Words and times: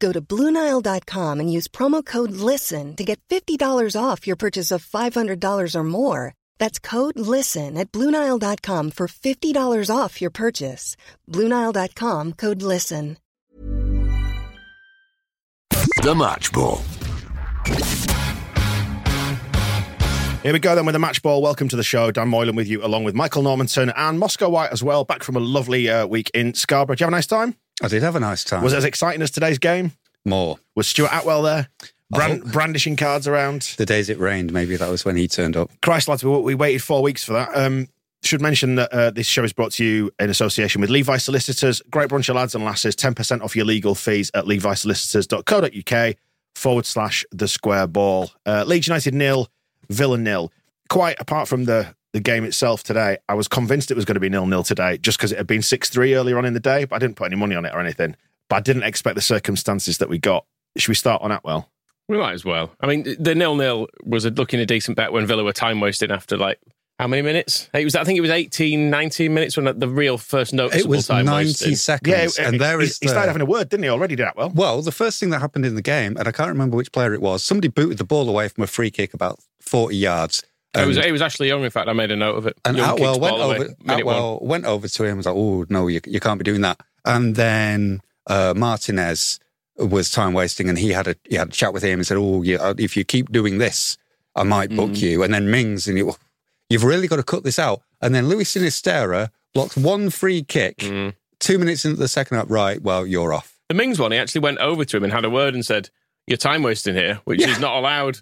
Go 0.00 0.12
to 0.12 0.20
Bluenile.com 0.20 1.40
and 1.40 1.52
use 1.52 1.68
promo 1.68 2.04
code 2.04 2.32
LISTEN 2.32 2.96
to 2.96 3.04
get 3.04 3.20
$50 3.28 3.60
off 3.94 4.26
your 4.26 4.36
purchase 4.36 4.70
of 4.72 4.84
$500 4.84 5.74
or 5.74 5.84
more. 5.84 6.34
That's 6.58 6.78
code 6.78 7.18
LISTEN 7.18 7.76
at 7.76 7.92
Bluenile.com 7.92 8.92
for 8.92 9.06
$50 9.06 9.94
off 9.94 10.20
your 10.22 10.30
purchase. 10.30 10.96
Bluenile.com 11.28 12.32
code 12.32 12.62
LISTEN. 12.62 13.18
The 16.02 16.14
Match 16.14 16.50
Ball. 16.52 16.82
Here 20.42 20.54
we 20.54 20.58
go 20.58 20.74
then 20.74 20.86
with 20.86 20.94
the 20.94 20.98
match 20.98 21.20
ball. 21.20 21.42
Welcome 21.42 21.68
to 21.68 21.76
the 21.76 21.82
show. 21.82 22.10
Dan 22.10 22.28
Moylan 22.28 22.56
with 22.56 22.66
you, 22.66 22.82
along 22.82 23.04
with 23.04 23.14
Michael 23.14 23.42
Normanson 23.42 23.92
and 23.94 24.18
Moscow 24.18 24.48
White 24.48 24.72
as 24.72 24.82
well, 24.82 25.04
back 25.04 25.22
from 25.22 25.36
a 25.36 25.40
lovely 25.40 25.90
uh, 25.90 26.06
week 26.06 26.30
in 26.32 26.54
Scarborough. 26.54 26.94
Did 26.94 27.00
you 27.00 27.04
have 27.04 27.12
a 27.12 27.16
nice 27.16 27.26
time? 27.26 27.56
I 27.82 27.88
did 27.88 28.02
have 28.02 28.16
a 28.16 28.20
nice 28.20 28.44
time. 28.44 28.62
Was 28.62 28.72
it 28.72 28.76
as 28.78 28.84
exciting 28.84 29.22
as 29.22 29.30
today's 29.30 29.58
game? 29.58 29.92
More. 30.24 30.58
Was 30.74 30.86
Stuart 30.88 31.10
Atwell 31.12 31.42
there? 31.42 31.68
Brand- 32.10 32.42
Oh. 32.44 32.50
brandishing 32.50 32.96
cards 32.96 33.26
around. 33.28 33.62
The 33.76 33.86
days 33.86 34.08
it 34.10 34.18
rained, 34.18 34.52
maybe 34.52 34.76
that 34.76 34.88
was 34.90 35.04
when 35.04 35.16
he 35.16 35.28
turned 35.28 35.56
up. 35.56 35.70
Christ, 35.80 36.08
lads, 36.08 36.24
we, 36.24 36.30
we 36.38 36.54
waited 36.54 36.82
four 36.82 37.02
weeks 37.02 37.22
for 37.24 37.32
that. 37.34 37.50
Um, 37.56 37.88
should 38.22 38.42
mention 38.42 38.74
that 38.74 38.92
uh, 38.92 39.10
this 39.10 39.26
show 39.26 39.44
is 39.44 39.52
brought 39.54 39.72
to 39.72 39.84
you 39.84 40.10
in 40.18 40.28
association 40.28 40.80
with 40.82 40.90
Levi 40.90 41.16
Solicitors. 41.16 41.80
Great 41.90 42.10
bunch 42.10 42.28
of 42.28 42.36
lads 42.36 42.54
and 42.54 42.64
lasses. 42.64 42.94
10% 42.96 43.42
off 43.42 43.56
your 43.56 43.64
legal 43.64 43.94
fees 43.94 44.30
at 44.34 44.44
levisolicitors.co.uk 44.44 46.16
forward 46.54 46.86
slash 46.86 47.24
the 47.32 47.48
square 47.48 47.86
ball. 47.86 48.30
Uh, 48.44 48.64
Leeds 48.66 48.88
United 48.88 49.14
nil, 49.14 49.48
Villa 49.88 50.18
nil. 50.18 50.52
Quite 50.88 51.16
apart 51.20 51.48
from 51.48 51.64
the, 51.64 51.94
the 52.12 52.20
game 52.20 52.44
itself 52.44 52.82
today, 52.82 53.18
I 53.28 53.34
was 53.34 53.48
convinced 53.48 53.90
it 53.90 53.94
was 53.94 54.04
going 54.04 54.14
to 54.14 54.20
be 54.20 54.28
nil 54.28 54.46
nil 54.46 54.64
today 54.64 54.98
just 54.98 55.18
because 55.18 55.32
it 55.32 55.38
had 55.38 55.46
been 55.46 55.62
6 55.62 55.88
3 55.88 56.14
earlier 56.14 56.38
on 56.38 56.44
in 56.44 56.54
the 56.54 56.60
day, 56.60 56.84
but 56.84 56.96
I 56.96 56.98
didn't 56.98 57.16
put 57.16 57.26
any 57.26 57.36
money 57.36 57.54
on 57.54 57.64
it 57.64 57.74
or 57.74 57.80
anything. 57.80 58.16
But 58.48 58.56
I 58.56 58.60
didn't 58.60 58.82
expect 58.82 59.14
the 59.14 59.22
circumstances 59.22 59.98
that 59.98 60.08
we 60.08 60.18
got. 60.18 60.44
Should 60.76 60.88
we 60.88 60.94
start 60.94 61.22
on 61.22 61.30
Atwell? 61.30 61.70
We 62.08 62.18
might 62.18 62.32
as 62.32 62.44
well. 62.44 62.72
I 62.80 62.86
mean, 62.86 63.16
the 63.18 63.34
nil 63.34 63.54
nil 63.54 63.86
was 64.04 64.24
looking 64.26 64.58
a 64.60 64.66
decent 64.66 64.96
bet 64.96 65.12
when 65.12 65.26
Villa 65.26 65.44
were 65.44 65.52
time 65.52 65.80
wasting 65.80 66.10
after 66.10 66.36
like 66.36 66.58
how 67.00 67.06
many 67.06 67.22
minutes? 67.22 67.70
It 67.72 67.84
was. 67.84 67.96
I 67.96 68.04
think 68.04 68.18
it 68.18 68.20
was 68.20 68.30
18, 68.30 68.90
19 68.90 69.32
minutes 69.32 69.56
when 69.56 69.78
the 69.78 69.88
real 69.88 70.18
first 70.18 70.52
noticeable 70.52 70.92
It 70.92 70.96
was 70.96 71.06
time 71.06 71.24
90 71.24 71.48
wasting. 71.48 71.74
seconds. 71.76 72.36
Yeah, 72.38 72.46
and 72.46 72.60
there 72.60 72.78
he, 72.78 72.84
is 72.88 72.98
he 72.98 73.08
started 73.08 73.28
having 73.28 73.40
a 73.40 73.46
word, 73.46 73.70
didn't 73.70 73.84
he? 73.84 73.88
Already 73.88 74.16
did 74.16 74.26
Atwell. 74.26 74.50
Well, 74.54 74.82
the 74.82 74.92
first 74.92 75.18
thing 75.18 75.30
that 75.30 75.38
happened 75.38 75.64
in 75.64 75.76
the 75.76 75.82
game, 75.82 76.18
and 76.18 76.28
I 76.28 76.32
can't 76.32 76.50
remember 76.50 76.76
which 76.76 76.92
player 76.92 77.14
it 77.14 77.22
was, 77.22 77.42
somebody 77.42 77.68
booted 77.68 77.96
the 77.96 78.04
ball 78.04 78.28
away 78.28 78.48
from 78.48 78.64
a 78.64 78.66
free 78.66 78.90
kick 78.90 79.14
about 79.14 79.40
40 79.60 79.96
yards. 79.96 80.44
It 80.74 80.86
was. 80.86 80.96
And- 80.96 81.06
It 81.06 81.12
was 81.12 81.22
Ashley 81.22 81.48
Young. 81.48 81.64
In 81.64 81.70
fact, 81.70 81.88
I 81.88 81.92
made 81.92 82.10
a 82.10 82.16
note 82.16 82.36
of 82.36 82.46
it. 82.46 82.56
And 82.64 82.76
Young 82.76 82.94
Atwell 82.94 83.18
went 83.20 83.36
over. 83.38 83.68
Atwell 83.88 84.38
one. 84.40 84.48
went 84.48 84.64
over 84.66 84.86
to 84.88 85.02
him. 85.04 85.08
and 85.10 85.16
Was 85.18 85.26
like, 85.26 85.34
"Oh 85.36 85.66
no, 85.68 85.88
you 85.88 86.00
you 86.06 86.20
can't 86.20 86.38
be 86.38 86.44
doing 86.44 86.60
that." 86.60 86.80
And 87.04 87.34
then 87.34 88.00
uh, 88.28 88.54
Martinez 88.56 89.40
was 89.76 90.10
time 90.10 90.32
wasting, 90.34 90.68
and 90.68 90.78
he 90.78 90.90
had 90.90 91.08
a 91.08 91.16
he 91.28 91.36
had 91.36 91.48
a 91.48 91.52
chat 91.52 91.72
with 91.72 91.82
him 91.82 91.98
and 91.98 92.06
said, 92.06 92.16
"Oh, 92.18 92.42
yeah, 92.42 92.72
if 92.78 92.96
you 92.96 93.04
keep 93.04 93.32
doing 93.32 93.58
this, 93.58 93.96
I 94.36 94.42
might 94.44 94.70
book 94.70 94.90
Mm. 94.90 95.00
you." 95.02 95.22
And 95.22 95.32
then 95.34 95.50
Mings 95.50 95.88
and 95.88 95.96
you, 95.98 96.14
you've 96.68 96.84
really 96.84 97.08
got 97.08 97.16
to 97.16 97.22
cut 97.24 97.42
this 97.44 97.58
out. 97.58 97.82
And 98.00 98.14
then 98.14 98.28
Luis 98.28 98.54
Sinisterra 98.54 99.30
blocks 99.54 99.76
one 99.76 100.08
free 100.10 100.42
kick. 100.42 100.78
Mm. 100.78 101.14
Two 101.40 101.58
minutes 101.58 101.84
into 101.84 101.96
the 101.98 102.06
second 102.08 102.36
half, 102.36 102.50
right? 102.50 102.80
Well, 102.82 103.06
you're 103.06 103.32
off. 103.32 103.56
The 103.70 103.74
Mings 103.74 103.98
one, 103.98 104.12
he 104.12 104.18
actually 104.18 104.42
went 104.42 104.58
over 104.58 104.84
to 104.84 104.96
him 104.96 105.04
and 105.04 105.12
had 105.12 105.24
a 105.24 105.30
word 105.30 105.54
and 105.54 105.64
said, 105.66 105.88
"You're 106.26 106.36
time 106.36 106.62
wasting 106.62 106.94
here," 106.94 107.20
which 107.24 107.40
Yeah. 107.40 107.48
is 107.50 107.58
not 107.58 107.76
allowed, 107.76 108.18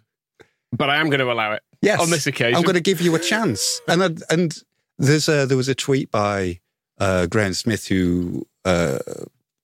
but 0.73 0.89
I 0.89 0.97
am 1.01 1.11
going 1.11 1.21
to 1.21 1.31
allow 1.33 1.53
it. 1.53 1.63
Yes, 1.83 2.01
on 2.01 2.11
this 2.11 2.27
occasion. 2.27 2.57
I'm 2.57 2.63
going 2.63 2.75
to 2.75 2.81
give 2.81 3.01
you 3.01 3.15
a 3.15 3.19
chance. 3.19 3.81
And 3.89 4.03
I- 4.03 4.33
and 4.35 4.57
there's 4.99 5.29
a, 5.29 5.47
there 5.47 5.57
was 5.57 5.69
a 5.69 5.75
tweet 5.75 6.11
by 6.11 6.61
uh, 6.99 7.27
Graham 7.27 7.55
Smith 7.55 7.87
who 7.87 8.47
uh, 8.65 8.99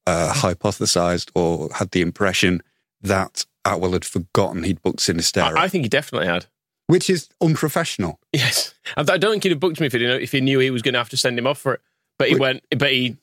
uh, 0.07 0.33
hypothesized 0.33 1.31
or 1.35 1.69
had 1.75 1.91
the 1.91 2.01
impression 2.01 2.63
that 3.03 3.45
Atwell 3.65 3.93
had 3.93 4.05
forgotten 4.05 4.63
he'd 4.63 4.81
booked 4.83 5.01
Sinisterra, 5.01 5.57
I, 5.57 5.65
I 5.65 5.69
think 5.69 5.85
he 5.85 5.89
definitely 5.89 6.29
had. 6.29 6.47
which 6.87 7.11
is 7.11 7.29
unprofessional. 7.41 8.21
Yes, 8.33 8.75
I, 8.97 9.01
I 9.01 9.17
don't 9.19 9.33
think 9.33 9.43
he'd 9.43 9.51
have 9.51 9.61
booked 9.61 9.81
me 9.81 9.87
if 9.87 9.93
he 9.93 10.05
if 10.05 10.31
he 10.33 10.41
knew 10.41 10.59
he 10.61 10.71
was 10.71 10.83
going 10.83 10.93
to 10.95 11.01
have 11.01 11.09
to 11.11 11.17
send 11.17 11.39
him 11.39 11.47
off 11.47 11.59
for 11.59 11.75
it. 11.75 11.81
But 12.19 12.29
he 12.29 12.37
went. 12.37 12.63
But 12.71 12.93
he 12.93 13.17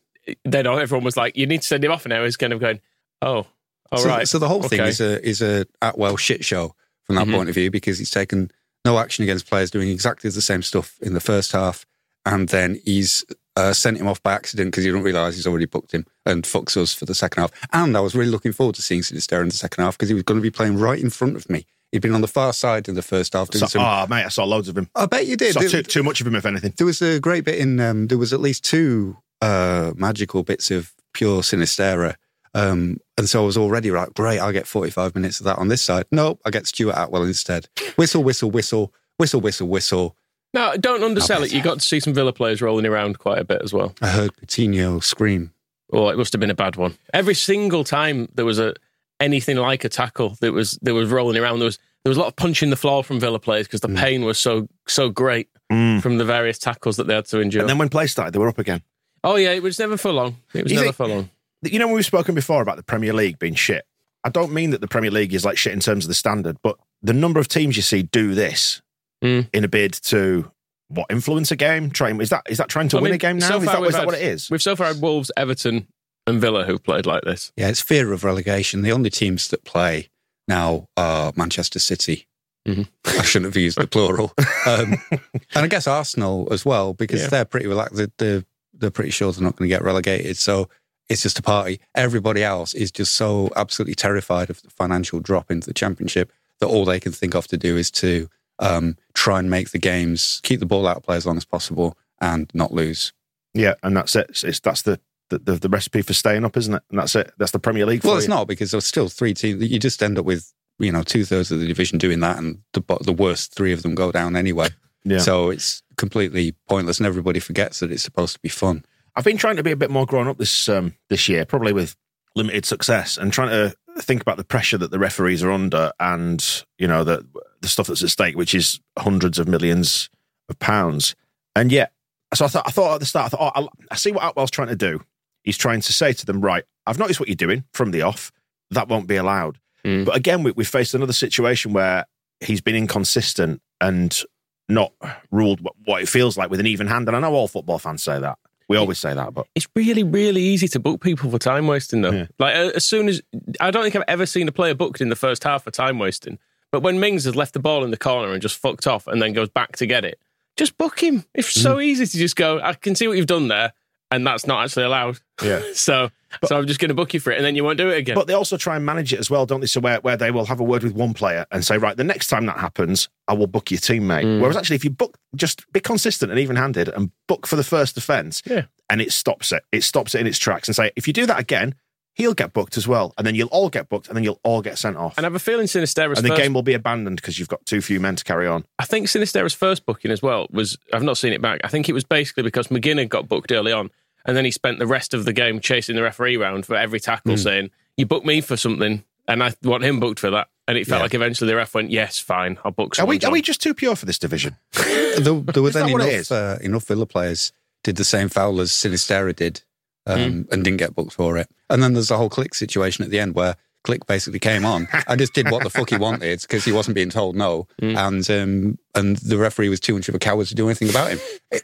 then 0.43 0.67
everyone 0.67 1.05
was 1.05 1.15
like, 1.15 1.37
"You 1.37 1.47
need 1.47 1.61
to 1.61 1.67
send 1.67 1.83
him 1.83 1.91
off." 1.91 2.03
And 2.05 2.09
now 2.11 2.23
he's 2.25 2.35
kind 2.37 2.51
of 2.53 2.59
going, 2.59 2.81
"Oh, 3.21 3.47
all 3.91 4.05
right." 4.05 4.27
so, 4.27 4.37
so 4.37 4.39
the 4.39 4.47
whole 4.49 4.63
thing 4.63 4.81
is 4.81 4.99
a 4.99 5.23
is 5.25 5.41
a 5.41 5.65
Atwell 5.81 6.17
shit 6.17 6.43
show 6.43 6.75
from 7.03 7.15
that 7.15 7.27
Mhm. 7.27 7.35
point 7.35 7.49
of 7.49 7.55
view 7.55 7.71
because 7.71 7.97
he's 7.99 8.11
taken 8.11 8.51
no 8.85 8.97
action 8.99 9.23
against 9.23 9.47
players 9.47 9.71
doing 9.71 9.89
exactly 9.89 10.29
the 10.29 10.41
same 10.41 10.61
stuff 10.61 10.97
in 11.01 11.13
the 11.13 11.19
first 11.19 11.51
half, 11.51 11.85
and 12.25 12.49
then 12.49 12.79
he's 12.85 13.23
uh, 13.55 13.73
sent 13.73 13.97
him 13.97 14.07
off 14.07 14.21
by 14.23 14.33
accident 14.33 14.71
because 14.71 14.83
he 14.83 14.89
didn't 14.89 15.03
realise 15.03 15.35
he's 15.35 15.45
already 15.47 15.65
booked 15.65 15.91
him 15.91 16.05
and 16.25 16.43
fucks 16.45 16.77
us 16.77 16.93
for 16.93 17.05
the 17.05 17.13
second 17.15 17.41
half. 17.41 17.51
And 17.73 17.97
I 17.97 17.99
was 17.99 18.15
really 18.15 18.31
looking 18.31 18.53
forward 18.53 18.75
to 18.75 18.81
seeing 18.81 19.03
Sinister 19.03 19.41
in 19.41 19.49
the 19.49 19.55
second 19.55 19.83
half 19.83 19.97
because 19.97 20.09
he 20.09 20.13
was 20.15 20.23
going 20.23 20.39
to 20.39 20.41
be 20.43 20.49
playing 20.51 20.77
right 20.77 20.99
in 20.99 21.09
front 21.09 21.35
of 21.35 21.49
me. 21.49 21.65
He'd 21.91 22.01
been 22.01 22.15
on 22.15 22.21
the 22.21 22.27
far 22.27 22.53
side 22.53 22.87
in 22.87 22.95
the 22.95 23.01
first 23.01 23.33
half. 23.33 23.49
Doing 23.49 23.59
So, 23.59 23.65
some, 23.67 23.81
oh, 23.81 24.07
mate, 24.07 24.23
I 24.23 24.29
saw 24.29 24.45
loads 24.45 24.69
of 24.69 24.77
him. 24.77 24.89
I 24.95 25.05
bet 25.07 25.27
you 25.27 25.35
did. 25.35 25.53
Saw 25.53 25.59
There- 25.59 25.69
too, 25.69 25.83
too 25.83 26.03
much 26.03 26.21
of 26.21 26.27
him, 26.27 26.35
if 26.35 26.45
anything. 26.45 26.73
there 26.77 26.87
was 26.87 27.01
a 27.01 27.19
great 27.19 27.43
bit 27.43 27.59
in. 27.59 27.79
Um, 27.81 28.07
there 28.07 28.17
was 28.17 28.31
at 28.31 28.39
least 28.39 28.63
two 28.63 29.17
uh, 29.41 29.91
magical 29.97 30.43
bits 30.43 30.71
of 30.71 30.93
pure 31.13 31.41
Sinisterra. 31.41 32.15
Um, 32.53 32.97
and 33.17 33.29
so 33.29 33.43
I 33.43 33.45
was 33.45 33.57
already 33.57 33.91
like, 33.91 34.13
great, 34.13 34.39
I'll 34.39 34.51
get 34.51 34.67
45 34.67 35.15
minutes 35.15 35.39
of 35.39 35.45
that 35.45 35.57
on 35.57 35.67
this 35.69 35.81
side. 35.81 36.05
Nope, 36.11 36.41
I 36.45 36.49
get 36.49 36.67
Stuart 36.67 36.95
Atwell 36.97 37.23
instead. 37.23 37.67
Whistle, 37.95 38.23
whistle, 38.23 38.51
whistle, 38.51 38.93
whistle, 39.17 39.39
whistle, 39.41 39.67
whistle. 39.67 40.15
No, 40.53 40.75
don't 40.75 41.01
undersell 41.03 41.43
it. 41.43 41.53
You 41.53 41.61
got 41.63 41.79
to 41.79 41.85
see 41.85 42.01
some 42.01 42.13
Villa 42.13 42.33
players 42.33 42.61
rolling 42.61 42.85
around 42.85 43.19
quite 43.19 43.37
a 43.39 43.45
bit 43.45 43.61
as 43.63 43.71
well. 43.73 43.95
I 44.01 44.09
heard 44.09 44.31
Coutinho 44.35 45.01
scream. 45.01 45.53
Oh, 45.93 46.09
it 46.09 46.17
must 46.17 46.33
have 46.33 46.39
been 46.41 46.49
a 46.49 46.55
bad 46.55 46.75
one. 46.75 46.97
Every 47.13 47.35
single 47.35 47.83
time 47.85 48.27
there 48.35 48.45
was 48.45 48.59
a 48.59 48.73
anything 49.21 49.55
like 49.57 49.83
a 49.85 49.89
tackle 49.89 50.35
that 50.41 50.51
was 50.51 50.77
that 50.81 50.93
was 50.93 51.09
rolling 51.09 51.37
around, 51.41 51.59
there 51.59 51.65
was 51.67 51.79
there 52.03 52.09
was 52.09 52.17
a 52.17 52.19
lot 52.19 52.27
of 52.27 52.35
punching 52.35 52.69
the 52.69 52.75
floor 52.75 53.03
from 53.03 53.19
Villa 53.19 53.39
players 53.39 53.67
because 53.67 53.81
the 53.81 53.87
Mm. 53.87 53.97
pain 53.97 54.25
was 54.25 54.37
so 54.39 54.67
so 54.87 55.09
great 55.09 55.47
from 55.69 56.17
the 56.17 56.25
various 56.25 56.57
tackles 56.57 56.97
that 56.97 57.07
they 57.07 57.13
had 57.15 57.25
to 57.27 57.39
endure. 57.39 57.61
And 57.61 57.69
then 57.69 57.77
when 57.77 57.87
play 57.87 58.07
started, 58.07 58.33
they 58.33 58.39
were 58.39 58.49
up 58.49 58.59
again. 58.59 58.81
oh 59.23 59.35
yeah, 59.37 59.51
it 59.51 59.63
was 59.63 59.79
never 59.79 59.95
for 59.95 60.11
long. 60.11 60.35
It 60.53 60.63
was 60.63 60.71
You 60.71 60.77
never 60.79 60.85
think- 60.87 60.95
for 60.97 61.07
long. 61.07 61.29
You 61.63 61.79
know, 61.79 61.87
when 61.87 61.95
we've 61.95 62.05
spoken 62.05 62.33
before 62.35 62.61
about 62.61 62.77
the 62.77 62.83
Premier 62.83 63.13
League 63.13 63.37
being 63.39 63.55
shit, 63.55 63.85
I 64.23 64.29
don't 64.29 64.51
mean 64.51 64.71
that 64.71 64.81
the 64.81 64.87
Premier 64.87 65.11
League 65.11 65.33
is 65.33 65.45
like 65.45 65.57
shit 65.57 65.73
in 65.73 65.79
terms 65.79 66.05
of 66.05 66.07
the 66.09 66.13
standard, 66.15 66.57
but 66.63 66.77
the 67.01 67.13
number 67.13 67.39
of 67.39 67.47
teams 67.47 67.75
you 67.75 67.81
see 67.83 68.03
do 68.03 68.33
this 68.33 68.81
Mm. 69.23 69.47
in 69.53 69.63
a 69.63 69.67
bid 69.67 69.93
to 69.93 70.51
what 70.87 71.05
influence 71.11 71.51
a 71.51 71.55
game. 71.55 71.91
Trying 71.91 72.19
is 72.21 72.29
that 72.31 72.41
is 72.49 72.57
that 72.57 72.69
trying 72.69 72.87
to 72.89 72.97
I 72.97 73.01
win 73.01 73.09
mean, 73.11 73.15
a 73.15 73.17
game 73.19 73.37
now? 73.37 73.49
so 73.49 73.57
is 73.59 73.65
far 73.65 73.75
that, 73.75 73.81
we've 73.81 73.91
that 73.91 74.05
what 74.07 74.15
it 74.15 74.23
is? 74.23 74.49
We've 74.49 74.61
so 74.61 74.75
far 74.75 74.87
had 74.87 74.99
Wolves, 74.99 75.31
Everton, 75.37 75.87
and 76.25 76.41
Villa 76.41 76.63
who've 76.65 76.81
played 76.83 77.05
like 77.05 77.21
this. 77.23 77.51
Yeah, 77.55 77.67
it's 77.69 77.81
fear 77.81 78.11
of 78.13 78.23
relegation. 78.23 78.81
The 78.81 78.91
only 78.91 79.11
teams 79.11 79.47
that 79.49 79.63
play 79.63 80.09
now 80.47 80.87
are 80.97 81.31
Manchester 81.35 81.77
City. 81.77 82.27
Mhm. 82.67 82.87
I 83.05 83.21
shouldn't 83.21 83.53
have 83.53 83.61
used 83.61 83.77
the 83.77 83.85
plural. 83.85 84.33
Um, 84.65 84.95
and 85.11 85.21
I 85.55 85.67
guess 85.67 85.85
Arsenal 85.85 86.47
as 86.51 86.65
well, 86.65 86.93
because 86.95 87.21
Yeah. 87.21 87.27
they're 87.27 87.45
pretty 87.45 87.67
relaxed. 87.67 87.95
They're, 87.97 88.11
they're, 88.17 88.43
they're 88.73 88.89
pretty 88.91 89.11
sure 89.11 89.31
they're 89.31 89.43
not 89.43 89.55
going 89.57 89.69
to 89.69 89.75
get 89.75 89.83
relegated. 89.83 90.35
So 90.37 90.67
it's 91.11 91.23
just 91.23 91.37
a 91.37 91.41
party. 91.41 91.81
Everybody 91.93 92.41
else 92.43 92.73
is 92.73 92.89
just 92.91 93.13
so 93.15 93.49
absolutely 93.55 93.95
terrified 93.95 94.49
of 94.49 94.61
the 94.61 94.69
financial 94.69 95.19
drop 95.19 95.51
into 95.51 95.67
the 95.67 95.73
championship 95.73 96.31
that 96.59 96.67
all 96.67 96.85
they 96.85 96.99
can 96.99 97.11
think 97.11 97.35
of 97.35 97.47
to 97.47 97.57
do 97.57 97.75
is 97.75 97.91
to 97.91 98.29
um, 98.59 98.97
try 99.13 99.39
and 99.39 99.49
make 99.49 99.71
the 99.71 99.77
games, 99.77 100.39
keep 100.43 100.61
the 100.61 100.65
ball 100.65 100.87
out 100.87 100.97
of 100.97 101.03
play 101.03 101.17
as 101.17 101.25
long 101.25 101.35
as 101.35 101.43
possible 101.43 101.97
and 102.21 102.49
not 102.53 102.71
lose. 102.71 103.11
Yeah, 103.53 103.73
and 103.83 103.97
that's 103.97 104.15
it. 104.15 104.41
It's, 104.43 104.61
that's 104.61 104.83
the, 104.83 104.99
the, 105.29 105.39
the 105.39 105.55
the 105.55 105.69
recipe 105.69 106.01
for 106.01 106.13
staying 106.13 106.45
up, 106.45 106.55
isn't 106.55 106.73
it? 106.73 106.83
And 106.89 106.99
that's 106.99 107.15
it. 107.15 107.31
That's 107.37 107.51
the 107.51 107.59
Premier 107.59 107.85
League. 107.85 108.05
Well, 108.05 108.15
it's 108.15 108.27
you. 108.27 108.29
not 108.29 108.47
because 108.47 108.71
there's 108.71 108.85
still 108.85 109.09
three 109.09 109.33
teams. 109.33 109.61
You 109.61 109.79
just 109.79 110.01
end 110.01 110.17
up 110.17 110.25
with 110.25 110.53
you 110.79 110.91
know 110.91 111.03
two 111.03 111.25
thirds 111.25 111.51
of 111.51 111.59
the 111.59 111.67
division 111.67 111.97
doing 111.97 112.21
that, 112.21 112.37
and 112.37 112.59
the 112.71 112.81
the 113.01 113.11
worst 113.11 113.53
three 113.53 113.73
of 113.73 113.81
them 113.81 113.95
go 113.95 114.11
down 114.11 114.37
anyway. 114.37 114.69
Yeah. 115.03 115.17
So 115.17 115.49
it's 115.49 115.83
completely 115.97 116.53
pointless, 116.69 116.99
and 116.99 117.07
everybody 117.07 117.39
forgets 117.41 117.79
that 117.79 117.91
it's 117.91 118.03
supposed 118.03 118.35
to 118.35 118.39
be 118.39 118.49
fun. 118.49 118.85
I've 119.15 119.25
been 119.25 119.37
trying 119.37 119.57
to 119.57 119.63
be 119.63 119.71
a 119.71 119.75
bit 119.75 119.91
more 119.91 120.05
grown 120.05 120.27
up 120.27 120.37
this 120.37 120.69
um, 120.69 120.95
this 121.09 121.27
year, 121.27 121.45
probably 121.45 121.73
with 121.73 121.95
limited 122.35 122.65
success, 122.65 123.17
and 123.17 123.31
trying 123.31 123.49
to 123.49 123.75
think 123.99 124.21
about 124.21 124.37
the 124.37 124.43
pressure 124.43 124.77
that 124.77 124.91
the 124.91 124.99
referees 124.99 125.43
are 125.43 125.51
under, 125.51 125.91
and 125.99 126.63
you 126.77 126.87
know 126.87 127.03
the 127.03 127.25
the 127.61 127.67
stuff 127.67 127.87
that's 127.87 128.03
at 128.03 128.09
stake, 128.09 128.35
which 128.35 128.55
is 128.55 128.79
hundreds 128.97 129.39
of 129.39 129.47
millions 129.47 130.09
of 130.49 130.57
pounds. 130.59 131.15
And 131.55 131.71
yet, 131.71 131.93
so 132.33 132.45
I 132.45 132.47
thought, 132.47 132.67
I 132.67 132.71
thought 132.71 132.93
at 132.95 132.99
the 132.99 133.05
start, 133.05 133.25
I 133.33 133.37
thought, 133.37 133.53
oh, 133.55 133.69
I 133.89 133.95
see 133.95 134.11
what 134.11 134.23
Atwell's 134.23 134.51
trying 134.51 134.69
to 134.69 134.75
do. 134.75 135.01
He's 135.43 135.57
trying 135.57 135.81
to 135.81 135.93
say 135.93 136.13
to 136.13 136.25
them, 136.25 136.41
right, 136.41 136.63
I've 136.85 136.99
noticed 136.99 137.19
what 137.19 137.29
you're 137.29 137.35
doing 137.35 137.65
from 137.73 137.91
the 137.91 138.03
off. 138.03 138.31
That 138.71 138.87
won't 138.87 139.07
be 139.07 139.17
allowed. 139.17 139.59
Mm. 139.83 140.05
But 140.05 140.15
again, 140.15 140.43
we, 140.43 140.51
we 140.51 140.63
faced 140.63 140.93
another 140.93 141.13
situation 141.13 141.73
where 141.73 142.05
he's 142.39 142.61
been 142.61 142.75
inconsistent 142.75 143.61
and 143.81 144.21
not 144.69 144.93
ruled 145.31 145.61
what, 145.61 145.73
what 145.85 146.01
it 146.01 146.09
feels 146.09 146.37
like 146.37 146.49
with 146.49 146.59
an 146.59 146.67
even 146.67 146.87
hand. 146.87 147.07
And 147.07 147.17
I 147.17 147.19
know 147.19 147.33
all 147.33 147.47
football 147.47 147.79
fans 147.79 148.03
say 148.03 148.19
that. 148.19 148.37
We 148.71 148.77
always 148.77 148.97
say 148.99 149.13
that, 149.13 149.33
but 149.33 149.45
It's 149.55 149.67
really, 149.75 150.03
really 150.03 150.41
easy 150.41 150.67
to 150.69 150.79
book 150.79 151.01
people 151.01 151.29
for 151.29 151.37
time 151.37 151.67
wasting, 151.67 152.01
though. 152.01 152.11
Yeah. 152.11 152.25
Like, 152.39 152.55
as 152.55 152.85
soon 152.85 153.07
as 153.09 153.21
I 153.59 153.69
don't 153.71 153.83
think 153.83 153.95
I've 153.95 154.03
ever 154.07 154.25
seen 154.25 154.47
a 154.47 154.51
player 154.51 154.73
booked 154.73 155.01
in 155.01 155.09
the 155.09 155.15
first 155.15 155.43
half 155.43 155.63
for 155.63 155.71
time 155.71 155.99
wasting. 155.99 156.39
But 156.71 156.81
when 156.81 156.99
Mings 156.99 157.25
has 157.25 157.35
left 157.35 157.53
the 157.53 157.59
ball 157.59 157.83
in 157.83 157.91
the 157.91 157.97
corner 157.97 158.31
and 158.33 158.41
just 158.41 158.57
fucked 158.57 158.87
off 158.87 159.05
and 159.07 159.21
then 159.21 159.33
goes 159.33 159.49
back 159.49 159.75
to 159.77 159.85
get 159.85 160.05
it, 160.05 160.19
just 160.57 160.77
book 160.77 161.01
him. 161.01 161.25
It's 161.35 161.49
so 161.51 161.75
Mm. 161.77 161.83
easy 161.85 162.05
to 162.07 162.17
just 162.17 162.35
go, 162.35 162.59
I 162.61 162.73
can 162.73 162.95
see 162.95 163.07
what 163.07 163.17
you've 163.17 163.25
done 163.27 163.47
there, 163.49 163.73
and 164.11 164.25
that's 164.27 164.45
not 164.45 164.63
actually 164.63 164.83
allowed. 164.83 165.19
Yeah. 165.43 165.61
So, 165.73 166.11
so 166.45 166.57
I'm 166.57 166.67
just 166.67 166.79
going 166.79 166.89
to 166.89 166.95
book 166.95 167.13
you 167.13 167.19
for 167.19 167.31
it, 167.31 167.37
and 167.37 167.45
then 167.45 167.55
you 167.55 167.63
won't 167.63 167.77
do 167.77 167.89
it 167.89 167.97
again. 167.97 168.15
But 168.15 168.27
they 168.27 168.33
also 168.33 168.55
try 168.55 168.75
and 168.77 168.85
manage 168.85 169.11
it 169.11 169.19
as 169.19 169.29
well, 169.29 169.45
don't 169.45 169.59
they? 169.59 169.67
So 169.67 169.81
where, 169.81 169.99
where 170.01 170.15
they 170.15 170.31
will 170.31 170.45
have 170.45 170.59
a 170.61 170.63
word 170.63 170.83
with 170.83 170.93
one 170.93 171.13
player 171.13 171.45
and 171.51 171.65
say, 171.65 171.77
right, 171.77 171.97
the 171.97 172.03
next 172.05 172.27
time 172.27 172.45
that 172.45 172.57
happens, 172.57 173.09
I 173.27 173.33
will 173.33 173.47
book 173.47 173.69
your 173.71 173.79
teammate. 173.81 174.23
Mm. 174.23 174.39
Whereas 174.39 174.55
actually, 174.55 174.77
if 174.77 174.85
you 174.85 174.91
book, 174.91 175.17
just 175.35 175.69
be 175.73 175.79
consistent 175.81 176.31
and 176.31 176.39
even 176.39 176.55
handed 176.55 176.87
and 176.87 177.11
book 177.27 177.47
for 177.47 177.57
the 177.57 177.63
first 177.65 177.97
offence, 177.97 178.41
Yeah. 178.45 178.63
and 178.89 179.01
it 179.01 179.11
stops 179.11 179.51
it. 179.51 179.63
It 179.73 179.83
stops 179.83 180.15
it 180.15 180.21
in 180.21 180.27
its 180.27 180.37
tracks 180.37 180.69
and 180.69 180.75
say, 180.75 180.91
if 180.95 181.05
you 181.05 181.11
do 181.13 181.25
that 181.25 181.39
again, 181.39 181.75
he'll 182.13 182.33
get 182.33 182.53
booked 182.53 182.77
as 182.77 182.87
well. 182.87 183.13
And 183.17 183.25
then 183.27 183.35
you'll 183.35 183.47
all 183.49 183.69
get 183.69 183.89
booked 183.89 184.07
and 184.07 184.15
then 184.15 184.23
you'll 184.23 184.39
all 184.43 184.61
get 184.61 184.77
sent 184.77 184.95
off. 184.97 185.17
and 185.17 185.25
I 185.25 185.27
have 185.27 185.35
a 185.35 185.39
feeling 185.39 185.67
Sinisterra's 185.67 186.19
And 186.19 186.25
the 186.25 186.29
first 186.29 186.41
game 186.41 186.53
will 186.53 186.61
be 186.63 186.73
abandoned 186.73 187.17
because 187.17 187.39
you've 187.39 187.47
got 187.49 187.65
too 187.65 187.81
few 187.81 187.99
men 187.99 188.15
to 188.17 188.23
carry 188.23 188.47
on. 188.47 188.63
I 188.79 188.85
think 188.85 189.07
Sinisterra's 189.09 189.53
first 189.53 189.85
booking 189.85 190.11
as 190.11 190.21
well 190.21 190.47
was 190.51 190.77
I've 190.93 191.03
not 191.03 191.17
seen 191.17 191.33
it 191.33 191.41
back. 191.41 191.61
I 191.63 191.67
think 191.67 191.89
it 191.89 191.93
was 191.93 192.03
basically 192.05 192.43
because 192.43 192.67
McGinnon 192.67 193.09
got 193.09 193.27
booked 193.29 193.51
early 193.51 193.71
on, 193.71 193.89
and 194.25 194.35
then 194.37 194.45
he 194.45 194.51
spent 194.51 194.79
the 194.79 194.87
rest 194.87 195.13
of 195.13 195.25
the 195.25 195.33
game 195.33 195.59
chasing 195.59 195.95
the 195.95 196.01
referee 196.03 196.37
round 196.37 196.65
for 196.65 196.75
every 196.75 196.99
tackle, 196.99 197.37
saying, 197.37 197.69
"You 197.97 198.05
booked 198.05 198.25
me 198.25 198.41
for 198.41 198.57
something, 198.57 199.03
and 199.27 199.43
I 199.43 199.53
want 199.63 199.83
him 199.83 199.99
booked 199.99 200.19
for 200.19 200.29
that." 200.31 200.47
And 200.67 200.77
it 200.77 200.87
felt 200.87 200.99
Yeah. 200.99 201.03
like 201.03 201.13
eventually 201.13 201.49
the 201.49 201.55
ref 201.57 201.73
went, 201.73 201.91
"Yes, 201.91 202.19
fine, 202.19 202.57
I'll 202.63 202.71
book." 202.71 202.93
Are 202.93 202.95
Someone, 202.95 203.17
we, 203.21 203.25
are 203.25 203.31
we 203.31 203.41
just 203.41 203.61
too 203.61 203.73
pure 203.73 203.95
for 203.95 204.05
this 204.05 204.19
division? 204.19 204.55
there, 204.73 205.19
there 205.19 205.63
were 205.63 205.69
then 205.71 205.91
what 205.91 206.01
it 206.01 206.13
is? 206.13 206.31
enough, 206.31 206.59
uh, 206.61 206.63
enough 206.63 206.85
Villa 206.87 207.05
players 207.05 207.51
did 207.83 207.95
the 207.97 208.03
same 208.05 208.29
foul 208.29 208.61
as 208.61 208.71
Sinisterra 208.71 209.35
did 209.35 209.63
um, 210.05 210.47
and 210.51 210.63
didn't 210.63 210.77
get 210.77 210.95
booked 210.95 211.13
for 211.13 211.37
it. 211.37 211.49
And 211.69 211.81
then 211.81 211.93
there's 211.93 212.09
the 212.09 212.17
whole 212.17 212.29
Klich 212.29 212.53
situation 212.55 213.03
at 213.03 213.09
the 213.11 213.19
end 213.19 213.33
where 213.35 213.55
Klich 213.83 214.05
basically 214.05 214.37
came 214.39 214.63
on 214.65 214.87
and 215.07 215.19
just 215.19 215.33
did 215.33 215.49
what 215.49 215.63
the 215.63 215.69
fuck 215.71 215.89
he 215.89 215.97
wanted 215.97 216.41
because 216.41 216.63
he 216.63 216.71
wasn't 216.71 216.93
being 216.95 217.09
told 217.09 217.35
no, 217.35 217.67
and 217.81 218.29
um, 218.29 218.77
and 218.93 219.17
the 219.17 219.37
referee 219.39 219.69
was 219.69 219.79
too 219.79 219.95
much 219.95 220.07
of 220.07 220.13
a 220.15 220.19
coward 220.19 220.45
to 220.47 220.55
do 220.55 220.67
anything 220.67 220.89
about 220.89 221.09
him. 221.11 221.19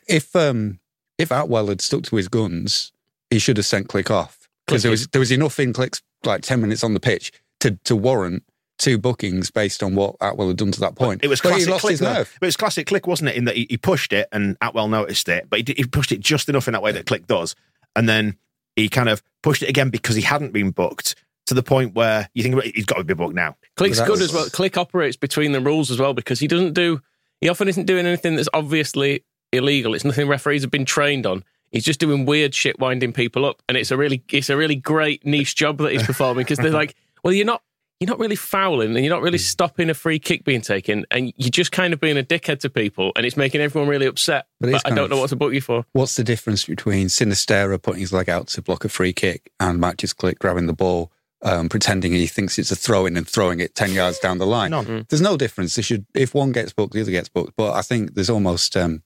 If 0.07 0.35
um, 0.35 0.79
if 1.17 1.31
Atwell 1.31 1.67
had 1.67 1.81
stuck 1.81 2.03
to 2.03 2.15
his 2.15 2.27
guns, 2.27 2.91
he 3.29 3.39
should 3.39 3.57
have 3.57 3.65
sent 3.65 3.87
Klich 3.87 4.09
off 4.11 4.47
because 4.65 4.83
there 4.83 4.91
was 4.91 5.07
there 5.07 5.19
was 5.19 5.31
enough 5.31 5.59
in 5.59 5.73
Klich's 5.73 6.01
like 6.23 6.41
ten 6.41 6.61
minutes 6.61 6.83
on 6.83 6.93
the 6.93 6.99
pitch 6.99 7.31
to 7.61 7.71
to 7.85 7.95
warrant 7.95 8.43
two 8.77 8.97
bookings 8.97 9.49
based 9.49 9.81
on 9.81 9.95
what 9.95 10.15
Atwell 10.21 10.49
had 10.49 10.57
done 10.57 10.71
to 10.71 10.79
that 10.81 10.95
point. 10.95 11.23
It 11.23 11.27
was 11.27 11.41
But 11.41 11.49
he 11.57 11.65
classic 11.65 11.69
lost 11.71 11.85
Klich. 11.85 11.89
his 11.89 11.99
though. 11.99 12.13
nerve. 12.13 12.37
But 12.39 12.45
it 12.45 12.47
was 12.49 12.57
classic 12.57 12.87
Klich, 12.87 13.07
wasn't 13.07 13.29
it? 13.29 13.35
In 13.35 13.45
that 13.45 13.55
he, 13.55 13.65
he 13.69 13.77
pushed 13.77 14.13
it 14.13 14.27
and 14.31 14.55
Atwell 14.61 14.87
noticed 14.87 15.27
it, 15.29 15.47
but 15.49 15.67
he, 15.67 15.73
he 15.75 15.83
pushed 15.85 16.11
it 16.11 16.19
just 16.19 16.47
enough 16.47 16.67
in 16.67 16.73
that 16.73 16.81
way 16.83 16.91
that 16.91 17.05
Klich 17.05 17.25
does, 17.25 17.55
and 17.95 18.07
then 18.07 18.37
he 18.75 18.87
kind 18.89 19.09
of 19.09 19.23
pushed 19.41 19.63
it 19.63 19.69
again 19.69 19.89
because 19.89 20.15
he 20.15 20.21
hadn't 20.21 20.53
been 20.53 20.69
booked 20.71 21.15
to 21.47 21.53
the 21.55 21.63
point 21.63 21.95
where 21.95 22.29
you 22.35 22.43
think 22.43 22.61
he's 22.75 22.85
got 22.85 22.97
to 22.97 23.03
be 23.03 23.13
booked 23.15 23.33
now. 23.33 23.55
Klich's 23.77 23.99
good 24.01 24.09
was- 24.11 24.21
as 24.21 24.33
well. 24.33 24.45
Klich 24.47 24.77
operates 24.77 25.15
between 25.17 25.53
the 25.53 25.61
rules 25.61 25.89
as 25.89 25.97
well 25.99 26.13
because 26.13 26.39
he 26.39 26.47
doesn't 26.47 26.73
do. 26.73 27.01
He 27.41 27.49
often 27.49 27.67
isn't 27.67 27.85
doing 27.85 28.05
anything 28.05 28.35
that's 28.35 28.49
obviously 28.53 29.23
illegal. 29.51 29.93
It's 29.93 30.05
nothing 30.05 30.27
referees 30.27 30.61
have 30.63 30.71
been 30.71 30.85
trained 30.85 31.25
on. 31.25 31.43
He's 31.71 31.83
just 31.83 31.99
doing 31.99 32.25
weird 32.25 32.55
shit, 32.55 32.79
winding 32.79 33.11
people 33.13 33.45
up, 33.45 33.61
and 33.67 33.77
it's 33.77 33.91
a 33.91 33.97
really, 33.97 34.23
it's 34.31 34.49
a 34.49 34.55
really 34.57 34.75
great 34.75 35.25
niche 35.25 35.55
job 35.55 35.77
that 35.79 35.91
he's 35.91 36.03
performing 36.03 36.43
because 36.45 36.57
they're 36.59 36.71
like, 36.71 36.95
well, 37.23 37.33
you're 37.33 37.45
not, 37.45 37.61
you're 37.99 38.07
not 38.07 38.19
really 38.19 38.37
fouling, 38.37 38.95
and 38.95 39.03
you're 39.03 39.13
not 39.13 39.19
Hmm. 39.19 39.25
really 39.25 39.37
stopping 39.37 39.89
a 39.89 39.93
free 39.93 40.17
kick 40.17 40.45
being 40.45 40.61
taken, 40.61 41.05
and 41.11 41.33
you're 41.35 41.49
just 41.49 41.73
kind 41.73 41.93
of 41.93 41.99
being 41.99 42.17
a 42.17 42.23
dickhead 42.23 42.59
to 42.61 42.69
people, 42.69 43.11
and 43.17 43.25
it's 43.25 43.35
making 43.35 43.59
everyone 43.59 43.89
really 43.89 44.05
upset. 44.05 44.45
But 44.61 44.71
But, 44.71 44.81
I 44.85 44.89
don't 44.91 45.05
of- 45.05 45.09
know 45.09 45.17
what 45.17 45.29
to 45.31 45.35
book 45.35 45.51
you 45.53 45.59
for. 45.61 45.85
What's 45.91 46.15
the 46.15 46.23
difference 46.23 46.63
between 46.63 47.07
Sinisterra 47.07 47.81
putting 47.81 47.99
his 48.01 48.13
leg 48.13 48.29
out 48.29 48.47
to 48.49 48.61
block 48.61 48.85
a 48.85 48.89
free 48.89 49.11
kick 49.13 49.51
and 49.59 49.77
Mateusz 49.79 50.15
Klich 50.15 50.39
grabbing 50.39 50.67
the 50.67 50.73
ball, 50.73 51.11
um, 51.41 51.67
pretending 51.67 52.13
he 52.13 52.27
thinks 52.27 52.57
it's 52.57 52.71
a 52.71 52.75
throw 52.77 53.05
in 53.05 53.17
and 53.17 53.27
throwing 53.27 53.59
it 53.59 53.75
10 53.75 53.91
yards 53.91 54.19
down 54.19 54.37
the 54.37 54.47
line? 54.47 54.71
None. 54.71 55.05
There's 55.09 55.21
no 55.21 55.35
difference. 55.35 55.75
They 55.75 55.81
should, 55.81 56.05
if 56.13 56.33
one 56.33 56.53
gets 56.53 56.71
booked, 56.71 56.93
the 56.93 57.01
other 57.01 57.11
gets 57.11 57.27
booked. 57.29 57.53
But 57.57 57.73
I 57.73 57.81
think 57.81 58.13
there's 58.13 58.29
almost 58.29 58.77
um, 58.77 59.03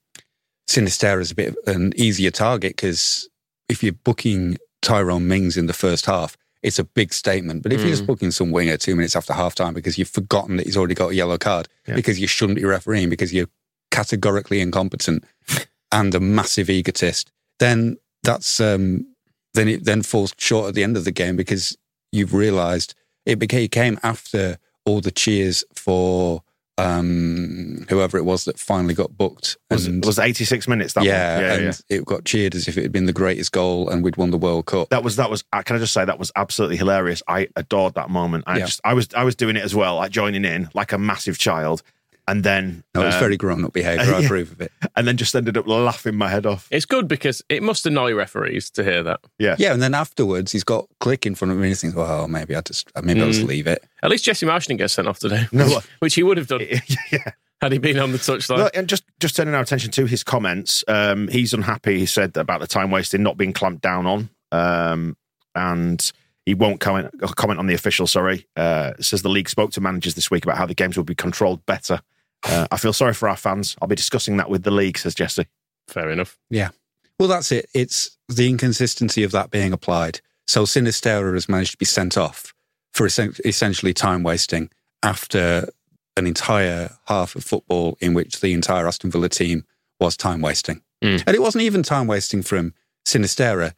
Sinisterra 0.72 1.20
is 1.20 1.32
a 1.32 1.36
bit 1.36 1.50
of 1.50 1.76
an 1.76 1.92
easier 1.96 2.32
target 2.32 2.76
because 2.78 3.28
if 3.68 3.84
you're 3.84 3.94
booking 3.94 4.58
Tyrone 4.82 5.28
Mings 5.28 5.58
in 5.58 5.66
the 5.68 5.74
first 5.74 6.06
half, 6.06 6.38
it's 6.64 6.80
a 6.80 6.84
big 6.84 7.14
statement. 7.14 7.64
But 7.64 7.74
if 7.74 7.82
you're 7.82 7.90
just 7.90 8.06
booking 8.08 8.32
some 8.32 8.52
winger 8.52 8.78
two 8.78 8.96
minutes 8.96 9.16
after 9.16 9.34
half 9.34 9.54
time 9.56 9.74
because 9.74 9.98
you've 9.98 10.08
forgotten 10.08 10.58
that 10.58 10.68
he's 10.68 10.78
already 10.78 10.94
got 10.94 11.10
a 11.10 11.16
yellow 11.16 11.38
card, 11.38 11.68
Yeah. 11.88 11.96
because 11.96 12.20
you 12.20 12.28
shouldn't 12.28 12.58
be 12.58 12.64
refereeing, 12.66 13.10
because 13.10 13.34
you're 13.34 13.50
categorically 13.90 14.62
incompetent 14.62 15.26
and 15.92 16.16
a 16.16 16.20
massive 16.20 16.70
egotist, 16.70 17.32
then 17.60 17.98
that's 18.24 18.60
um, 18.62 19.06
then 19.54 19.68
it 19.68 19.84
then 19.84 20.04
falls 20.04 20.34
short 20.38 20.70
at 20.70 20.76
the 20.76 20.84
end 20.84 20.96
of 20.96 21.04
the 21.04 21.12
game 21.12 21.36
because 21.36 21.76
you've 22.12 22.34
realised 22.34 22.94
it 23.26 23.40
became, 23.40 23.68
came 23.68 24.00
after 24.04 24.58
all 24.86 25.02
the 25.02 25.12
cheers 25.12 25.64
for 25.74 26.44
um, 26.82 27.86
whoever 27.90 28.18
it 28.18 28.24
was 28.26 28.46
that 28.46 28.60
finally 28.60 28.94
got 28.94 29.18
booked. 29.18 29.58
Was, 29.70 29.86
and, 29.86 30.04
was 30.06 30.20
it 30.20 30.24
86 30.24 30.68
minutes? 30.68 30.94
That 30.94 31.04
yeah, 31.04 31.40
yeah, 31.40 31.54
and 31.54 31.64
yeah. 31.90 31.98
it 31.98 32.06
got 32.06 32.26
cheered 32.26 32.56
as 32.56 32.68
if 32.68 32.78
it 32.78 32.84
had 32.84 32.92
been 32.92 33.06
the 33.06 33.14
greatest 33.14 33.52
goal 33.52 33.90
and 33.90 34.04
we'd 34.04 34.18
won 34.18 34.32
the 34.32 34.38
World 34.38 34.66
Cup. 34.66 34.90
That 34.90 35.04
was 35.04 35.16
that 35.18 35.30
was. 35.30 35.44
uh, 35.54 35.62
Can 35.64 35.76
I 35.76 35.80
just 35.80 35.94
say 35.94 36.04
that 36.06 36.20
was 36.20 36.32
absolutely 36.36 36.78
hilarious? 36.78 37.22
I 37.28 37.48
adored 37.56 37.94
that 37.96 38.10
moment. 38.10 38.44
I 38.48 38.58
Yeah. 38.58 38.66
just 38.66 38.82
I 38.84 38.94
was 38.94 39.08
I 39.16 39.24
was 39.24 39.36
doing 39.36 39.56
it 39.56 39.64
as 39.64 39.74
well, 39.76 39.96
like 39.98 40.12
joining 40.12 40.46
in 40.46 40.70
like 40.74 40.92
a 40.92 40.98
massive 40.98 41.38
child, 41.38 41.82
and 42.28 42.44
then 42.44 42.84
No, 42.96 43.02
it 43.02 43.06
was 43.06 43.16
um, 43.16 43.20
very 43.20 43.38
grown 43.38 43.66
up 43.66 43.74
behaviour. 43.74 44.14
I 44.14 44.20
yeah. 44.20 44.26
approve 44.26 44.52
of 44.52 44.62
it. 44.62 44.72
and 44.96 45.08
then 45.08 45.18
just 45.18 45.36
ended 45.36 45.58
up 45.58 45.68
laughing 45.68 46.16
my 46.16 46.30
head 46.30 46.46
off. 46.46 46.68
It's 46.72 46.86
good 46.86 47.08
because 47.08 47.42
it 47.50 47.64
must 47.64 47.86
annoy 47.86 48.14
referees 48.14 48.70
to 48.72 48.84
hear 48.84 49.04
that. 49.04 49.20
Yeah, 49.40 49.56
Yeah, 49.60 49.74
and 49.74 49.82
then 49.82 49.94
afterwards 49.94 50.52
he's 50.52 50.64
got 50.64 50.88
Klich 51.02 51.26
in 51.26 51.36
front 51.36 51.52
of 51.52 51.58
me 51.58 51.64
and 51.64 51.70
he 51.70 51.76
thinks, 51.76 51.96
well, 51.96 52.28
maybe 52.28 52.56
I 52.56 52.62
just 52.62 52.90
maybe 53.04 53.22
I'll 53.22 53.28
just 53.32 53.44
leave 53.44 53.68
it. 53.68 53.84
At 54.04 54.10
least 54.12 54.24
Jesse 54.26 54.46
Marsch 54.46 54.68
didn't 54.68 54.80
get 54.80 54.92
sent 54.92 55.08
off 55.08 55.20
today, 55.20 55.48
No. 55.52 55.66
which, 55.66 55.84
which 56.00 56.16
he 56.16 56.24
would 56.24 56.38
have 56.38 56.48
done 56.48 56.62
yeah. 57.12 57.32
had 57.62 57.72
he 57.72 57.78
been 57.78 58.00
on 58.00 58.12
the 58.12 58.18
touchline. 58.18 58.58
Look, 58.58 58.76
and 58.78 58.88
just 58.88 59.04
just 59.20 59.36
turning 59.36 59.54
our 59.54 59.62
attention 59.62 59.92
to 59.92 60.06
his 60.06 60.24
comments, 60.24 60.84
um, 60.88 61.28
he's 61.28 61.54
unhappy. 61.54 62.00
He 62.00 62.06
said 62.06 62.36
about 62.38 62.60
the 62.62 62.68
time 62.68 62.92
wasting 62.92 63.24
not 63.24 63.38
being 63.38 63.54
clamped 63.54 63.82
down 63.82 64.06
on, 64.06 64.30
um, 64.52 65.18
and 65.56 66.12
he 66.46 66.54
won't 66.54 66.80
comment 66.80 67.12
comment 67.36 67.60
on 67.60 67.68
the 67.68 67.74
official. 67.74 68.08
Sorry, 68.08 68.48
uh, 68.56 68.94
says 69.00 69.22
the 69.22 69.30
league 69.30 69.50
spoke 69.50 69.72
to 69.72 69.82
managers 69.82 70.16
this 70.16 70.32
week 70.32 70.44
about 70.46 70.58
how 70.58 70.66
the 70.66 70.74
games 70.74 70.98
will 70.98 71.04
be 71.04 71.16
controlled 71.16 71.66
better. 71.66 72.02
Uh, 72.44 72.68
I 72.72 72.78
feel 72.78 72.94
sorry 72.94 73.14
for 73.14 73.30
our 73.30 73.38
fans. 73.38 73.76
I'll 73.82 73.88
be 73.88 73.96
discussing 73.96 74.38
that 74.38 74.50
with 74.50 74.64
the 74.64 74.72
league, 74.72 74.98
says 74.98 75.14
Jesse. 75.14 75.48
Fair 75.88 76.10
enough. 76.10 76.38
Yeah. 76.50 76.70
Well, 77.20 77.30
that's 77.30 77.52
it. 77.52 77.70
It's 77.74 78.18
the 78.28 78.50
inconsistency 78.50 79.24
of 79.24 79.32
that 79.32 79.52
being 79.52 79.74
applied. 79.74 80.22
So 80.48 80.64
Sinisterra 80.64 81.34
has 81.34 81.48
managed 81.48 81.72
to 81.72 81.78
be 81.78 81.86
sent 81.86 82.18
off 82.18 82.54
for 82.94 83.06
essentially 83.06 83.94
time 83.94 84.24
wasting 84.24 84.70
after 85.04 85.70
an 86.18 86.28
entire 86.28 86.98
half 87.06 87.36
of 87.36 87.44
football 87.44 87.98
in 88.02 88.14
which 88.14 88.42
the 88.42 88.54
entire 88.54 88.88
Aston 88.88 89.12
Villa 89.12 89.30
team 89.30 89.66
was 90.00 90.18
time 90.18 90.42
wasting. 90.42 90.82
Mm. 91.04 91.24
And 91.26 91.36
it 91.36 91.42
wasn't 91.42 91.64
even 91.64 91.84
time 91.84 92.08
wasting 92.08 92.42
from 92.42 92.74
Sinisterra. 93.06 93.74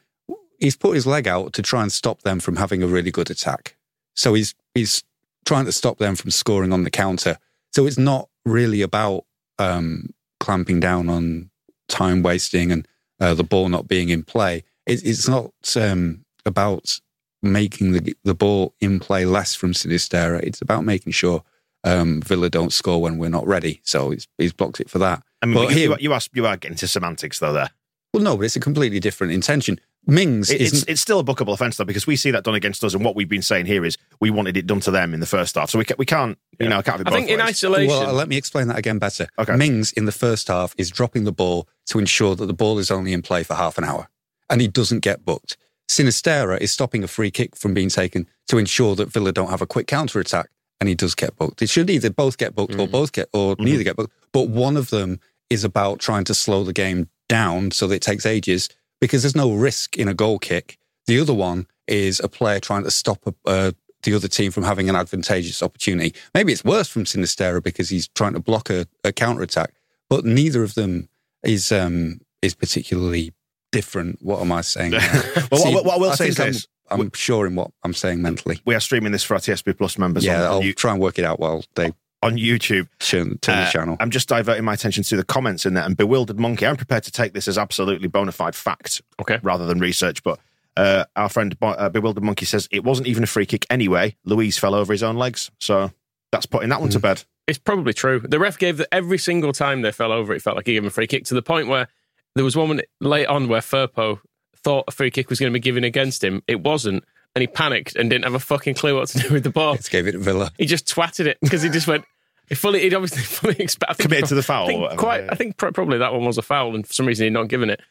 He's 0.63 0.77
put 0.77 0.95
his 0.95 1.05
leg 1.05 1.27
out 1.27 1.51
to 1.53 1.61
try 1.61 1.81
and 1.81 1.91
stop 1.91 2.21
them 2.21 2.39
from 2.39 2.55
having 2.55 2.81
a 2.81 2.87
really 2.87 3.11
good 3.11 3.29
attack. 3.29 3.75
So 4.15 4.33
he's 4.33 4.55
he's 4.73 5.03
trying 5.45 5.65
to 5.65 5.73
stop 5.73 5.97
them 5.97 6.15
from 6.15 6.31
scoring 6.31 6.71
on 6.71 6.85
the 6.85 6.89
counter. 6.89 7.37
So 7.73 7.85
it's 7.85 7.97
not 7.97 8.29
really 8.45 8.81
about 8.81 9.25
um, 9.59 10.13
clamping 10.39 10.79
down 10.79 11.09
on 11.09 11.49
time 11.89 12.23
wasting 12.23 12.71
and 12.71 12.87
uh, 13.19 13.33
the 13.33 13.43
ball 13.43 13.67
not 13.67 13.89
being 13.89 14.07
in 14.07 14.23
play. 14.23 14.63
It, 14.85 15.05
it's 15.05 15.27
not 15.27 15.51
um, 15.75 16.23
about 16.45 17.01
making 17.41 17.91
the 17.91 18.15
the 18.23 18.33
ball 18.33 18.73
in 18.79 19.01
play 19.01 19.25
less 19.25 19.55
from 19.55 19.73
Sinisterra. 19.73 20.41
It's 20.43 20.61
about 20.61 20.85
making 20.85 21.11
sure 21.11 21.43
um, 21.83 22.21
Villa 22.21 22.49
don't 22.49 22.71
score 22.71 23.01
when 23.01 23.17
we're 23.17 23.27
not 23.27 23.45
ready. 23.45 23.81
So 23.83 24.11
he's, 24.11 24.29
he's 24.37 24.53
blocked 24.53 24.79
it 24.79 24.89
for 24.89 24.99
that. 24.99 25.23
I 25.41 25.45
mean, 25.45 25.55
But 25.55 25.75
you, 25.75 25.75
him- 25.75 25.77
you, 25.77 25.91
are, 25.91 25.99
you 25.99 26.13
are 26.13 26.21
you 26.33 26.45
are 26.45 26.55
getting 26.55 26.77
to 26.77 26.87
semantics 26.87 27.39
though. 27.39 27.51
There, 27.51 27.71
Well, 28.13 28.23
no, 28.23 28.37
but 28.37 28.43
it's 28.43 28.55
a 28.55 28.61
completely 28.61 29.01
different 29.01 29.33
intention. 29.33 29.77
Mings 30.05 30.49
It- 30.49 30.61
it's 30.61 30.73
isn't. 30.73 30.89
it's 30.89 31.01
still 31.01 31.19
a 31.19 31.23
bookable 31.23 31.53
offence 31.53 31.77
though 31.77 31.85
because 31.85 32.05
we 32.05 32.15
see 32.15 32.31
that 32.31 32.43
done 32.43 32.55
against 32.55 32.83
us, 32.83 32.93
and 32.93 33.05
what 33.05 33.15
we've 33.15 33.29
been 33.29 33.41
saying 33.41 33.67
here 33.67 33.85
is 33.85 33.97
we 34.19 34.29
wanted 34.29 34.57
it 34.57 34.67
done 34.67 34.81
to 34.81 34.91
them 34.91 35.13
in 35.13 35.19
the 35.19 35.25
first 35.25 35.55
half, 35.55 35.69
so 35.69 35.79
we 35.79 35.85
ca- 35.85 35.95
we 35.97 36.05
can't 36.05 36.37
you 36.59 36.67
know 36.67 36.79
it 36.79 36.85
can't 36.85 36.97
be 36.97 37.05
I 37.05 37.09
both 37.09 37.19
think 37.19 37.29
in 37.29 37.39
isolation, 37.39 37.87
Well, 37.87 38.13
let 38.13 38.27
me 38.27 38.35
explain 38.35 38.67
that 38.67 38.77
again 38.77 38.99
better. 38.99 39.27
Okay. 39.39 39.55
Mings 39.55 39.91
in 39.93 40.05
the 40.05 40.11
first 40.11 40.49
half 40.49 40.75
is 40.77 40.89
dropping 40.89 41.23
the 41.23 41.31
ball 41.31 41.67
to 41.87 41.99
ensure 41.99 42.35
that 42.35 42.45
the 42.45 42.53
ball 42.53 42.79
is 42.79 42.91
only 42.91 43.13
in 43.13 43.21
play 43.21 43.43
for 43.43 43.53
half 43.53 43.77
an 43.77 43.85
hour, 43.85 44.09
and 44.49 44.59
he 44.59 44.67
doesn't 44.67 44.99
get 44.99 45.23
booked. 45.23 45.57
Sinisterra 45.89 46.59
is 46.59 46.71
stopping 46.71 47.03
a 47.03 47.07
free 47.07 47.31
kick 47.31 47.55
from 47.55 47.73
being 47.73 47.89
taken 47.89 48.27
to 48.47 48.57
ensure 48.57 48.95
that 48.95 49.11
Villa 49.11 49.31
don't 49.31 49.49
have 49.49 49.61
a 49.61 49.67
quick 49.67 49.87
counter 49.87 50.19
attack, 50.19 50.49
and 50.79 50.89
he 50.89 50.95
does 50.95 51.15
get 51.15 51.35
booked. 51.37 51.61
It 51.61 51.69
should 51.69 51.89
either 51.89 52.09
both 52.09 52.37
get 52.37 52.55
booked 52.55 52.73
or 52.73 52.79
mm-hmm. 52.79 52.91
both 52.91 53.13
get 53.13 53.29
or 53.31 53.55
mm-hmm. 53.55 53.63
neither 53.63 53.83
get 53.83 53.95
booked. 53.95 54.13
But 54.33 54.49
one 54.49 54.75
of 54.75 54.89
them 54.89 55.19
is 55.49 55.63
about 55.63 55.99
trying 55.99 56.25
to 56.25 56.33
slow 56.33 56.63
the 56.63 56.73
game 56.73 57.09
down 57.29 57.71
so 57.71 57.87
that 57.87 57.95
it 57.95 58.01
takes 58.01 58.25
ages 58.25 58.69
because 59.03 59.21
there's 59.23 59.35
no 59.35 59.51
risk 59.51 59.97
in 59.97 60.07
a 60.07 60.13
goal 60.13 60.39
kick. 60.39 60.77
The 61.07 61.19
other 61.19 61.33
one 61.33 61.67
is 61.87 62.21
a 62.21 62.29
player 62.29 62.61
trying 62.61 62.85
to 62.85 62.91
stop 62.91 63.19
a, 63.27 63.33
uh, 63.45 63.71
the 64.03 64.13
other 64.13 64.29
team 64.29 64.49
from 64.49 64.63
having 64.63 64.87
an 64.87 64.95
advantageous 64.95 65.61
opportunity. 65.61 66.13
Maybe 66.33 66.53
it's 66.53 66.63
worse 66.63 66.87
from 66.87 67.03
Sinisterra 67.03 67.61
because 67.61 67.89
he's 67.89 68.07
trying 68.07 68.31
to 68.31 68.39
block 68.39 68.69
a, 68.69 68.87
a 69.03 69.11
counter 69.11 69.41
attack, 69.41 69.73
but 70.09 70.23
neither 70.23 70.63
of 70.63 70.75
them 70.75 71.09
is 71.43 71.69
um, 71.73 72.21
is 72.41 72.53
particularly 72.55 73.33
different. 73.73 74.19
What 74.21 74.39
am 74.39 74.53
I 74.53 74.61
saying? 74.61 74.93
Well, 75.51 75.59
See, 75.61 75.73
what- 75.75 75.83
what 75.83 75.95
I 75.95 75.97
will 75.97 76.13
say 76.13 76.29
is, 76.29 76.39
I'm 76.39 76.47
this. 76.53 76.67
I'm, 76.89 77.11
sure 77.13 77.45
in 77.45 77.55
what 77.55 77.71
I'm 77.83 77.93
saying 77.93 78.21
mentally. 78.21 78.59
we 78.65 78.73
are 78.75 78.79
streaming 78.79 79.11
this 79.11 79.23
for 79.23 79.33
our 79.33 79.39
TSB 79.41 79.77
Plus 79.77 79.97
members 79.97 80.23
Yeah, 80.23 80.45
on, 80.45 80.51
I'll 80.51 80.63
you- 80.63 80.73
try 80.73 80.91
and 80.93 81.01
work 81.01 81.19
it 81.19 81.25
out 81.25 81.39
while 81.41 81.65
they 81.75 81.91
on 82.23 82.37
YouTube. 82.37 82.87
turn, 82.99 83.37
turn 83.39 83.59
Uh, 83.59 83.65
the 83.65 83.71
channel. 83.71 83.97
I'm 83.99 84.09
just 84.09 84.27
diverting 84.29 84.63
my 84.63 84.73
attention 84.73 85.03
to 85.03 85.15
the 85.15 85.23
comments 85.23 85.65
in 85.65 85.73
there. 85.73 85.83
And 85.83 85.95
bewildered 85.97 86.39
monkey, 86.39 86.65
I'm 86.65 86.77
prepared 86.77 87.03
to 87.03 87.11
take 87.11 87.33
this 87.33 87.47
as 87.47 87.57
absolutely 87.57 88.07
bona 88.07 88.31
fide 88.31 88.55
fact 88.55 89.01
Okay. 89.21 89.39
rather 89.43 89.65
than 89.65 89.79
research. 89.79 90.23
But 90.23 90.39
uh, 90.77 91.05
our 91.15 91.29
friend 91.29 91.57
Bo- 91.59 91.69
uh, 91.69 91.89
bewildered 91.89 92.23
monkey 92.23 92.45
says 92.45 92.67
it 92.71 92.83
wasn't 92.83 93.07
even 93.07 93.23
a 93.23 93.27
free 93.27 93.45
kick 93.45 93.65
anyway. 93.69 94.15
Luis 94.25 94.57
fell 94.57 94.73
over 94.73 94.91
his 94.93 95.03
own 95.03 95.17
legs, 95.17 95.51
so 95.59 95.91
that's 96.31 96.45
putting 96.47 96.69
that 96.69 96.79
one 96.79 96.89
Hmm. 96.89 96.93
to 96.93 96.99
bed. 96.99 97.23
It's 97.45 97.57
probably 97.59 97.93
true. 97.93 98.21
The 98.21 98.39
ref 98.39 98.57
gave 98.57 98.77
the, 98.77 98.91
every 98.93 99.17
single 99.17 99.51
time 99.53 99.81
they 99.81 99.91
fell 99.91 100.11
over, 100.13 100.33
it 100.33 100.41
felt 100.41 100.55
like 100.55 100.65
he 100.65 100.73
gave 100.73 100.81
him 100.83 100.87
a 100.87 100.91
free 100.91 101.07
kick 101.07 101.25
to 101.25 101.33
the 101.33 101.41
point 101.41 101.67
where 101.67 101.89
there 102.35 102.43
was 102.45 102.55
one 102.55 102.81
late 103.01 103.27
on 103.27 103.47
where 103.49 103.59
Firpo 103.61 104.19
thought 104.63 104.85
a 104.87 104.91
free 104.91 105.11
kick 105.11 105.29
was 105.29 105.39
going 105.39 105.51
to 105.51 105.53
be 105.53 105.59
given 105.61 105.83
against 105.83 106.23
him. 106.23 106.41
It 106.47 106.61
wasn't. 106.61 107.03
And 107.35 107.41
he 107.41 107.47
panicked 107.47 107.95
and 107.95 108.09
didn't 108.09 108.23
have 108.25 108.33
a 108.35 108.39
fucking 108.39 108.75
clue 108.75 108.95
what 108.95 109.09
to 109.09 109.19
do 109.19 109.33
with 109.33 109.43
the 109.43 109.49
ball. 109.49 109.71
Let's 109.71 109.89
give 109.89 110.07
it 110.07 110.13
to 110.13 110.19
Villa. 110.19 110.51
He 110.57 110.65
just 110.65 110.85
twatted 110.87 111.25
it 111.25 111.37
because 111.41 111.61
he 111.63 111.69
just 111.69 111.87
went. 111.87 112.05
He 112.49 112.55
fully, 112.55 112.81
he'd 112.81 112.93
obviously 112.93 113.21
fully 113.23 113.55
expected 113.59 114.01
Committed 114.03 114.25
to 114.29 114.35
the 114.35 114.43
foul 114.43 114.65
I 114.65 114.67
think, 114.67 114.81
whatever, 114.81 114.99
quite, 114.99 115.23
yeah. 115.25 115.29
I 115.31 115.35
think 115.35 115.57
pro- 115.57 115.71
probably 115.71 115.97
that 115.99 116.13
one 116.13 116.25
was 116.25 116.37
a 116.37 116.41
foul, 116.41 116.75
and 116.75 116.85
for 116.85 116.93
some 116.93 117.05
reason 117.05 117.25
he'd 117.25 117.33
not 117.33 117.47
given 117.47 117.69
it. 117.69 117.81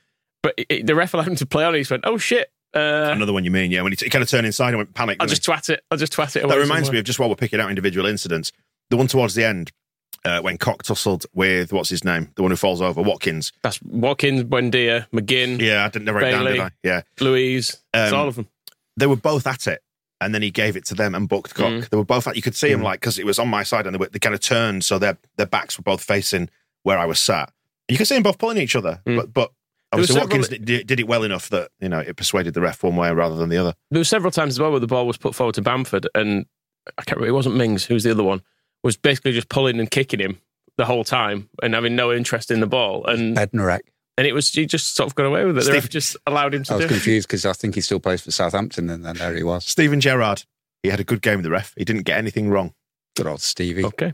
But 0.42 0.54
it, 0.56 0.66
it- 0.68 0.86
the 0.86 0.94
ref 0.94 1.14
allowed 1.14 1.28
him 1.28 1.36
to 1.36 1.46
play 1.46 1.64
on. 1.64 1.74
He 1.74 1.80
just 1.80 1.90
went, 1.90 2.04
"Oh 2.06 2.18
shit! 2.18 2.50
Uh, 2.74 3.10
Another 3.14 3.32
one 3.32 3.44
you 3.44 3.50
mean, 3.50 3.70
yeah? 3.70 3.82
When 3.82 3.92
he, 3.92 3.96
t- 3.96 4.06
he 4.06 4.10
kind 4.10 4.22
of 4.22 4.28
turned 4.30 4.46
inside 4.46 4.68
and 4.68 4.78
went 4.78 4.94
panic. 4.94 5.18
I'll 5.20 5.26
just 5.26 5.42
twat 5.42 5.68
it. 5.70 5.82
I'll 5.90 5.98
just 5.98 6.12
twat 6.14 6.34
it." 6.36 6.40
he? 6.40 6.40
Away 6.40 6.54
that 6.54 6.60
reminds 6.60 6.86
somewhere." 6.88 6.92
me 6.94 6.98
of 7.00 7.04
just 7.04 7.18
while 7.18 7.28
we're 7.28 7.34
picking 7.36 7.60
out 7.60 7.68
individual 7.68 8.06
incidents, 8.06 8.50
the 8.90 8.96
one 8.96 9.06
towards 9.06 9.34
the 9.34 9.44
end 9.44 9.70
uh, 10.24 10.40
when 10.40 10.58
Koch 10.58 10.82
tussled 10.82 11.24
with 11.34 11.72
what's 11.72 11.88
his 11.90 12.04
name, 12.04 12.30
the 12.36 12.42
one 12.42 12.50
who 12.50 12.56
falls 12.56 12.80
over, 12.82 13.00
Watkins. 13.02 13.52
That's 13.62 13.80
Watkins, 13.82 14.44
Buendia, 14.44 15.06
McGinn, 15.12 15.60
Yeah, 15.60 15.84
I 15.84 15.88
didn't 15.88 16.14
write 16.14 16.24
it 16.28 16.30
down, 16.32 16.44
did 16.46 16.60
I? 16.60 16.70
Yeah, 16.82 17.02
Louise. 17.20 17.76
it's 17.94 18.12
Um, 18.12 18.18
all 18.18 18.28
of 18.28 18.36
them. 18.36 18.48
they 18.96 19.06
were 19.06 19.16
both 19.16 19.46
at 19.46 19.66
it, 19.66 19.82
and 20.24 20.34
then 20.34 20.42
he 20.42 20.50
gave 20.50 20.76
it 20.76 20.84
to 20.86 20.94
them 20.94 21.14
and 21.14 21.28
booked 21.28 21.54
Koch. 21.54 21.72
Mm. 21.72 21.88
They 21.88 21.96
were 21.96 22.04
both 22.04 22.26
at. 22.26 22.36
You 22.36 22.42
could 22.42 22.54
see 22.54 22.70
him 22.70 22.82
like 22.82 23.00
because 23.00 23.18
it 23.18 23.26
was 23.26 23.38
on 23.38 23.48
my 23.48 23.62
side, 23.62 23.86
and 23.86 23.94
they, 23.94 23.98
were, 23.98 24.08
they 24.08 24.18
kind 24.18 24.34
of 24.34 24.40
turned, 24.40 24.84
so 24.84 24.98
their 24.98 25.18
their 25.36 25.46
backs 25.46 25.78
were 25.78 25.82
both 25.82 26.02
facing 26.02 26.48
where 26.82 26.98
I 26.98 27.06
was 27.06 27.18
sat. 27.18 27.52
You 27.88 27.96
could 27.98 28.06
see 28.06 28.14
them 28.14 28.22
both 28.22 28.38
pulling 28.38 28.58
each 28.58 28.76
other, 28.76 29.00
Mm. 29.06 29.16
but 29.16 29.32
but 29.34 29.52
obviously 29.92 30.18
Watkins 30.20 30.48
did, 30.48 30.86
did 30.86 31.00
it 31.00 31.06
well 31.06 31.22
enough 31.24 31.48
that 31.50 31.70
you 31.80 31.88
know 31.88 31.98
it 31.98 32.16
persuaded 32.16 32.54
the 32.54 32.60
ref 32.60 32.82
one 32.82 32.96
way 32.96 33.10
rather 33.12 33.36
than 33.36 33.48
the 33.50 33.58
other. 33.58 33.74
There 33.90 34.00
were 34.00 34.04
several 34.04 34.30
times 34.30 34.54
as 34.54 34.60
well 34.60 34.70
where 34.70 34.80
the 34.80 34.86
ball 34.86 35.06
was 35.06 35.16
put 35.18 35.34
forward 35.34 35.54
to 35.56 35.62
Bamford, 35.62 36.08
and 36.14 36.46
I 36.98 37.02
can't 37.02 37.16
remember. 37.18 37.28
It 37.28 37.34
wasn't 37.36 37.56
Mings. 37.56 37.84
Who's 37.84 38.02
the 38.04 38.10
other 38.10 38.24
one? 38.24 38.42
Was 38.82 38.96
basically 38.96 39.32
just 39.32 39.48
pulling 39.48 39.78
and 39.78 39.90
kicking 39.90 40.18
him 40.20 40.40
the 40.78 40.84
whole 40.86 41.04
time 41.04 41.48
and 41.62 41.74
having 41.74 41.94
no 41.94 42.10
interest 42.12 42.50
in 42.50 42.60
the 42.60 42.66
ball, 42.66 43.04
and 43.06 43.36
Bednarek. 43.36 43.80
And 44.18 44.26
it 44.26 44.32
was 44.34 44.50
he 44.50 44.66
just 44.66 44.94
sort 44.94 45.08
of 45.10 45.14
got 45.14 45.24
away 45.26 45.44
with 45.44 45.56
it. 45.56 45.60
The 45.60 45.62
Steve- 45.62 45.74
ref 45.74 45.88
just 45.88 46.16
allowed 46.26 46.54
him 46.54 46.64
to 46.64 46.68
do 46.68 46.74
I 46.74 46.76
was 46.76 46.84
do. 46.86 46.88
confused 46.94 47.28
because 47.28 47.46
I 47.46 47.52
think 47.54 47.74
he 47.74 47.80
still 47.80 48.00
plays 48.00 48.20
for 48.20 48.30
Southampton, 48.30 48.90
and 48.90 49.04
then 49.04 49.16
there 49.16 49.34
he 49.34 49.42
was. 49.42 49.64
Steven 49.64 50.00
Gerrard, 50.00 50.44
he 50.82 50.90
had 50.90 51.00
a 51.00 51.04
good 51.04 51.22
game 51.22 51.36
with 51.36 51.44
the 51.44 51.50
ref. 51.50 51.72
He 51.76 51.84
didn't 51.84 52.02
get 52.02 52.18
anything 52.18 52.50
wrong. 52.50 52.74
Good 53.16 53.26
old 53.26 53.40
Stevie. 53.40 53.84
Okay, 53.86 54.12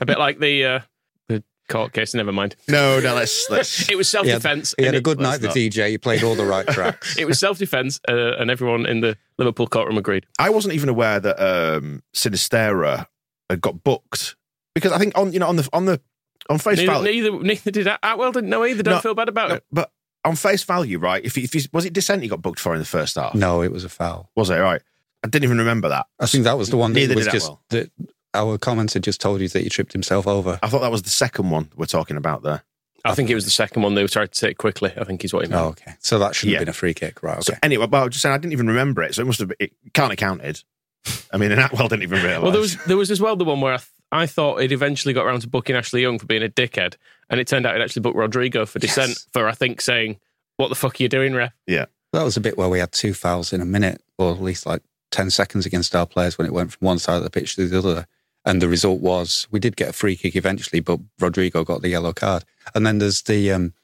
a 0.00 0.04
bit 0.04 0.18
like 0.18 0.40
the 0.40 0.64
uh, 0.64 0.80
the 1.28 1.44
court 1.68 1.92
case. 1.92 2.12
Never 2.14 2.32
mind. 2.32 2.56
No, 2.68 2.98
no, 2.98 3.14
let's 3.14 3.48
let's. 3.48 3.88
It 3.90 3.96
was 3.96 4.08
self 4.08 4.24
He 4.24 4.30
had, 4.32 4.38
defence. 4.42 4.74
he 4.76 4.84
had 4.84 4.94
a 4.96 5.00
good 5.00 5.20
night, 5.20 5.40
the 5.40 5.46
not. 5.48 5.56
DJ. 5.56 5.90
He 5.90 5.98
played 5.98 6.24
all 6.24 6.34
the 6.34 6.44
right 6.44 6.66
tracks. 6.68 7.16
It 7.16 7.26
was 7.26 7.38
self 7.38 7.58
defence, 7.58 8.00
uh, 8.08 8.32
and 8.38 8.50
everyone 8.50 8.84
in 8.84 9.00
the 9.00 9.16
Liverpool 9.38 9.68
courtroom 9.68 9.96
agreed. 9.98 10.26
I 10.40 10.50
wasn't 10.50 10.74
even 10.74 10.88
aware 10.88 11.20
that 11.20 11.38
um, 11.40 12.02
Sinisterra 12.14 13.06
had 13.48 13.60
got 13.60 13.84
booked 13.84 14.34
because 14.74 14.90
I 14.92 14.98
think 14.98 15.16
on 15.16 15.32
you 15.32 15.38
know 15.38 15.46
on 15.48 15.54
the 15.56 15.68
on 15.72 15.84
the 15.84 16.00
on 16.48 16.58
face 16.58 16.78
Neither, 16.78 16.92
value, 16.92 17.22
neither, 17.22 17.42
neither 17.44 17.70
did 17.70 17.86
Atwell. 18.02 18.32
Didn't 18.32 18.50
know 18.50 18.64
either. 18.64 18.82
Don't 18.82 18.94
No, 18.94 19.00
feel 19.00 19.14
bad 19.14 19.28
about 19.28 19.48
no, 19.50 19.54
it. 19.56 19.64
but 19.72 19.90
on 20.24 20.36
face 20.36 20.62
value, 20.64 20.98
right? 20.98 21.24
If 21.24 21.34
he, 21.36 21.44
if 21.44 21.52
he's, 21.52 21.72
was 21.72 21.84
it 21.84 21.92
dissent 21.92 22.22
he 22.22 22.28
got 22.28 22.42
booked 22.42 22.58
for 22.60 22.72
in 22.74 22.78
the 22.80 22.84
first 22.84 23.14
half? 23.16 23.34
no, 23.34 23.62
it 23.62 23.72
was 23.72 23.84
a 23.84 23.88
foul. 23.88 24.30
Was 24.36 24.50
it 24.50 24.56
right? 24.56 24.82
I 25.24 25.28
didn't 25.28 25.44
even 25.44 25.58
remember 25.58 25.88
that. 25.88 26.06
I 26.20 26.26
think 26.26 26.44
that 26.44 26.58
was 26.58 26.70
the 26.70 26.76
one 26.76 26.92
that 26.92 27.00
Neither 27.00 27.14
was 27.14 27.24
did 27.26 27.32
just 27.32 27.46
Atwell. 27.46 27.62
that 27.70 27.90
our 28.34 28.58
commenter 28.58 29.00
just 29.00 29.20
told 29.20 29.40
you 29.40 29.48
that 29.48 29.62
he 29.62 29.68
tripped 29.68 29.92
himself 29.92 30.26
over. 30.26 30.58
I 30.62 30.68
thought 30.68 30.80
that 30.80 30.90
was 30.90 31.02
the 31.02 31.10
second 31.10 31.50
one 31.50 31.70
we're 31.76 31.86
talking 31.86 32.16
about 32.16 32.42
there. 32.42 32.62
I 33.04 33.14
think 33.14 33.30
it 33.30 33.34
was 33.36 33.44
the 33.44 33.50
second 33.52 33.82
one 33.82 33.94
they 33.94 34.02
were 34.02 34.08
trying 34.08 34.26
to 34.28 34.40
take 34.40 34.58
quickly. 34.58 34.92
I 34.96 35.04
think 35.04 35.24
is 35.24 35.32
what 35.32 35.44
he 35.44 35.50
meant. 35.50 35.62
Oh, 35.62 35.68
okay. 35.68 35.94
So 36.00 36.18
that 36.18 36.34
shouldn't 36.34 36.52
Yeah. 36.54 36.58
have 36.58 36.66
been 36.66 36.70
a 36.70 36.74
free 36.74 36.92
kick, 36.92 37.22
right? 37.22 37.42
So 37.42 37.54
anyway, 37.62 37.86
but 37.86 37.98
I 37.98 38.04
was 38.04 38.12
just 38.14 38.22
saying 38.22 38.34
I 38.34 38.38
didn't 38.38 38.52
even 38.52 38.66
remember 38.66 39.02
it, 39.04 39.14
so 39.14 39.22
it 39.22 39.26
must 39.26 39.38
have 39.38 39.48
been, 39.48 39.56
it 39.60 39.72
can't 39.94 40.10
have 40.10 40.18
counted. 40.18 40.62
I 41.32 41.36
mean, 41.36 41.52
and 41.52 41.60
Atwell 41.60 41.86
didn't 41.86 42.02
even 42.02 42.20
realise. 42.22 42.42
Well, 42.42 42.50
there 42.50 42.60
was 42.60 42.76
there 42.86 42.96
was 42.96 43.12
as 43.12 43.20
well 43.20 43.36
the 43.36 43.44
one 43.44 43.60
where 43.60 43.74
I, 43.74 43.76
th- 43.76 43.88
I 44.12 44.26
thought 44.26 44.60
it 44.62 44.72
eventually 44.72 45.12
got 45.14 45.26
around 45.26 45.40
to 45.40 45.48
booking 45.48 45.76
Ashley 45.76 46.02
Young 46.02 46.18
for 46.18 46.26
being 46.26 46.42
a 46.42 46.48
dickhead, 46.48 46.94
and 47.28 47.40
it 47.40 47.46
turned 47.48 47.66
out 47.66 47.76
it 47.76 47.82
actually 47.82 48.02
booked 48.02 48.16
Rodrigo 48.16 48.64
for 48.66 48.78
dissent 48.78 49.08
Yes. 49.10 49.26
for 49.32 49.48
I 49.48 49.52
think 49.52 49.80
saying, 49.80 50.18
"What 50.56 50.68
the 50.68 50.74
fuck 50.74 51.00
are 51.00 51.02
you 51.02 51.08
doing, 51.08 51.34
ref?" 51.34 51.52
yeah. 51.66 51.86
That 52.12 52.22
was 52.22 52.36
a 52.36 52.40
bit 52.40 52.56
where 52.56 52.68
we 52.68 52.78
had 52.78 52.92
two 52.92 53.12
fouls 53.12 53.52
in 53.52 53.60
a 53.60 53.66
minute, 53.66 54.00
or 54.16 54.32
at 54.32 54.40
least 54.40 54.64
like 54.64 54.80
10 55.10 55.28
seconds 55.30 55.66
against 55.66 55.94
our 55.94 56.06
players 56.06 56.38
when 56.38 56.46
it 56.46 56.52
went 56.52 56.72
from 56.72 56.86
one 56.86 56.98
side 56.98 57.16
of 57.16 57.24
the 57.24 57.30
pitch 57.30 57.56
to 57.56 57.68
the 57.68 57.78
other. 57.78 58.06
And 58.44 58.62
the 58.62 58.68
result 58.68 59.00
was 59.00 59.46
we 59.50 59.58
did 59.60 59.76
get 59.76 59.88
a 59.90 59.92
free 59.92 60.16
kick 60.16 60.34
eventually, 60.36 60.80
but 60.80 61.00
Rodrigo 61.20 61.64
got 61.64 61.82
the 61.82 61.88
yellow 61.88 62.12
card. 62.14 62.44
And 62.74 62.86
then 62.86 62.98
there's 62.98 63.22
the, 63.22 63.50
um, 63.52 63.74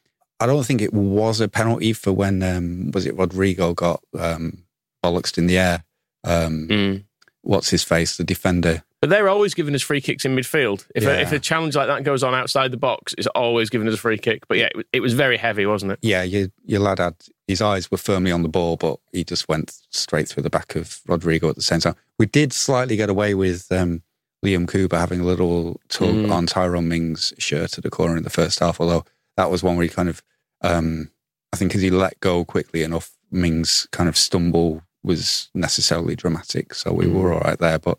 I 0.41 0.47
don't 0.47 0.65
think 0.65 0.81
it 0.81 0.95
was 0.95 1.41
a 1.41 1.49
penalty 1.49 1.93
for 1.93 2.13
when, 2.13 2.43
um, 2.45 2.91
was 2.93 3.05
it 3.07 3.17
Rodrigo 3.19 3.75
got 3.75 4.03
um, 4.19 4.63
bollocks 5.05 5.37
in 5.37 5.47
the 5.49 5.59
air? 5.59 5.85
Um, 6.25 7.05
What's 7.43 7.71
his 7.71 7.83
face? 7.83 8.17
The 8.17 8.25
defender. 8.25 8.85
But 9.03 9.11
they're 9.11 9.29
always 9.29 9.53
giving 9.53 9.75
us 9.75 9.83
free 9.83 10.01
kicks 10.01 10.25
in 10.25 10.35
midfield. 10.37 10.87
If, 10.95 11.03
Yeah. 11.03 11.11
a, 11.11 11.21
if 11.23 11.33
a 11.33 11.39
challenge 11.41 11.75
like 11.75 11.89
that 11.89 12.05
goes 12.05 12.23
on 12.23 12.35
outside 12.35 12.71
the 12.71 12.77
box, 12.77 13.15
it's 13.19 13.27
always 13.27 13.69
giving 13.69 13.89
us 13.89 13.95
a 13.95 13.99
free 13.99 14.17
kick. 14.17 14.47
But 14.49 14.59
yeah, 14.59 14.69
it, 14.75 14.87
it 14.95 15.01
was 15.01 15.13
very 15.13 15.37
heavy, 15.37 15.67
wasn't 15.67 15.93
it? 15.93 15.99
Yeah, 16.03 16.23
your, 16.23 16.47
your 16.65 16.79
lad 16.81 17.01
had 17.01 17.17
his 17.49 17.61
eyes 17.61 17.91
were 17.91 17.99
firmly 17.99 18.31
on 18.31 18.43
the 18.43 18.49
ball, 18.49 18.77
but 18.77 19.01
he 19.13 19.25
just 19.25 19.49
went 19.49 19.77
straight 19.91 20.29
through 20.29 20.45
the 20.45 20.51
back 20.51 20.77
of 20.77 21.01
Rodrigo 21.09 21.49
at 21.49 21.57
the 21.57 21.63
same 21.63 21.81
time. 21.81 21.97
We 22.19 22.27
did 22.27 22.53
slightly 22.53 22.97
get 22.97 23.11
away 23.11 23.35
with 23.35 23.71
um, 23.73 24.03
Liam 24.45 24.69
Cooper 24.69 24.97
having 24.97 25.19
a 25.21 25.25
little 25.25 25.81
tug 25.89 26.15
Mm. 26.15 26.31
on 26.33 26.47
Tyrone 26.47 26.87
Mings' 26.89 27.35
shirt 27.39 27.77
at 27.77 27.83
the 27.85 27.91
corner 27.91 28.17
in 28.17 28.23
the 28.23 28.31
first 28.31 28.61
half, 28.61 28.81
although 28.81 29.05
that 29.37 29.51
was 29.51 29.65
one 29.65 29.75
where 29.77 29.83
he 29.83 29.89
kind 29.89 30.09
of, 30.09 30.23
um, 30.63 31.11
I 31.53 31.57
think, 31.57 31.75
as 31.75 31.83
he 31.83 31.91
let 31.91 32.21
go 32.21 32.45
quickly 32.45 32.85
enough, 32.85 33.11
Mings' 33.33 33.89
kind 33.91 34.09
of 34.09 34.17
stumble 34.17 34.83
was 35.03 35.51
necessarily 35.55 36.15
dramatic. 36.15 36.73
So 36.75 36.93
we 36.93 37.09
were 37.09 37.33
all 37.35 37.41
right 37.41 37.59
there. 37.59 37.81
But 37.81 37.99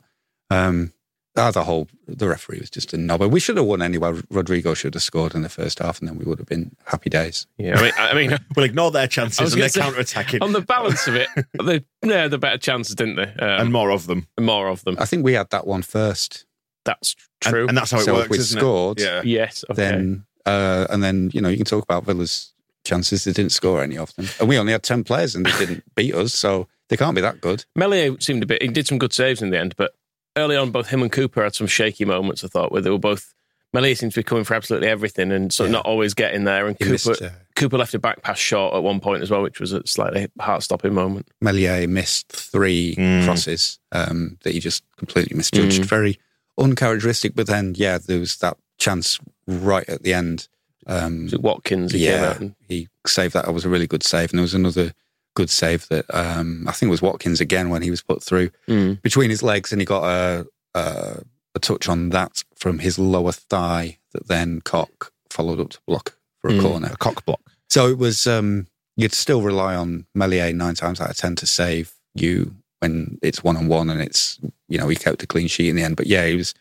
um, 0.53 0.93
ah, 1.35 1.51
the 1.51 1.63
whole, 1.63 1.87
the 2.07 2.27
referee 2.27 2.59
was 2.59 2.69
just 2.69 2.93
a 2.93 2.97
knobber. 2.97 3.29
We 3.29 3.39
should 3.39 3.57
have 3.57 3.65
won 3.65 3.81
anyway. 3.81 4.21
Rodrigo 4.29 4.73
should 4.73 4.93
have 4.93 5.03
scored 5.03 5.33
in 5.35 5.41
the 5.41 5.49
first 5.49 5.79
half, 5.79 5.99
and 5.99 6.07
then 6.07 6.17
we 6.17 6.25
would 6.25 6.37
have 6.39 6.47
been 6.47 6.75
happy 6.85 7.09
days. 7.09 7.47
Yeah, 7.57 7.77
I 7.77 7.81
mean, 7.81 7.91
I 7.97 8.13
mean, 8.13 8.37
We'll 8.55 8.65
ignore 8.65 8.91
their 8.91 9.07
chances 9.07 9.53
and 9.53 9.61
they're 9.61 9.69
gonna 9.69 9.85
counter 9.85 9.99
attacking 9.99 10.43
on 10.43 10.51
the 10.53 10.61
balance 10.61 11.07
of 11.07 11.15
it, 11.15 11.27
they 11.63 11.83
yeah, 12.05 12.27
the 12.27 12.37
better 12.37 12.57
chances, 12.57 12.95
didn't 12.95 13.15
they? 13.15 13.23
Um, 13.23 13.61
and 13.61 13.73
more 13.73 13.89
of 13.91 14.07
them. 14.07 14.27
more 14.39 14.67
of 14.67 14.83
them. 14.83 14.95
I 14.99 15.05
think 15.05 15.23
we 15.25 15.33
had 15.33 15.49
that 15.51 15.65
one 15.67 15.81
first. 15.81 16.45
That's 16.85 17.15
true. 17.39 17.67
and 17.67 17.77
that's 17.77 17.91
how 17.91 17.99
it 17.99 18.03
So 18.03 18.11
if 18.15 18.17
works. 18.19 18.29
we'd 18.29 18.39
isn't 18.41 18.59
scored, 18.59 18.99
it? 18.99 19.03
Yeah. 19.05 19.21
yes. 19.23 19.63
Okay. 19.69 19.75
then 19.81 20.25
uh, 20.45 20.85
and 20.89 21.01
then 21.01 21.31
you 21.33 21.39
know 21.41 21.47
you 21.49 21.55
can 21.57 21.65
talk 21.65 21.83
about 21.83 22.03
Villa's 22.03 22.53
chances. 22.83 23.23
They 23.23 23.31
didn't 23.31 23.53
score 23.53 23.81
any 23.81 23.97
of 23.97 24.13
them, 24.15 24.27
and 24.39 24.49
we 24.49 24.57
only 24.57 24.73
had 24.73 24.83
ten 24.83 25.03
players, 25.05 25.33
and 25.35 25.45
they 25.45 25.57
didn't 25.57 25.83
beat 25.95 26.13
us, 26.13 26.33
so 26.33 26.67
they 26.89 26.97
can't 26.97 27.15
be 27.15 27.21
that 27.21 27.39
good. 27.39 27.63
Meslier 27.77 28.19
seemed 28.19 28.43
a 28.43 28.45
bit. 28.45 28.61
He 28.61 28.67
did 28.67 28.85
some 28.85 28.97
good 28.97 29.13
saves 29.13 29.41
in 29.41 29.49
the 29.51 29.57
end, 29.59 29.75
but 29.77 29.95
early 30.37 30.55
on, 30.55 30.71
both 30.71 30.87
him 30.89 31.01
and 31.01 31.11
Cooper 31.11 31.43
had 31.43 31.55
some 31.55 31.67
shaky 31.67 32.05
moments. 32.05 32.43
I 32.43 32.47
thought 32.47 32.71
where 32.71 32.81
they 32.81 32.89
were 32.89 32.97
both. 32.97 33.33
Meslier 33.73 33.95
seems 33.95 34.13
to 34.13 34.19
be 34.19 34.23
coming 34.23 34.43
for 34.43 34.53
absolutely 34.53 34.87
everything, 34.87 35.31
and 35.31 35.51
sort 35.51 35.65
of 35.67 35.71
Yeah. 35.71 35.77
not 35.79 35.85
always 35.87 36.13
getting 36.13 36.43
there. 36.43 36.67
And 36.67 36.75
He 36.77 36.83
Cooper 36.85 36.91
missed, 37.09 37.21
uh, 37.23 37.29
Cooper 37.55 37.77
left 37.79 37.95
a 37.95 37.99
back 37.99 38.21
pass 38.21 38.37
short 38.37 38.75
at 38.75 38.83
one 38.83 38.99
point 38.99 39.23
as 39.23 39.31
well, 39.31 39.41
which 39.41 39.59
was 39.59 39.73
a 39.73 39.81
slightly 39.87 40.27
heart 40.39 40.61
stopping 40.61 40.93
moment. 40.93 41.27
Meslier 41.41 41.87
missed 41.87 42.29
three 42.31 42.95
Mm. 42.95 43.23
crosses 43.25 43.79
um, 43.91 44.37
that 44.43 44.53
he 44.53 44.59
just 44.59 44.83
completely 44.97 45.35
misjudged. 45.35 45.81
Mm. 45.81 45.85
Very 45.85 46.19
uncharacteristic. 46.57 47.33
But 47.35 47.47
then, 47.47 47.73
yeah, 47.75 47.97
there 47.97 48.19
was 48.19 48.37
that 48.37 48.57
chance 48.77 49.19
right 49.47 49.87
at 49.89 50.03
the 50.03 50.13
end. 50.13 50.47
Um, 50.85 51.23
Was 51.25 51.33
it 51.33 51.41
Watkins? 51.41 51.93
yeah, 51.95 52.25
out 52.29 52.39
and- 52.41 52.55
he 52.67 52.89
saved 53.07 53.33
that. 53.33 53.47
It 53.47 53.53
was 53.53 53.65
a 53.65 53.69
really 53.69 53.87
good 53.87 54.03
save. 54.03 54.29
And 54.31 54.37
there 54.39 54.43
was 54.43 54.53
another 54.53 54.93
good 55.35 55.49
save 55.49 55.87
that 55.89 56.05
um, 56.13 56.65
I 56.67 56.71
think 56.71 56.89
it 56.89 56.91
was 56.91 57.01
Watkins 57.01 57.41
again 57.41 57.69
when 57.69 57.81
he 57.81 57.89
was 57.89 58.01
put 58.01 58.23
through 58.23 58.49
Mm. 58.67 59.01
between 59.01 59.29
his 59.29 59.43
legs, 59.43 59.71
and 59.71 59.81
he 59.81 59.85
got 59.85 60.03
a, 60.03 60.47
a 60.75 61.21
a 61.55 61.59
touch 61.59 61.87
on 61.87 62.09
that 62.09 62.43
from 62.55 62.79
his 62.79 62.97
lower 62.97 63.31
thigh 63.31 63.99
that 64.13 64.27
then 64.27 64.61
Koch 64.61 65.11
followed 65.29 65.59
up 65.59 65.69
to 65.69 65.79
block 65.87 66.15
for 66.39 66.49
a 66.49 66.53
Mm. 66.53 66.61
corner. 66.61 66.89
A 66.93 66.97
cock 66.97 67.23
block. 67.25 67.41
So 67.69 67.87
it 67.87 67.97
was 67.97 68.25
um, 68.27 68.67
you'd 68.97 69.13
still 69.13 69.41
rely 69.41 69.75
on 69.75 70.05
Meslier 70.15 70.51
nine 70.53 70.75
times 70.75 70.99
out 71.01 71.09
of 71.11 71.17
ten 71.17 71.35
to 71.37 71.45
save 71.45 71.93
you 72.15 72.55
when 72.79 73.17
it's 73.21 73.43
one 73.43 73.55
on 73.57 73.67
one 73.67 73.89
and 73.89 74.01
it's 74.01 74.39
you 74.67 74.77
know 74.77 74.87
he 74.87 74.95
kept 74.95 75.23
a 75.23 75.27
clean 75.27 75.47
sheet 75.47 75.69
in 75.69 75.75
the 75.75 75.83
end. 75.83 75.95
But 75.95 76.07
yeah, 76.07 76.25
he 76.27 76.35
was 76.35 76.53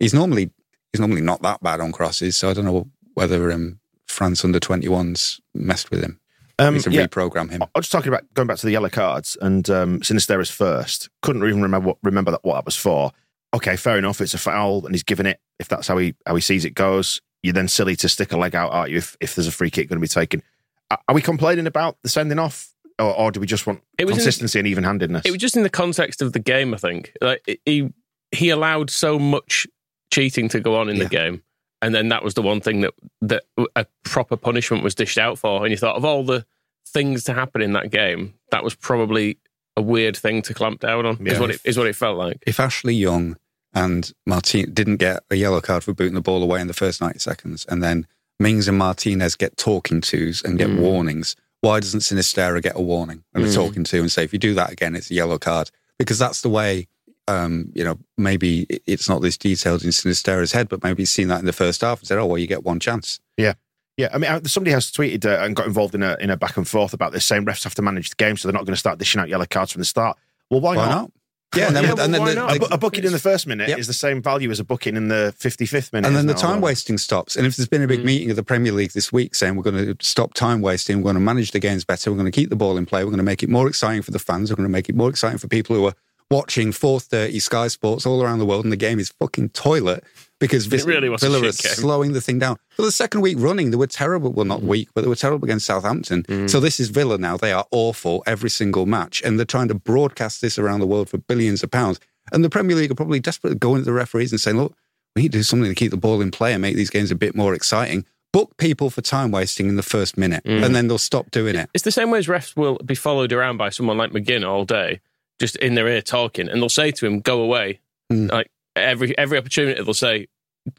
he's 0.00 0.14
normally 0.14 0.50
he's 0.92 1.00
normally 1.00 1.22
not 1.22 1.42
that 1.42 1.62
bad 1.62 1.80
on 1.80 1.92
crosses. 1.92 2.36
So 2.36 2.50
I 2.50 2.54
don't 2.54 2.64
know 2.64 2.88
whether 3.14 3.50
um, 3.52 3.78
France 4.08 4.44
under 4.44 4.60
twenty 4.60 4.88
ones 4.88 5.40
messed 5.54 5.90
with 5.90 6.02
him. 6.02 6.18
Um, 6.60 6.74
Need 6.74 6.82
to 6.84 6.90
yeah. 6.92 7.06
reprogram 7.06 7.50
him. 7.50 7.62
I 7.62 7.66
was 7.74 7.86
just 7.86 7.92
talking 7.92 8.08
about 8.08 8.32
going 8.34 8.46
back 8.46 8.58
to 8.58 8.66
the 8.66 8.72
yellow 8.72 8.88
cards 8.90 9.36
and 9.40 9.68
um, 9.70 10.02
Sinisterra's 10.02 10.50
first. 10.50 11.08
Couldn't 11.22 11.42
even 11.44 11.62
remember 11.62 11.88
what, 11.88 11.96
remember 12.02 12.30
that, 12.32 12.44
what 12.44 12.54
that 12.54 12.64
was 12.66 12.76
for. 12.76 13.12
Okay, 13.54 13.76
fair 13.76 13.98
enough. 13.98 14.20
It's 14.20 14.34
a 14.34 14.38
foul 14.38 14.84
and 14.86 14.94
he's 14.94 15.02
given 15.02 15.26
it. 15.26 15.40
If 15.58 15.68
that's 15.68 15.88
how 15.88 15.96
he 15.98 16.14
how 16.26 16.34
he 16.34 16.40
sees 16.40 16.64
it 16.64 16.74
goes, 16.74 17.20
you're 17.42 17.52
then 17.54 17.66
silly 17.68 17.96
to 17.96 18.08
stick 18.08 18.32
a 18.32 18.36
leg 18.36 18.54
out, 18.54 18.72
aren't 18.72 18.90
you? 18.90 18.98
If, 18.98 19.16
if 19.20 19.34
there's 19.34 19.46
a 19.48 19.52
free 19.52 19.70
kick 19.70 19.88
going 19.88 19.98
to 19.98 20.04
be 20.04 20.06
taken, 20.08 20.42
are 20.90 20.98
are 21.08 21.14
we 21.14 21.22
complaining 21.22 21.66
about 21.66 21.96
the 22.02 22.08
sending 22.08 22.38
off, 22.38 22.68
or, 22.98 23.12
or 23.16 23.30
do 23.32 23.40
we 23.40 23.46
just 23.46 23.66
want 23.66 23.80
It 23.98 24.04
was 24.04 24.12
in- 24.12 24.18
consistency 24.18 24.58
and 24.58 24.68
even 24.68 24.84
handedness? 24.84 25.24
It 25.24 25.30
was 25.30 25.40
just 25.40 25.56
in 25.56 25.62
the 25.62 25.70
context 25.70 26.20
of 26.22 26.32
the 26.32 26.38
game, 26.38 26.74
I 26.74 26.76
think. 26.76 27.12
Like 27.20 27.60
he 27.64 27.90
he 28.32 28.50
allowed 28.50 28.90
so 28.90 29.18
much 29.18 29.66
cheating 30.12 30.48
to 30.50 30.60
go 30.60 30.76
on 30.76 30.88
in 30.88 30.96
Yeah. 30.96 31.04
the 31.04 31.08
game, 31.10 31.42
and 31.82 31.94
then 31.94 32.08
that 32.08 32.22
was 32.24 32.34
the 32.34 32.42
one 32.42 32.60
thing 32.60 32.80
that 32.82 32.94
that 33.22 33.44
a 33.76 33.86
proper 34.04 34.36
punishment 34.36 34.82
was 34.84 34.94
dished 34.94 35.18
out 35.18 35.38
for. 35.38 35.62
And 35.62 35.70
you 35.70 35.76
thought 35.76 35.96
of 35.96 36.04
all 36.04 36.24
the 36.24 36.44
things 36.86 37.24
to 37.24 37.34
happen 37.34 37.62
in 37.62 37.72
that 37.74 37.90
game, 37.90 38.34
that 38.50 38.64
was 38.64 38.74
probably 38.74 39.38
a 39.76 39.82
weird 39.82 40.16
thing 40.16 40.42
to 40.42 40.54
clamp 40.54 40.80
down 40.80 41.06
on. 41.06 41.18
Yeah. 41.20 41.32
Is 41.34 41.38
what 41.40 41.50
it 41.50 41.60
is 41.64 41.78
what 41.78 41.86
it 41.86 41.96
felt 41.96 42.18
like. 42.18 42.42
If 42.46 42.58
Ashley 42.60 42.94
Young 42.94 43.36
and 43.72 44.12
Martin 44.26 44.72
didn't 44.74 44.96
get 44.96 45.22
a 45.30 45.36
yellow 45.36 45.60
card 45.60 45.84
for 45.84 45.94
booting 45.94 46.14
the 46.14 46.20
ball 46.20 46.42
away 46.42 46.60
in 46.60 46.66
the 46.66 46.74
first 46.74 47.00
90 47.00 47.18
seconds, 47.20 47.64
and 47.68 47.82
then 47.82 48.06
Mings 48.40 48.66
and 48.68 48.76
Martinez 48.78 49.36
get 49.36 49.56
talking 49.56 50.00
tos 50.00 50.42
and 50.42 50.58
get 50.58 50.68
Mm. 50.68 50.80
warnings, 50.80 51.36
why 51.60 51.78
doesn't 51.78 52.00
Sinisterra 52.00 52.60
get 52.62 52.74
a 52.74 52.80
warning 52.80 53.22
and 53.34 53.44
a 53.44 53.46
Mm. 53.48 53.54
talking 53.54 53.84
to 53.84 54.00
and 54.00 54.10
say, 54.10 54.24
if 54.24 54.32
you 54.32 54.38
do 54.38 54.54
that 54.54 54.72
again, 54.72 54.96
it's 54.96 55.10
a 55.10 55.14
yellow 55.14 55.38
card? 55.38 55.70
Because 55.98 56.18
that's 56.18 56.40
the 56.40 56.48
way, 56.48 56.88
um, 57.30 57.70
you 57.74 57.84
know, 57.84 57.98
maybe 58.18 58.66
it's 58.86 59.08
not 59.08 59.22
this 59.22 59.36
detailed 59.38 59.84
in 59.84 59.92
Sinisterra's 59.92 60.52
head, 60.52 60.68
but 60.68 60.82
maybe 60.82 61.02
he's 61.02 61.10
seen 61.10 61.28
that 61.28 61.40
in 61.40 61.46
the 61.46 61.52
first 61.52 61.80
half 61.80 62.00
and 62.00 62.08
said, 62.08 62.18
oh, 62.18 62.26
well, 62.26 62.38
you 62.38 62.46
get 62.46 62.64
one 62.64 62.80
chance. 62.80 63.20
Yeah, 63.36 63.54
yeah. 63.96 64.08
I 64.12 64.18
mean, 64.18 64.30
uh, 64.30 64.40
somebody 64.44 64.72
has 64.72 64.90
tweeted 64.90 65.24
uh, 65.24 65.44
and 65.44 65.54
got 65.54 65.66
involved 65.66 65.94
in 65.94 66.02
a 66.02 66.16
in 66.20 66.30
a 66.30 66.36
back 66.36 66.56
and 66.56 66.66
forth 66.66 66.92
about 66.92 67.12
this, 67.12 67.24
saying 67.24 67.44
refs 67.46 67.64
have 67.64 67.74
to 67.76 67.82
manage 67.82 68.10
the 68.10 68.16
game, 68.16 68.36
so 68.36 68.48
they're 68.48 68.52
not 68.52 68.66
going 68.66 68.74
to 68.74 68.80
start 68.80 68.98
dishing 68.98 69.20
out 69.20 69.28
yellow 69.28 69.46
cards 69.46 69.72
from 69.72 69.80
the 69.80 69.86
start. 69.86 70.18
Well, 70.50 70.60
why, 70.60 70.76
Why 70.76 70.86
not? 70.88 70.94
not? 71.02 71.10
Yeah, 71.56 71.66
and 71.66 71.76
then, 71.76 71.84
Yeah, 71.84 72.04
and 72.04 72.14
then 72.14 72.20
why 72.20 72.28
the, 72.30 72.34
not? 72.36 72.56
A, 72.56 72.74
a 72.74 72.78
booking 72.78 73.04
in 73.04 73.12
the 73.12 73.18
first 73.18 73.46
minute 73.46 73.68
Yep. 73.68 73.78
is 73.78 73.86
the 73.88 73.92
same 73.92 74.22
value 74.22 74.50
as 74.50 74.60
a 74.60 74.64
booking 74.64 74.96
in 74.96 75.08
the 75.08 75.34
55th 75.38 75.92
minute. 75.92 76.06
And 76.06 76.16
then 76.16 76.26
the 76.26 76.34
time 76.34 76.60
wasting 76.60 76.96
stops. 76.98 77.34
And 77.36 77.44
if 77.46 77.56
there's 77.56 77.68
been 77.68 77.82
a 77.82 77.88
big 77.88 78.00
Mm. 78.00 78.04
meeting 78.04 78.30
of 78.30 78.36
the 78.36 78.42
Premier 78.44 78.70
League 78.72 78.92
this 78.92 79.12
week 79.12 79.34
saying 79.34 79.56
we're 79.56 79.64
going 79.64 79.96
to 79.96 79.96
stop 80.04 80.34
time 80.34 80.60
wasting, 80.60 80.98
we're 80.98 81.04
going 81.12 81.14
to 81.14 81.20
manage 81.20 81.50
the 81.50 81.58
games 81.58 81.84
better, 81.84 82.10
we're 82.10 82.16
going 82.18 82.30
to 82.30 82.34
keep 82.40 82.50
the 82.50 82.56
ball 82.56 82.76
in 82.76 82.86
play, 82.86 83.02
we're 83.02 83.10
going 83.10 83.18
to 83.18 83.24
make 83.24 83.42
it 83.42 83.48
more 83.48 83.66
exciting 83.68 84.02
for 84.02 84.12
the 84.12 84.18
fans, 84.20 84.50
we're 84.50 84.56
going 84.56 84.68
to 84.68 84.72
make 84.72 84.88
it 84.88 84.94
more 84.94 85.10
exciting 85.10 85.38
for 85.38 85.48
people 85.48 85.74
who 85.74 85.86
are 85.86 85.94
watching 86.30 86.70
4.30 86.72 87.40
Sky 87.42 87.68
Sports 87.68 88.06
all 88.06 88.22
around 88.22 88.38
the 88.38 88.46
world, 88.46 88.64
and 88.64 88.72
the 88.72 88.76
game 88.76 88.98
is 88.98 89.10
fucking 89.18 89.50
toilet 89.50 90.04
because 90.38 90.66
Vis- 90.66 90.84
really 90.84 91.08
was 91.08 91.20
Villa 91.22 91.46
are 91.46 91.52
slowing 91.52 92.12
the 92.12 92.20
thing 92.20 92.38
down. 92.38 92.56
For 92.70 92.82
the 92.82 92.92
second 92.92 93.20
week 93.20 93.36
running, 93.38 93.70
they 93.70 93.76
were 93.76 93.86
terrible. 93.86 94.32
Well, 94.32 94.44
Mm. 94.46 94.48
not 94.48 94.62
weak, 94.62 94.88
but 94.94 95.02
they 95.02 95.08
were 95.08 95.16
terrible 95.16 95.44
against 95.44 95.66
Southampton. 95.66 96.48
So 96.48 96.60
this 96.60 96.80
is 96.80 96.88
Villa 96.88 97.18
now. 97.18 97.36
They 97.36 97.52
are 97.52 97.66
awful 97.72 98.22
every 98.26 98.50
single 98.50 98.86
match, 98.86 99.20
and 99.24 99.38
they're 99.38 99.44
trying 99.44 99.68
to 99.68 99.74
broadcast 99.74 100.40
this 100.40 100.58
around 100.58 100.80
the 100.80 100.86
world 100.86 101.10
for 101.10 101.18
billions 101.18 101.62
of 101.62 101.70
pounds. 101.70 102.00
And 102.32 102.44
the 102.44 102.50
Premier 102.50 102.76
League 102.76 102.90
are 102.90 102.94
probably 102.94 103.20
desperately 103.20 103.58
going 103.58 103.80
to 103.82 103.84
the 103.84 103.92
referees 103.92 104.30
and 104.32 104.40
saying, 104.40 104.56
look, 104.56 104.74
we 105.16 105.22
need 105.22 105.32
to 105.32 105.38
do 105.38 105.42
something 105.42 105.68
to 105.68 105.74
keep 105.74 105.90
the 105.90 105.96
ball 105.96 106.20
in 106.20 106.30
play 106.30 106.52
and 106.52 106.62
make 106.62 106.76
these 106.76 106.90
games 106.90 107.10
a 107.10 107.16
bit 107.16 107.34
more 107.34 107.52
exciting. 107.54 108.04
Book 108.32 108.56
people 108.58 108.88
for 108.90 109.00
time 109.02 109.32
wasting 109.32 109.68
in 109.68 109.74
the 109.74 109.82
first 109.82 110.16
minute, 110.16 110.44
Mm. 110.44 110.64
and 110.64 110.74
then 110.74 110.86
they'll 110.86 110.98
stop 110.98 111.32
doing 111.32 111.56
it. 111.56 111.68
It's 111.74 111.82
the 111.82 111.90
same 111.90 112.10
way 112.12 112.20
as 112.20 112.28
refs 112.28 112.56
will 112.56 112.78
be 112.86 112.94
followed 112.94 113.32
around 113.32 113.56
by 113.56 113.70
someone 113.70 113.98
like 113.98 114.12
McGinn 114.12 114.48
all 114.48 114.64
day, 114.64 115.00
just 115.40 115.56
in 115.56 115.74
their 115.74 115.88
ear 115.88 116.02
talking, 116.02 116.48
and 116.48 116.60
they'll 116.62 116.68
say 116.68 116.90
to 116.92 117.06
him, 117.06 117.20
"Go 117.20 117.42
away." 117.42 117.80
Mm. 118.12 118.30
Like 118.30 118.50
every 118.76 119.16
every 119.18 119.38
opportunity, 119.38 119.82
they'll 119.82 119.94
say, 119.94 120.28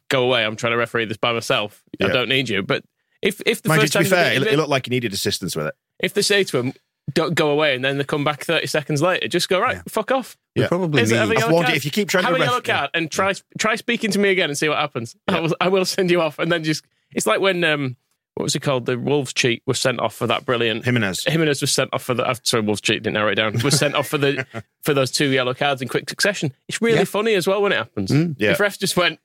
"Go 0.10 0.24
away." 0.24 0.46
I'm 0.46 0.56
trying 0.56 0.72
to 0.72 0.78
referee 0.78 1.06
this 1.06 1.18
by 1.18 1.34
myself. 1.34 1.84
I 2.02 2.08
don't 2.08 2.30
need 2.30 2.48
you. 2.50 2.62
But 2.64 2.84
if 3.22 3.42
if 3.46 3.62
the 3.62 3.70
Mind 3.70 3.80
you, 3.82 3.84
first 3.84 3.94
to 3.94 4.00
be 4.00 4.06
fair, 4.06 4.34
if 4.34 4.42
it, 4.44 4.48
it 4.54 4.58
looked 4.58 4.70
like 4.70 4.86
he 4.86 4.90
needed 4.92 5.14
assistance 5.14 5.56
with 5.56 5.68
it. 5.68 5.76
if 6.00 6.14
they 6.14 6.22
say 6.22 6.44
to 6.46 6.58
him, 6.60 6.74
"Don't 7.14 7.34
go 7.36 7.50
away," 7.50 7.76
and 7.76 7.84
then 7.84 7.98
they 7.98 8.04
come 8.04 8.24
back 8.24 8.44
30 8.46 8.68
seconds 8.68 9.02
later, 9.02 9.28
just 9.28 9.50
go 9.50 9.60
right, 9.60 9.76
Yeah. 9.78 9.82
fuck 9.90 10.12
off. 10.12 10.38
We 10.56 10.62
Yeah. 10.64 10.68
probably 10.68 11.02
Is 11.02 11.12
it 11.12 11.16
need. 11.16 11.22
every- 11.22 11.38
yellow 11.38 11.52
warned 11.52 11.66
card. 11.66 11.74
you, 11.76 11.78
if 11.78 11.86
you 11.86 11.92
keep 11.92 12.10
trying 12.10 12.24
Have 12.26 12.36
to 12.36 12.42
a 12.42 12.46
yellow 12.46 12.58
ref- 12.58 12.64
card 12.64 12.90
and 12.94 13.10
try 13.12 13.34
try 13.58 13.76
speaking 13.76 14.12
to 14.12 14.20
me 14.20 14.30
again 14.30 14.50
and 14.50 14.58
see 14.58 14.68
what 14.70 14.78
happens. 14.78 15.16
I 15.28 15.40
will 15.40 15.56
I 15.62 15.68
will 15.70 15.86
send 15.86 16.12
you 16.12 16.22
off, 16.22 16.40
and 16.40 16.52
then 16.52 16.64
just 16.64 16.84
it's 17.16 17.26
like 17.28 17.40
when 17.40 17.64
um 17.64 17.96
what 18.42 18.46
was 18.46 18.56
it 18.56 18.62
called? 18.62 18.86
The 18.88 18.98
Wolves 18.98 19.32
cheat 19.34 19.62
was 19.66 19.80
sent 19.80 20.00
off 20.00 20.16
for 20.16 20.26
that 20.28 20.46
brilliant. 20.46 20.84
Jimenez. 20.84 21.24
Jimenez 21.26 21.62
was 21.62 21.72
sent 21.72 21.90
off 21.94 22.04
for 22.04 22.14
the. 22.14 22.28
uh, 22.28 22.34
Sorry, 22.44 22.64
Wolves 22.64 22.82
cheat 22.82 23.04
didn't 23.04 23.14
narrow 23.14 23.32
it 23.32 23.36
down. 23.36 23.54
Was 23.64 23.78
sent 23.78 23.96
off 23.96 24.08
for 24.08 24.18
the 24.18 24.46
for 24.82 24.94
those 24.94 25.12
two 25.12 25.30
yellow 25.30 25.54
cards 25.54 25.82
in 25.82 25.88
quick 25.88 26.10
succession. 26.10 26.54
It's 26.68 26.82
really 26.82 26.98
Yeah. 27.00 27.04
funny 27.06 27.36
as 27.36 27.48
well 27.48 27.62
when 27.62 27.72
it 27.72 27.78
happens. 27.78 28.12
Mm, 28.12 28.36
yeah. 28.40 28.52
If 28.52 28.58
refs 28.58 28.80
just 28.80 28.98
went, 28.98 29.20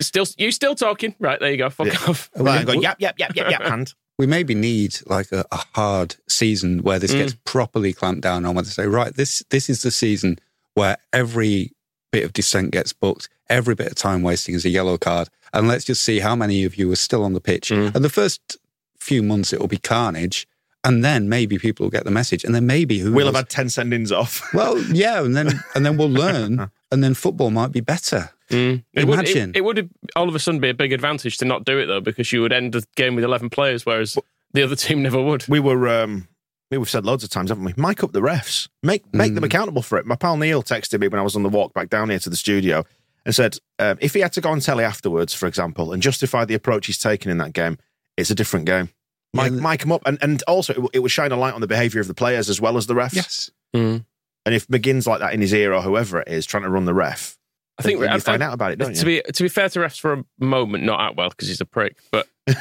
still 0.00 0.26
you 0.38 0.50
still 0.50 0.74
talking? 0.74 1.14
Right 1.18 1.38
there 1.38 1.50
you 1.50 1.58
go. 1.58 1.70
Fuck 1.70 1.88
Yeah. 1.88 1.98
off. 2.08 2.30
Right, 2.36 2.66
we, 2.66 2.74
go, 2.74 2.80
yap, 2.80 3.00
yap, 3.00 3.18
yap, 3.18 3.36
yap, 3.36 3.50
yap, 3.50 3.62
hand. 3.62 3.94
we 4.18 4.26
maybe 4.26 4.54
need 4.54 4.96
like 5.06 5.30
a, 5.32 5.44
a 5.52 5.62
hard 5.74 6.16
season 6.28 6.82
where 6.82 6.98
this 6.98 7.12
Mm. 7.12 7.18
gets 7.18 7.36
properly 7.44 7.92
clamped 7.92 8.22
down 8.22 8.44
on. 8.46 8.54
Where 8.54 8.64
they 8.64 8.70
say, 8.70 8.86
right, 8.86 9.14
this 9.14 9.42
this 9.50 9.68
is 9.68 9.82
the 9.82 9.90
season 9.90 10.38
where 10.74 10.96
every 11.12 11.72
bit 12.16 12.24
of 12.24 12.32
dissent 12.32 12.70
gets 12.70 12.94
booked, 12.94 13.28
every 13.50 13.74
bit 13.74 13.88
of 13.88 13.94
time 13.94 14.22
wasting 14.22 14.54
is 14.54 14.64
a 14.64 14.70
yellow 14.70 14.96
card, 14.96 15.28
and 15.52 15.68
let's 15.68 15.84
just 15.84 16.02
see 16.02 16.20
how 16.20 16.34
many 16.34 16.64
of 16.64 16.76
you 16.76 16.90
are 16.90 16.96
still 16.96 17.22
on 17.22 17.34
the 17.34 17.42
pitch. 17.42 17.68
Mm. 17.68 17.94
And 17.94 18.02
the 18.02 18.08
first 18.08 18.56
few 18.98 19.22
months 19.22 19.52
it 19.52 19.60
will 19.60 19.68
be 19.68 19.76
carnage, 19.76 20.48
and 20.82 21.04
then 21.04 21.28
maybe 21.28 21.58
people 21.58 21.84
will 21.84 21.90
get 21.90 22.04
the 22.04 22.10
message, 22.10 22.42
and 22.42 22.54
then 22.54 22.66
maybe 22.66 23.00
who 23.00 23.12
We'll 23.12 23.26
have 23.26 23.34
had 23.34 23.50
10 23.50 23.66
sendings 23.66 24.10
off. 24.16 24.42
well, 24.54 24.78
yeah, 24.84 25.22
and 25.22 25.36
then 25.36 25.60
and 25.74 25.84
then 25.84 25.98
we'll 25.98 26.08
learn, 26.08 26.70
and 26.90 27.04
then 27.04 27.12
football 27.12 27.50
might 27.50 27.70
be 27.70 27.80
better. 27.82 28.30
Mm. 28.48 28.82
It 28.94 29.04
would, 29.06 29.18
Imagine. 29.18 29.50
it, 29.50 29.56
it 29.58 29.64
would 29.64 29.90
all 30.14 30.28
of 30.28 30.34
a 30.34 30.38
sudden 30.38 30.58
be 30.58 30.70
a 30.70 30.74
big 30.74 30.94
advantage 30.94 31.36
to 31.38 31.44
not 31.44 31.66
do 31.66 31.78
it 31.78 31.86
though, 31.86 32.00
because 32.00 32.32
you 32.32 32.40
would 32.40 32.52
end 32.52 32.72
the 32.72 32.86
game 32.96 33.14
with 33.14 33.24
eleven 33.24 33.50
players, 33.50 33.84
whereas 33.84 34.16
the 34.54 34.62
other 34.62 34.76
team 34.76 35.02
never 35.02 35.20
would. 35.20 35.44
we 35.48 35.60
were, 35.60 35.86
um, 35.86 36.28
we've 36.70 36.88
said 36.90 37.04
loads 37.04 37.24
of 37.24 37.30
times, 37.30 37.50
haven't 37.50 37.64
we? 37.64 37.74
Mic 37.76 38.02
up 38.02 38.12
the 38.12 38.20
refs. 38.20 38.68
Make 38.82 39.12
make 39.14 39.34
them 39.34 39.42
Mm. 39.42 39.46
accountable 39.46 39.82
for 39.82 39.98
it. 39.98 40.06
My 40.06 40.16
pal 40.16 40.36
Neil 40.36 40.62
texted 40.62 41.00
me 41.00 41.08
when 41.08 41.18
I 41.20 41.22
was 41.22 41.36
on 41.36 41.42
the 41.42 41.48
walk 41.48 41.72
back 41.74 41.88
down 41.90 42.10
here 42.10 42.18
to 42.20 42.30
the 42.30 42.36
studio 42.36 42.84
and 43.24 43.34
said, 43.34 43.58
um, 43.78 43.98
if 44.00 44.14
he 44.14 44.20
had 44.20 44.32
to 44.34 44.40
go 44.40 44.50
on 44.50 44.60
telly 44.60 44.84
afterwards, 44.84 45.34
for 45.34 45.46
example, 45.46 45.92
and 45.92 46.02
justify 46.02 46.44
the 46.44 46.54
approach 46.54 46.86
he's 46.86 46.98
taken 46.98 47.30
in 47.30 47.38
that 47.38 47.52
game, 47.52 47.78
it's 48.16 48.30
a 48.30 48.34
different 48.34 48.66
game. 48.66 48.90
Mic, 49.34 49.52
Yeah. 49.52 49.58
mic 49.70 49.82
him 49.82 49.92
up. 49.92 50.02
And, 50.06 50.18
and 50.22 50.42
also, 50.44 50.72
it, 50.72 50.78
will- 50.80 50.90
it 50.92 51.00
would 51.00 51.10
shine 51.10 51.32
a 51.32 51.36
light 51.36 51.54
on 51.54 51.60
the 51.60 51.66
behaviour 51.66 52.00
of 52.00 52.06
the 52.08 52.14
players 52.14 52.48
as 52.48 52.60
well 52.60 52.76
as 52.76 52.86
the 52.86 52.94
refs. 52.94 53.14
Yes, 53.14 53.50
Mm. 53.74 54.04
And 54.46 54.54
if 54.54 54.68
McGinn's 54.68 55.06
like 55.08 55.18
that 55.20 55.34
in 55.34 55.40
his 55.40 55.52
ear 55.52 55.74
or 55.74 55.82
whoever 55.82 56.20
it 56.20 56.28
is 56.28 56.46
trying 56.46 56.62
to 56.62 56.70
run 56.70 56.84
the 56.84 56.94
ref, 56.94 57.36
I 57.78 57.82
think 57.82 57.98
then 58.00 58.08
I- 58.10 58.14
you 58.14 58.20
find 58.20 58.42
I- 58.42 58.46
out 58.46 58.54
about 58.54 58.70
it, 58.72 58.78
don't 58.78 58.94
to 58.94 59.10
you? 59.10 59.22
be 59.22 59.32
to 59.32 59.42
be 59.42 59.48
fair 59.48 59.68
to 59.68 59.80
refs 59.80 59.98
for 60.00 60.12
a 60.14 60.24
moment, 60.38 60.84
not 60.84 61.10
Atwell 61.10 61.30
because 61.30 61.48
he's 61.48 61.60
a 61.60 61.66
prick, 61.66 61.96
but 62.12 62.26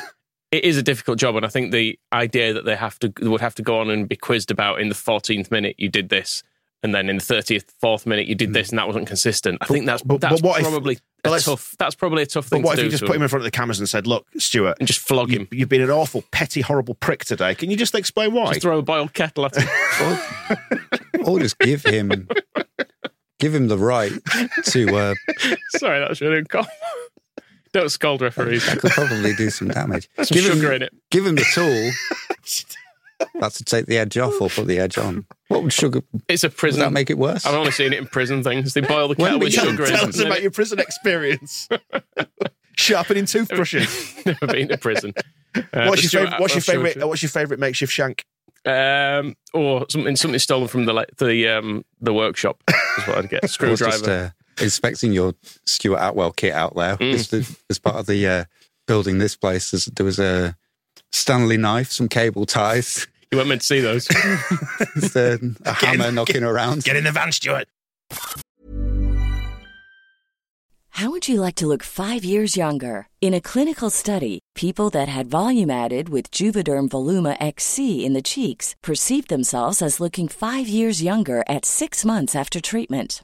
it 0.52 0.64
is 0.64 0.78
a 0.78 0.84
difficult 0.84 1.18
job, 1.20 1.36
and 1.36 1.46
I 1.46 1.50
think 1.50 1.72
the 1.72 2.00
idea 2.14 2.54
that 2.54 2.66
they 2.66 2.76
have 2.76 2.98
to 3.00 3.12
would 3.22 3.42
have 3.42 3.56
to 3.56 3.62
go 3.62 3.80
on 3.80 3.90
and 3.90 4.08
be 4.08 4.16
quizzed 4.16 4.52
about 4.52 4.80
in 4.80 4.90
the 4.90 4.96
14th 4.96 5.52
minute 5.52 5.76
you 5.78 5.90
did 5.90 6.10
this, 6.10 6.44
and 6.84 6.94
then 6.94 7.10
in 7.10 7.18
the 7.18 7.24
30th 7.24 7.66
fourth 7.80 8.06
minute 8.06 8.28
you 8.28 8.36
did 8.36 8.54
this, 8.54 8.70
and 8.70 8.78
that 8.80 8.88
wasn't 8.88 9.08
consistent. 9.08 9.58
I 9.62 9.66
think 9.66 9.86
that's 9.86 10.02
but- 10.04 10.20
but 10.22 10.30
that's 10.30 10.42
what 10.42 10.62
probably 10.62 11.00
but 11.24 11.42
a 11.42 11.44
tough. 11.44 11.76
That's 11.80 11.96
probably 11.96 12.22
a 12.24 12.26
tough 12.28 12.50
but 12.52 12.62
what 12.62 12.76
to 12.76 12.78
if 12.78 12.80
do 12.80 12.86
you 12.86 12.92
just 12.92 13.06
put 13.06 13.16
him 13.16 13.24
in 13.24 13.28
front 13.28 13.42
of 13.42 13.46
the 13.46 13.52
cameras 13.52 13.80
and 13.80 13.90
said, 13.90 14.06
look, 14.06 14.28
Stuart, 14.38 14.78
and 14.80 14.88
just 14.88 15.00
flog 15.00 15.32
you, 15.32 15.40
him, 15.40 15.48
you've 15.52 15.70
been 15.70 15.82
an 15.82 15.90
awful, 15.90 16.24
petty, 16.32 16.62
horrible 16.62 16.94
prick 16.94 17.26
today. 17.26 17.56
Can 17.56 17.72
you 17.72 17.78
just 17.78 17.96
explain 17.96 18.32
why? 18.34 18.50
just 18.50 18.62
throw 18.62 18.78
a 18.78 18.84
boiled 18.84 19.14
kettle 19.14 19.46
at 19.48 19.56
him. 19.58 19.68
or, 21.24 21.32
or 21.32 21.40
just 21.40 21.58
give 21.58 21.84
him 21.84 22.28
give 23.40 23.56
him 23.56 23.68
the 23.68 23.78
right 23.78 24.12
to. 24.66 24.96
Uh, 24.96 25.16
Sorry, 25.70 26.00
that 26.00 26.10
was 26.10 26.22
really 26.22 26.38
uncomfortable. 26.38 26.78
Don't 27.76 27.90
scold 27.90 28.22
referees. 28.22 28.66
that 28.68 28.80
could 28.80 28.92
probably 28.92 29.36
do 29.36 29.50
some 29.50 29.68
damage. 29.68 30.08
Some 30.16 30.28
give 30.34 30.46
him, 30.46 30.60
sugar 30.60 30.72
in 30.72 30.82
it. 30.82 30.94
Give 31.12 31.26
him 31.26 31.36
the 31.36 31.44
tool. 31.54 33.28
That's 33.42 33.58
to 33.58 33.66
take 33.66 33.88
the 33.88 33.98
edge 33.98 34.18
off 34.18 34.40
or 34.40 34.48
put 34.48 34.68
the 34.68 34.80
edge 34.80 34.98
on. 34.98 35.26
What 35.50 35.62
would 35.62 35.74
sugar? 35.74 36.02
It's 36.30 36.46
a 36.46 36.48
Does 36.48 36.56
prison. 36.56 36.80
that 36.80 36.94
make 36.94 37.10
it 37.10 37.18
worse? 37.18 37.46
I've 37.46 37.54
only 37.54 37.72
seen 37.72 37.92
it 37.92 38.00
in 38.00 38.08
prison 38.08 38.44
things. 38.44 38.74
They 38.74 38.80
boil 38.80 39.10
the 39.10 39.16
kettle 39.16 39.40
with 39.40 39.52
sugar 39.52 39.88
Tell 39.88 40.06
it. 40.06 40.10
us 40.16 40.20
about 40.22 40.42
your 40.42 40.52
prison 40.52 40.80
experience. 40.80 41.68
Sharpening 42.78 43.26
toothbrushes. 43.26 44.16
Never 44.26 44.48
been 44.48 44.70
to 44.70 44.78
prison. 44.78 45.14
Uh, 45.54 45.88
what's 45.88 46.02
your 46.14 46.22
favorite? 46.24 46.40
What's 46.40 46.56
your 46.56 46.62
favorite? 46.62 47.06
What's 47.06 47.24
your 47.24 47.30
favorite 47.30 47.60
makeshift 47.60 47.92
shank? 47.92 48.26
Um, 48.66 49.36
or 49.54 49.86
something 49.90 50.16
something 50.16 50.40
stolen 50.40 50.70
from 50.70 50.86
the 50.86 50.94
like, 50.94 51.14
the 51.18 51.50
um 51.50 51.84
the 52.00 52.14
workshop 52.14 52.64
is 52.70 53.06
what 53.06 53.18
I'd 53.18 53.30
get. 53.30 53.50
Screwdriver. 53.50 54.34
Just 54.56 54.64
inspecting 54.64 55.14
your 55.14 55.34
Stuart 55.66 56.00
Atwell 56.02 56.32
kit 56.32 56.54
out 56.54 56.76
there 56.76 56.98
Mm. 56.98 57.14
as, 57.14 57.28
the, 57.30 57.58
as 57.70 57.80
part 57.80 57.96
of 57.98 58.06
the 58.06 58.28
uh, 58.28 58.44
building 58.88 59.18
this 59.20 59.36
place. 59.36 59.72
there's- 59.72 59.86
There 59.96 60.06
was 60.06 60.20
a 60.20 60.56
Stanley 61.12 61.58
knife, 61.58 61.92
some 61.92 62.08
cable 62.10 62.46
ties. 62.46 63.08
You 63.32 63.40
weren't 63.40 63.50
meant 63.50 63.62
to 63.62 63.68
see 63.68 63.80
those. 63.82 64.08
It's, 64.96 65.16
uh, 65.16 65.38
a 65.66 65.74
hammer 65.74 66.12
knocking 66.12 66.44
around. 66.44 66.84
Get 66.84 66.96
in 66.96 67.04
the 67.04 67.12
van, 67.12 67.32
Stuart. 67.32 67.68
How 70.90 71.10
would 71.10 71.28
you 71.28 71.42
like 71.42 71.56
to 71.56 71.68
look 71.68 71.84
five 71.84 72.24
years 72.24 72.56
younger? 72.56 73.08
In 73.20 73.34
a 73.34 73.42
clinical 73.42 73.90
study, 73.90 74.40
people 74.56 74.90
that 74.92 75.10
had 75.10 75.28
volume 75.28 75.70
added 75.70 76.08
with 76.08 76.32
Juvederm 76.32 76.88
Voluma 76.88 77.36
XC 77.42 78.06
in 78.06 78.14
the 78.14 78.22
cheeks 78.22 78.76
perceived 78.82 79.28
themselves 79.30 79.82
as 79.82 80.00
looking 80.00 80.30
five 80.30 80.68
years 80.70 81.02
younger 81.04 81.44
at 81.50 81.66
six 81.66 82.06
months 82.06 82.36
after 82.36 82.62
treatment. 82.62 83.24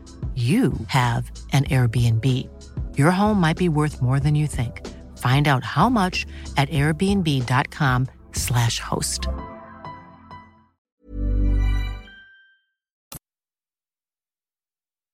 you 0.35 0.71
have 0.87 1.29
an 1.51 1.65
Airbnb. 1.65 2.47
Your 2.97 3.11
home 3.11 3.41
might 3.41 3.57
be 3.57 3.67
worth 3.67 4.01
more 4.01 4.21
than 4.21 4.33
you 4.33 4.47
think. 4.47 4.87
Find 5.17 5.49
out 5.49 5.65
how 5.65 5.89
much 5.89 6.25
at 6.55 6.69
airbnb.com/slash 6.69 8.79
host. 8.79 9.27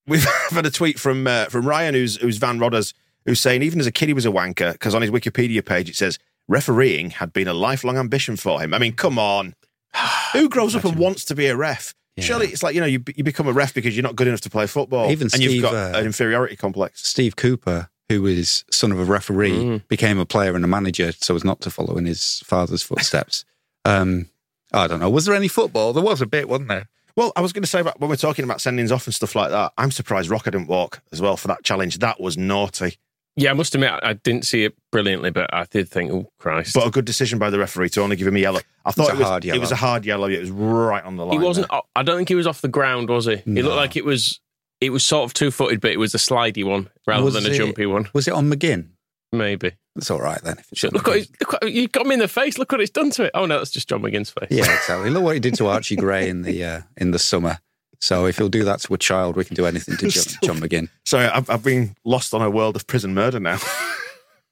We've 0.08 0.24
had 0.50 0.66
a 0.66 0.72
tweet 0.72 1.00
from 1.00 1.28
uh, 1.28 1.46
from 1.46 1.66
Ryan, 1.66 1.94
who's 1.94 2.18
who's 2.18 2.38
Van 2.38 2.60
Rodders, 2.60 2.94
who's 3.26 3.42
saying 3.42 3.64
even 3.64 3.80
as 3.80 3.88
a 3.88 3.92
kid 3.92 4.08
he 4.08 4.14
was 4.14 4.26
a 4.26 4.32
wanker 4.32 4.74
because 4.74 4.96
on 4.96 5.02
his 5.02 5.12
Wikipedia 5.12 5.66
page 5.66 5.90
it 5.90 5.96
says 5.96 6.18
refereeing 6.48 7.10
had 7.10 7.34
been 7.34 7.48
a 7.48 7.54
lifelong 7.54 7.98
ambition 7.98 8.38
for 8.38 8.62
him. 8.62 8.74
I 8.74 8.80
mean, 8.80 8.94
come 8.94 9.20
on, 9.20 9.54
who 10.34 10.48
grows 10.48 10.76
up 10.76 10.86
and 10.86 10.98
wants 10.98 11.26
to 11.26 11.36
be 11.36 11.48
a 11.48 11.56
ref? 11.56 11.94
Yeah. 12.18 12.24
Surely 12.24 12.48
it's 12.48 12.64
like 12.64 12.74
you 12.76 12.82
know 12.82 12.88
you 12.88 13.04
you 13.16 13.24
become 13.24 13.48
a 13.48 13.54
ref 13.54 13.74
because 13.74 13.96
you're 13.96 14.04
not 14.04 14.16
good 14.16 14.28
enough 14.28 14.42
to 14.42 14.50
play 14.50 14.66
football, 14.68 15.10
Even 15.12 15.30
and 15.34 15.42
you've 15.42 15.62
got 15.62 15.74
uh, 15.76 15.98
an 15.98 16.06
inferiority 16.06 16.56
complex. 16.56 17.08
Steve 17.08 17.36
Cooper, 17.36 17.90
who 18.10 18.26
is 18.26 18.66
son 18.72 18.92
of 18.92 19.00
a 19.00 19.06
referee, 19.06 19.52
Mm. 19.52 19.88
became 19.88 20.18
a 20.20 20.26
player 20.26 20.56
and 20.56 20.66
a 20.66 20.68
manager 20.68 21.12
so 21.12 21.36
as 21.36 21.44
not 21.44 21.62
to 21.62 21.70
follow 21.70 21.96
in 21.98 22.06
his 22.06 22.42
father's 22.46 22.82
footsteps. 22.84 23.46
um, 23.86 24.28
I 24.74 24.88
don't 24.88 25.00
know. 25.00 25.10
Was 25.10 25.26
there 25.26 25.36
any 25.36 25.48
football? 25.48 25.94
There 25.94 26.04
was 26.04 26.22
a 26.22 26.26
bit, 26.26 26.50
wasn't 26.50 26.70
there? 26.70 26.90
Well, 27.16 27.32
I 27.36 27.42
was 27.42 27.54
going 27.54 27.64
to 27.64 27.68
say 27.70 27.80
about 27.80 28.00
when 28.00 28.10
we're 28.10 28.16
talking 28.16 28.44
about 28.46 28.58
sendings 28.60 28.92
off 28.92 29.08
and 29.08 29.14
stuff 29.16 29.36
like 29.36 29.50
that. 29.50 29.72
I'm 29.78 29.92
surprised 29.92 30.30
Roca 30.30 30.52
didn't 30.52 30.68
walk 30.68 31.02
as 31.12 31.20
well 31.22 31.36
for 31.38 31.48
that 31.48 31.64
challenge. 31.64 31.98
That 32.00 32.20
was 32.20 32.38
naughty, 32.38 32.98
Yeah, 33.38 33.52
I 33.52 33.54
must 33.54 33.74
admit, 33.76 33.92
I 33.92 34.00
I 34.10 34.14
didn't 34.14 34.46
see 34.46 34.64
it 34.66 34.76
brilliantly, 34.92 35.30
but 35.32 35.54
I 35.54 35.66
did 35.70 35.88
think, 35.90 36.12
oh, 36.12 36.30
Christ. 36.40 36.74
but 36.74 36.86
a 36.88 36.92
good 36.92 37.06
decision 37.06 37.38
by 37.40 37.50
the 37.52 37.60
referee 37.60 37.90
to 37.92 38.02
only 38.02 38.16
give 38.16 38.28
him 38.28 38.36
a 38.36 38.40
yellow. 38.40 38.60
I 38.84 38.92
thought 38.92 39.10
a 39.10 39.14
it 39.14 39.18
was 39.20 39.22
a, 39.22 39.26
hard 39.30 39.46
yellow. 39.46 39.58
it 39.58 39.60
was 39.62 39.72
a 39.72 39.76
hard 39.76 40.06
yellow. 40.06 40.28
It 40.28 40.40
was 40.40 40.52
right 40.52 41.04
on 41.04 41.16
the 41.18 41.26
line. 41.26 41.40
he 41.40 41.46
wasn't, 41.46 41.70
there. 41.70 41.82
I 41.96 42.04
don't 42.04 42.18
think 42.18 42.30
he 42.30 42.36
was 42.36 42.48
off 42.48 42.62
the 42.62 42.68
ground, 42.68 43.10
was 43.10 43.26
he? 43.26 43.38
He 43.38 43.44
No. 43.52 43.62
looked 43.62 43.76
like 43.76 43.96
it 43.96 44.06
was, 44.06 44.40
it 44.82 44.90
was 44.90 45.04
sort 45.06 45.26
of 45.26 45.34
two 45.34 45.52
footed, 45.52 45.82
but 45.82 45.92
it 45.92 45.98
was 46.00 46.14
a 46.16 46.18
slidey 46.18 46.66
one 46.66 46.90
rather 47.06 47.24
Was 47.26 47.36
than 47.36 47.46
a 47.46 47.50
it- 47.50 47.58
jumpy 47.58 47.86
one. 47.86 48.10
Was 48.14 48.28
it 48.28 48.34
on 48.34 48.50
McGinn? 48.52 48.90
Maybe. 49.32 49.74
It's 49.98 50.10
all 50.10 50.22
right 50.22 50.42
then. 50.42 50.58
If 50.58 50.72
it's 50.72 50.84
on 50.86 50.92
Look, 50.92 51.06
what 51.08 51.18
look 51.42 51.52
what, 51.54 51.72
you 51.72 51.88
got 51.90 52.06
me 52.08 52.14
in 52.14 52.20
the 52.20 52.28
face. 52.28 52.58
Look 52.58 52.72
what 52.72 52.80
it's 52.82 52.92
done 52.92 53.10
to 53.12 53.24
it. 53.26 53.32
Oh, 53.34 53.46
no, 53.46 53.58
that's 53.58 53.72
just 53.72 53.90
John 53.90 54.02
McGinn's 54.02 54.30
face. 54.30 54.48
Yeah, 54.50 54.64
exactly. 54.64 55.10
Look 55.10 55.24
what 55.24 55.34
he 55.34 55.40
did 55.42 55.56
to 55.56 55.68
Archie 55.68 55.96
Gray 55.98 56.30
in 56.30 56.44
the 56.44 56.64
uh, 56.64 56.82
in 56.96 57.12
the 57.12 57.20
summer. 57.20 57.60
So 58.00 58.26
if 58.26 58.38
he'll 58.38 58.50
do 58.50 58.64
that 58.64 58.80
to 58.82 58.94
a 58.94 58.98
child, 58.98 59.36
we 59.36 59.46
can 59.46 59.56
do 59.56 59.66
anything 59.66 59.98
to 59.98 60.08
John, 60.08 60.24
John 60.44 60.58
McGinn. 60.60 60.90
Sorry, 61.06 61.26
I've, 61.26 61.50
I've 61.50 61.64
been 61.64 61.96
lost 62.06 62.34
on 62.34 62.42
a 62.42 62.50
world 62.50 62.76
of 62.76 62.86
prison 62.88 63.14
murder 63.14 63.40
now. 63.40 63.58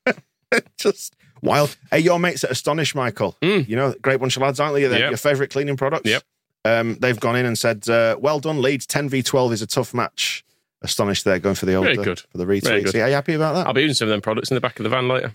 Just 0.77 1.15
wild. 1.41 1.75
Hey, 1.91 1.99
your 1.99 2.19
mates 2.19 2.43
at 2.43 2.51
Astonish, 2.51 2.95
Michael. 2.95 3.35
Mm. 3.41 3.67
You 3.67 3.75
know, 3.75 3.93
great 4.01 4.19
bunch 4.19 4.35
of 4.35 4.41
lads, 4.41 4.59
aren't 4.59 4.75
they? 4.75 4.81
Yep. 4.81 5.09
your 5.11 5.17
favourite 5.17 5.51
cleaning 5.51 5.77
products. 5.77 6.09
Yep. 6.09 6.23
Um, 6.63 6.95
they've 6.95 7.19
gone 7.19 7.35
in 7.35 7.45
and 7.45 7.57
said, 7.57 7.87
uh, 7.87 8.17
"Well 8.19 8.39
done, 8.39 8.61
Leeds. 8.61 8.87
Ten 8.87 9.07
v 9.09 9.21
twelve 9.21 9.53
is 9.53 9.61
a 9.61 9.67
tough 9.67 9.93
match." 9.93 10.43
Astonish, 10.81 11.23
they're 11.23 11.39
going 11.39 11.55
for 11.55 11.65
the 11.65 11.73
old 11.75 11.85
Very 11.85 11.97
uh, 11.97 12.03
good. 12.03 12.19
for 12.19 12.37
the 12.37 12.45
Very 12.45 12.61
retweets. 12.61 12.85
good. 12.85 12.95
Are 12.95 13.07
you 13.07 13.13
happy 13.13 13.33
about 13.33 13.53
that? 13.55 13.67
I'll 13.67 13.73
be 13.73 13.81
using 13.81 13.95
some 13.95 14.07
of 14.07 14.11
them 14.11 14.21
products 14.21 14.51
in 14.51 14.55
the 14.55 14.61
back 14.61 14.79
of 14.79 14.83
the 14.83 14.89
van 14.89 15.07
later. 15.07 15.31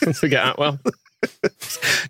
Don't 0.00 0.16
forget 0.16 0.46
Atwell. 0.46 0.80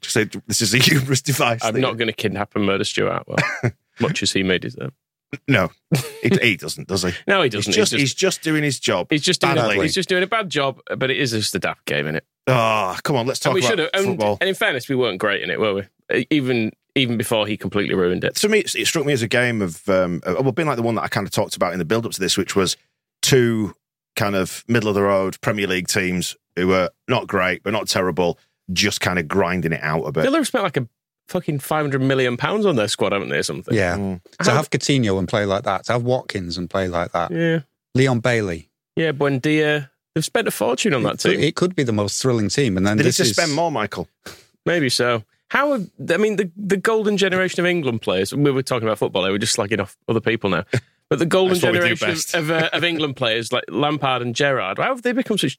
Just 0.00 0.14
say 0.14 0.24
this 0.46 0.60
is 0.62 0.74
a 0.74 0.78
humorous 0.78 1.22
device. 1.22 1.62
I'm 1.64 1.74
thing. 1.74 1.82
not 1.82 1.96
going 1.96 2.08
to 2.08 2.12
kidnap 2.12 2.56
and 2.56 2.64
murder 2.64 2.84
Stuart 2.84 3.22
Atwell, 3.22 3.38
much 4.00 4.22
as 4.22 4.32
he 4.32 4.42
may 4.42 4.58
deserve. 4.58 4.92
No, 5.48 5.70
he, 6.22 6.30
he 6.40 6.56
doesn't, 6.56 6.86
does 6.88 7.02
he? 7.02 7.12
No, 7.26 7.42
he 7.42 7.48
doesn't. 7.48 7.72
just, 7.72 7.92
he's, 7.92 8.00
he's 8.00 8.10
just, 8.10 8.36
just 8.36 8.42
doing 8.42 8.62
his 8.62 8.78
job. 8.78 9.08
he's 9.10 9.22
just 9.22 9.40
doing 9.40 9.54
a, 9.54 9.56
badly. 9.56 9.80
he's 9.80 9.94
just 9.94 10.08
doing 10.08 10.22
a 10.22 10.28
bad 10.28 10.48
job, 10.48 10.80
but 10.96 11.10
it 11.10 11.16
is 11.16 11.32
just 11.32 11.54
a 11.54 11.58
daft 11.58 11.84
game, 11.86 12.06
isn't 12.06 12.16
it? 12.16 12.24
Oh, 12.46 12.96
come 13.02 13.16
on, 13.16 13.26
let's 13.26 13.40
talk 13.40 13.50
And 13.50 13.54
we 13.54 13.62
should 13.62 13.80
about 13.80 13.94
have. 13.94 14.04
And, 14.04 14.12
football. 14.12 14.38
and 14.40 14.48
in 14.48 14.54
fairness, 14.54 14.88
we 14.88 14.94
weren't 14.94 15.18
great 15.18 15.42
in 15.42 15.50
it, 15.50 15.58
were 15.58 15.74
we? 15.74 16.26
Even 16.30 16.72
even 16.94 17.16
before 17.16 17.46
he 17.46 17.56
completely 17.56 17.94
ruined 17.94 18.22
it. 18.22 18.36
to 18.36 18.48
me, 18.48 18.60
it 18.60 18.86
struck 18.86 19.04
me 19.04 19.12
as 19.12 19.22
a 19.22 19.26
game 19.26 19.60
of, 19.60 19.88
um, 19.88 20.22
well, 20.24 20.52
being 20.52 20.68
like 20.68 20.76
the 20.76 20.82
one 20.82 20.94
that 20.94 21.02
I 21.02 21.08
kind 21.08 21.26
of 21.26 21.32
talked 21.32 21.56
about 21.56 21.72
in 21.72 21.80
the 21.80 21.84
build 21.84 22.06
up 22.06 22.12
to 22.12 22.20
this, 22.20 22.36
which 22.36 22.54
was 22.54 22.76
two 23.20 23.74
kind 24.14 24.36
of 24.36 24.64
middle 24.68 24.88
of 24.88 24.94
the 24.94 25.02
road 25.02 25.40
Premier 25.40 25.66
League 25.66 25.88
teams 25.88 26.36
who 26.56 26.68
were 26.68 26.90
not 27.08 27.26
great, 27.26 27.64
but 27.64 27.72
not 27.72 27.88
terrible, 27.88 28.38
just 28.72 29.00
kind 29.00 29.18
of 29.18 29.26
grinding 29.26 29.72
it 29.72 29.82
out 29.82 30.04
a 30.04 30.12
bit. 30.12 30.32
Have 30.32 30.46
spent 30.46 30.62
like 30.62 30.76
a 30.76 30.88
fucking 31.28 31.58
five 31.58 31.84
hundred 31.84 32.02
million 32.02 32.36
pounds 32.36 32.66
on 32.66 32.76
their 32.76 32.88
squad, 32.88 33.12
haven't 33.12 33.28
they? 33.28 33.38
Or 33.38 33.42
something. 33.42 33.74
Yeah. 33.74 33.96
Mm. 33.96 34.20
To 34.44 34.50
have 34.50 34.70
Coutinho 34.70 35.18
and 35.18 35.28
play 35.28 35.46
like 35.46 35.64
that, 35.64 35.84
to 35.86 35.92
have 35.92 36.02
Watkins 36.02 36.58
and 36.58 36.68
play 36.68 36.88
like 36.88 37.12
that, 37.12 37.30
yeah, 37.30 37.60
Leon 37.94 38.20
Bailey. 38.20 38.70
yeah. 38.96 39.12
Buendia. 39.12 39.90
They've 40.14 40.24
spent 40.24 40.46
a 40.46 40.52
fortune 40.52 40.94
on 40.94 41.02
that 41.02 41.14
it, 41.14 41.22
could, 41.22 41.30
team. 41.32 41.40
it 41.40 41.56
could 41.56 41.74
be 41.74 41.82
the 41.82 41.92
most 41.92 42.22
thrilling 42.22 42.48
team. 42.48 42.76
And 42.76 42.86
then 42.86 42.98
They 42.98 43.02
need 43.02 43.14
to 43.14 43.22
is 43.22 43.32
spend 43.32 43.52
more, 43.52 43.72
Michael. 43.72 44.06
Maybe 44.66 44.88
so. 44.88 45.24
How 45.50 45.72
have, 45.72 45.90
I 46.08 46.16
mean, 46.18 46.36
the, 46.36 46.52
the 46.56 46.76
golden 46.76 47.16
generation 47.16 47.58
of 47.58 47.66
England 47.66 48.00
players, 48.00 48.32
we 48.32 48.50
were 48.52 48.62
talking 48.62 48.86
about 48.86 48.98
football, 48.98 49.22
they 49.22 49.30
were 49.32 49.38
just 49.38 49.56
slagging 49.56 49.80
off 49.80 49.96
other 50.08 50.20
people 50.20 50.50
now. 50.50 50.64
But 51.10 51.18
the 51.18 51.26
golden 51.26 51.54
That's 51.54 51.64
what 51.64 51.72
we 51.72 51.78
do 51.80 51.96
generation 51.96 52.40
of, 52.40 52.50
uh, 52.50 52.70
of 52.72 52.84
England 52.84 53.16
players 53.16 53.52
like 53.52 53.64
Lampard 53.68 54.22
and 54.22 54.36
Gerrard, 54.36 54.78
how 54.78 54.84
have 54.84 55.02
they 55.02 55.12
become 55.12 55.36
such 55.36 55.58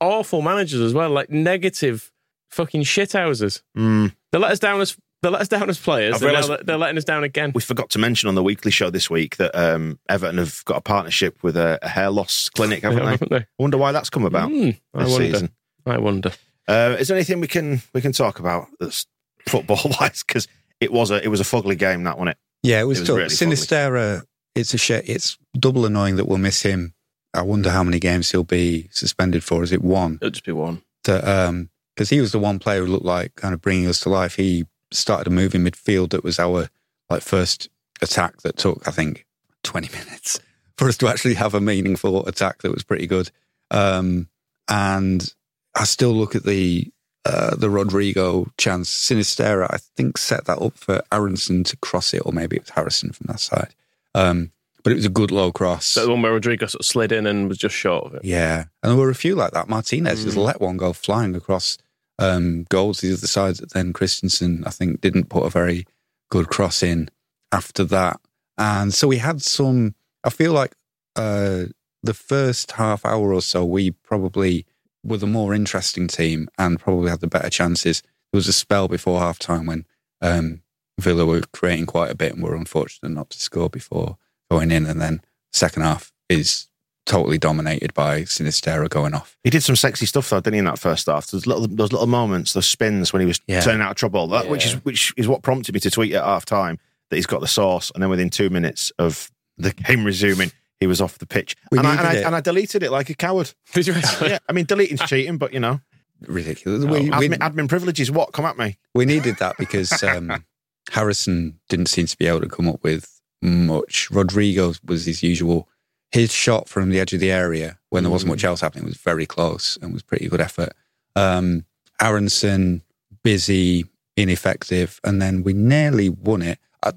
awful 0.00 0.42
managers 0.42 0.80
as 0.80 0.92
well? 0.94 1.10
Like 1.10 1.30
negative 1.30 2.10
fucking 2.50 2.82
shithouses. 2.82 3.62
Mm. 3.76 4.14
They 4.32 4.38
let 4.38 4.52
us 4.52 4.58
down 4.58 4.80
as 4.80 4.96
they 5.22 5.28
let 5.28 5.40
us 5.40 5.48
down 5.48 5.70
as 5.70 5.78
players. 5.78 6.14
And 6.14 6.22
now 6.22 6.26
realised- 6.28 6.48
they're- 6.50 6.60
they're 6.64 6.76
letting 6.78 6.98
us 6.98 7.04
down 7.04 7.24
again. 7.24 7.52
We 7.54 7.60
forgot 7.62 7.90
to 7.90 7.98
mention 7.98 8.28
on 8.28 8.34
the 8.34 8.42
weekly 8.42 8.70
show 8.70 8.90
this 8.90 9.08
week 9.08 9.36
that 9.36 9.54
um, 9.54 9.98
Everton 10.08 10.38
have 10.38 10.64
got 10.64 10.76
a 10.78 10.80
partnership 10.80 11.42
with 11.42 11.56
a, 11.56 11.78
a 11.82 11.88
hair 11.88 12.10
loss 12.10 12.48
clinic, 12.48 12.82
haven't 12.82 12.98
they? 13.04 13.10
Haven't 13.10 13.30
they? 13.30 13.36
I 13.38 13.46
wonder 13.58 13.78
why 13.78 13.92
that's 13.92 14.10
come 14.10 14.24
about 14.26 14.50
Hmm, 14.50 14.70
I 14.94 15.04
this 15.04 15.12
wonder. 15.12 15.32
season. 15.32 15.50
I 15.86 15.98
wonder. 15.98 16.32
Uh, 16.68 16.96
is 16.98 17.08
there 17.08 17.16
anything 17.16 17.40
we 17.40 17.48
can 17.48 17.82
we 17.94 18.00
can 18.00 18.12
talk 18.12 18.38
about 18.38 18.66
that's 18.78 19.06
football 19.48 19.78
wise? 20.00 20.22
Because 20.26 20.46
it 20.80 20.92
was 20.92 21.10
a 21.10 21.22
it 21.22 21.28
was 21.28 21.40
a 21.40 21.44
fugly 21.44 21.76
game 21.78 22.04
that 22.04 22.18
one. 22.18 22.28
It 22.28 22.36
Yeah, 22.62 22.80
it 22.80 22.84
was, 22.84 22.98
It 22.98 23.02
was 23.02 23.08
tough. 23.08 23.16
really 23.16 23.56
fugly. 23.56 24.22
It's 24.54 24.74
a 24.74 24.78
shit. 24.78 25.08
It's 25.08 25.38
double 25.58 25.86
annoying 25.86 26.16
that 26.16 26.26
we'll 26.28 26.38
miss 26.38 26.62
him. 26.62 26.94
I 27.34 27.40
wonder 27.42 27.70
how 27.70 27.82
many 27.82 27.98
games 27.98 28.30
he'll 28.30 28.44
be 28.44 28.88
suspended 28.92 29.42
for. 29.42 29.62
Is 29.62 29.72
it 29.72 29.82
one? 29.82 30.18
It'll 30.20 30.30
just 30.30 30.44
be 30.44 30.52
one. 30.52 30.82
That 31.04 31.26
um, 31.26 31.70
because 31.96 32.10
he 32.10 32.20
was 32.20 32.32
the 32.32 32.38
one 32.38 32.58
player 32.58 32.84
who 32.84 32.92
looked 32.92 33.04
like 33.06 33.34
kind 33.34 33.54
of 33.54 33.60
bringing 33.62 33.86
us 33.88 34.00
to 34.00 34.08
life. 34.10 34.36
He 34.36 34.66
started 34.94 35.26
a 35.26 35.30
move 35.30 35.54
in 35.54 35.64
midfield 35.64 36.10
that 36.10 36.24
was 36.24 36.38
our 36.38 36.68
like 37.10 37.22
first 37.22 37.68
attack 38.00 38.42
that 38.42 38.56
took 38.56 38.86
I 38.86 38.90
think 38.90 39.26
twenty 39.62 39.88
minutes 39.92 40.40
for 40.76 40.88
us 40.88 40.96
to 40.98 41.08
actually 41.08 41.34
have 41.34 41.54
a 41.54 41.60
meaningful 41.60 42.26
attack 42.26 42.62
that 42.62 42.72
was 42.72 42.82
pretty 42.82 43.06
good. 43.06 43.30
Um, 43.70 44.28
and 44.68 45.32
I 45.74 45.84
still 45.84 46.12
look 46.12 46.34
at 46.34 46.44
the 46.44 46.90
uh, 47.24 47.54
the 47.56 47.70
Rodrigo 47.70 48.46
chance. 48.58 48.90
Sinisterra, 48.90 49.66
I 49.70 49.78
think, 49.96 50.18
set 50.18 50.46
that 50.46 50.58
up 50.60 50.76
for 50.76 51.02
Aaronson 51.12 51.62
to 51.64 51.76
cross 51.76 52.12
it, 52.14 52.22
or 52.24 52.32
maybe 52.32 52.56
it 52.56 52.62
was 52.62 52.70
Harrison 52.70 53.12
from 53.12 53.26
that 53.28 53.40
side. 53.40 53.74
Um, 54.14 54.50
but 54.82 54.90
it 54.92 54.96
was 54.96 55.04
a 55.06 55.10
good 55.10 55.30
low 55.30 55.52
cross. 55.52 55.86
So 55.86 56.04
the 56.04 56.10
one 56.10 56.22
where 56.22 56.32
Rodrigo 56.32 56.66
sort 56.66 56.80
of 56.80 56.86
slid 56.86 57.12
in 57.12 57.26
and 57.26 57.48
was 57.48 57.58
just 57.58 57.76
short 57.76 58.06
of 58.06 58.14
it. 58.14 58.24
Yeah, 58.24 58.64
and 58.82 58.90
there 58.90 58.96
were 58.96 59.10
a 59.10 59.14
few 59.14 59.36
like 59.36 59.52
that. 59.52 59.68
Martinez 59.68 60.24
just 60.24 60.36
Mm. 60.36 60.44
let 60.44 60.60
one 60.60 60.76
go 60.76 60.92
flying 60.92 61.36
across 61.36 61.78
um, 62.18 62.64
goals 62.68 63.00
the 63.00 63.12
other 63.12 63.26
side. 63.26 63.56
Then 63.72 63.92
Kristensen, 63.92 64.66
I 64.66 64.70
think, 64.70 65.00
didn't 65.00 65.28
put 65.28 65.44
a 65.44 65.50
very 65.50 65.86
good 66.30 66.48
cross 66.48 66.82
in 66.82 67.10
after 67.50 67.84
that. 67.84 68.20
And 68.58 68.92
so 68.92 69.08
we 69.08 69.18
had 69.18 69.42
some. 69.42 69.94
I 70.24 70.30
feel 70.30 70.52
like 70.52 70.74
uh, 71.16 71.64
the 72.02 72.14
first 72.14 72.72
half 72.72 73.04
hour 73.04 73.32
or 73.32 73.42
so, 73.42 73.64
we 73.64 73.90
probably 73.90 74.66
were 75.04 75.16
the 75.16 75.26
more 75.26 75.54
interesting 75.54 76.06
team 76.06 76.48
and 76.58 76.78
probably 76.78 77.10
had 77.10 77.20
the 77.20 77.26
better 77.26 77.50
chances. 77.50 78.02
There 78.32 78.38
was 78.38 78.48
a 78.48 78.52
spell 78.52 78.88
before 78.88 79.20
half 79.20 79.38
time 79.38 79.66
when 79.66 79.84
um, 80.20 80.62
Villa 80.98 81.26
were 81.26 81.42
creating 81.52 81.86
quite 81.86 82.10
a 82.10 82.14
bit 82.14 82.34
and 82.34 82.42
were 82.42 82.54
unfortunate 82.54 83.10
not 83.10 83.30
to 83.30 83.40
score 83.40 83.68
before 83.68 84.16
going 84.50 84.70
in. 84.70 84.86
And 84.86 85.00
then 85.00 85.22
second 85.52 85.82
half 85.82 86.12
is 86.28 86.68
totally 87.06 87.38
dominated 87.38 87.92
by 87.94 88.22
Sinisterra 88.22 88.88
going 88.88 89.14
off. 89.14 89.36
he 89.44 89.50
did 89.50 89.62
some 89.62 89.76
sexy 89.76 90.06
stuff 90.06 90.30
though, 90.30 90.40
didn't 90.40 90.54
he? 90.54 90.58
In 90.60 90.64
that 90.66 90.78
first 90.78 91.06
half, 91.06 91.26
those 91.28 91.46
little 91.46 91.66
those 91.66 91.92
little 91.92 92.06
moments, 92.06 92.52
those 92.52 92.68
spins 92.68 93.12
when 93.12 93.20
he 93.20 93.26
was 93.26 93.40
Yeah. 93.46 93.60
turning 93.60 93.82
out 93.82 93.90
of 93.90 93.96
trouble. 93.96 94.26
That 94.28 94.48
which 94.48 94.66
is 94.66 94.74
which 94.84 95.12
is 95.16 95.26
what 95.28 95.42
prompted 95.42 95.74
me 95.74 95.80
to 95.80 95.90
tweet 95.90 96.12
at 96.12 96.24
half 96.24 96.44
time 96.44 96.78
that 97.10 97.16
he's 97.16 97.26
got 97.26 97.40
the 97.40 97.48
sauce, 97.48 97.90
and 97.94 98.02
then 98.02 98.08
within 98.10 98.30
two 98.30 98.50
minutes 98.50 98.90
of 98.98 99.30
the 99.58 99.72
game 99.72 100.04
resuming. 100.04 100.52
He 100.80 100.88
was 100.88 101.00
off 101.00 101.18
the 101.18 101.26
pitch, 101.26 101.54
and 101.70 101.86
I, 101.86 101.90
and, 101.92 102.00
I, 102.00 102.14
and 102.26 102.34
I 102.34 102.40
deleted 102.40 102.82
it 102.82 102.90
like 102.90 103.08
a 103.08 103.14
coward. 103.14 103.52
Did 103.72 103.86
you 103.86 103.94
yeah, 104.20 104.38
I 104.48 104.52
mean, 104.52 104.66
deleting's 104.66 105.02
cheating, 105.08 105.38
but 105.38 105.52
you 105.52 105.60
know, 105.60 105.80
Ridiculous. 106.26 106.84
we, 106.84 107.02
we, 107.02 107.10
admin, 107.10 107.38
admin 107.38 107.68
privileges. 107.68 108.10
What 108.10 108.32
come 108.32 108.44
at 108.46 108.58
me? 108.58 108.78
we 108.92 109.04
needed 109.04 109.36
that 109.36 109.54
because 109.58 110.02
um, 110.02 110.44
Harrison 110.90 111.60
didn't 111.68 111.86
seem 111.86 112.06
to 112.06 112.16
be 112.16 112.26
able 112.26 112.40
to 112.40 112.48
come 112.48 112.68
up 112.68 112.82
with 112.82 113.20
much. 113.40 114.10
Rodrigo 114.10 114.74
was 114.84 115.06
his 115.06 115.22
usual. 115.22 115.68
His 116.12 116.32
shot 116.32 116.68
from 116.68 116.90
the 116.90 117.00
edge 117.00 117.12
of 117.14 117.20
the 117.20 117.32
area 117.32 117.78
when 117.88 118.02
there 118.04 118.10
wasn't 118.12 118.30
much 118.30 118.44
else 118.44 118.60
happening 118.60 118.84
was 118.84 118.96
very 118.96 119.26
close 119.26 119.78
and 119.80 119.92
was 119.92 120.02
pretty 120.02 120.28
good 120.28 120.40
effort. 120.40 120.72
Um, 121.16 121.64
Aaronson, 122.00 122.82
busy, 123.22 123.86
ineffective, 124.16 125.00
and 125.04 125.22
then 125.22 125.42
we 125.42 125.52
nearly 125.54 126.08
won 126.10 126.42
it. 126.42 126.58
I, 126.82 126.92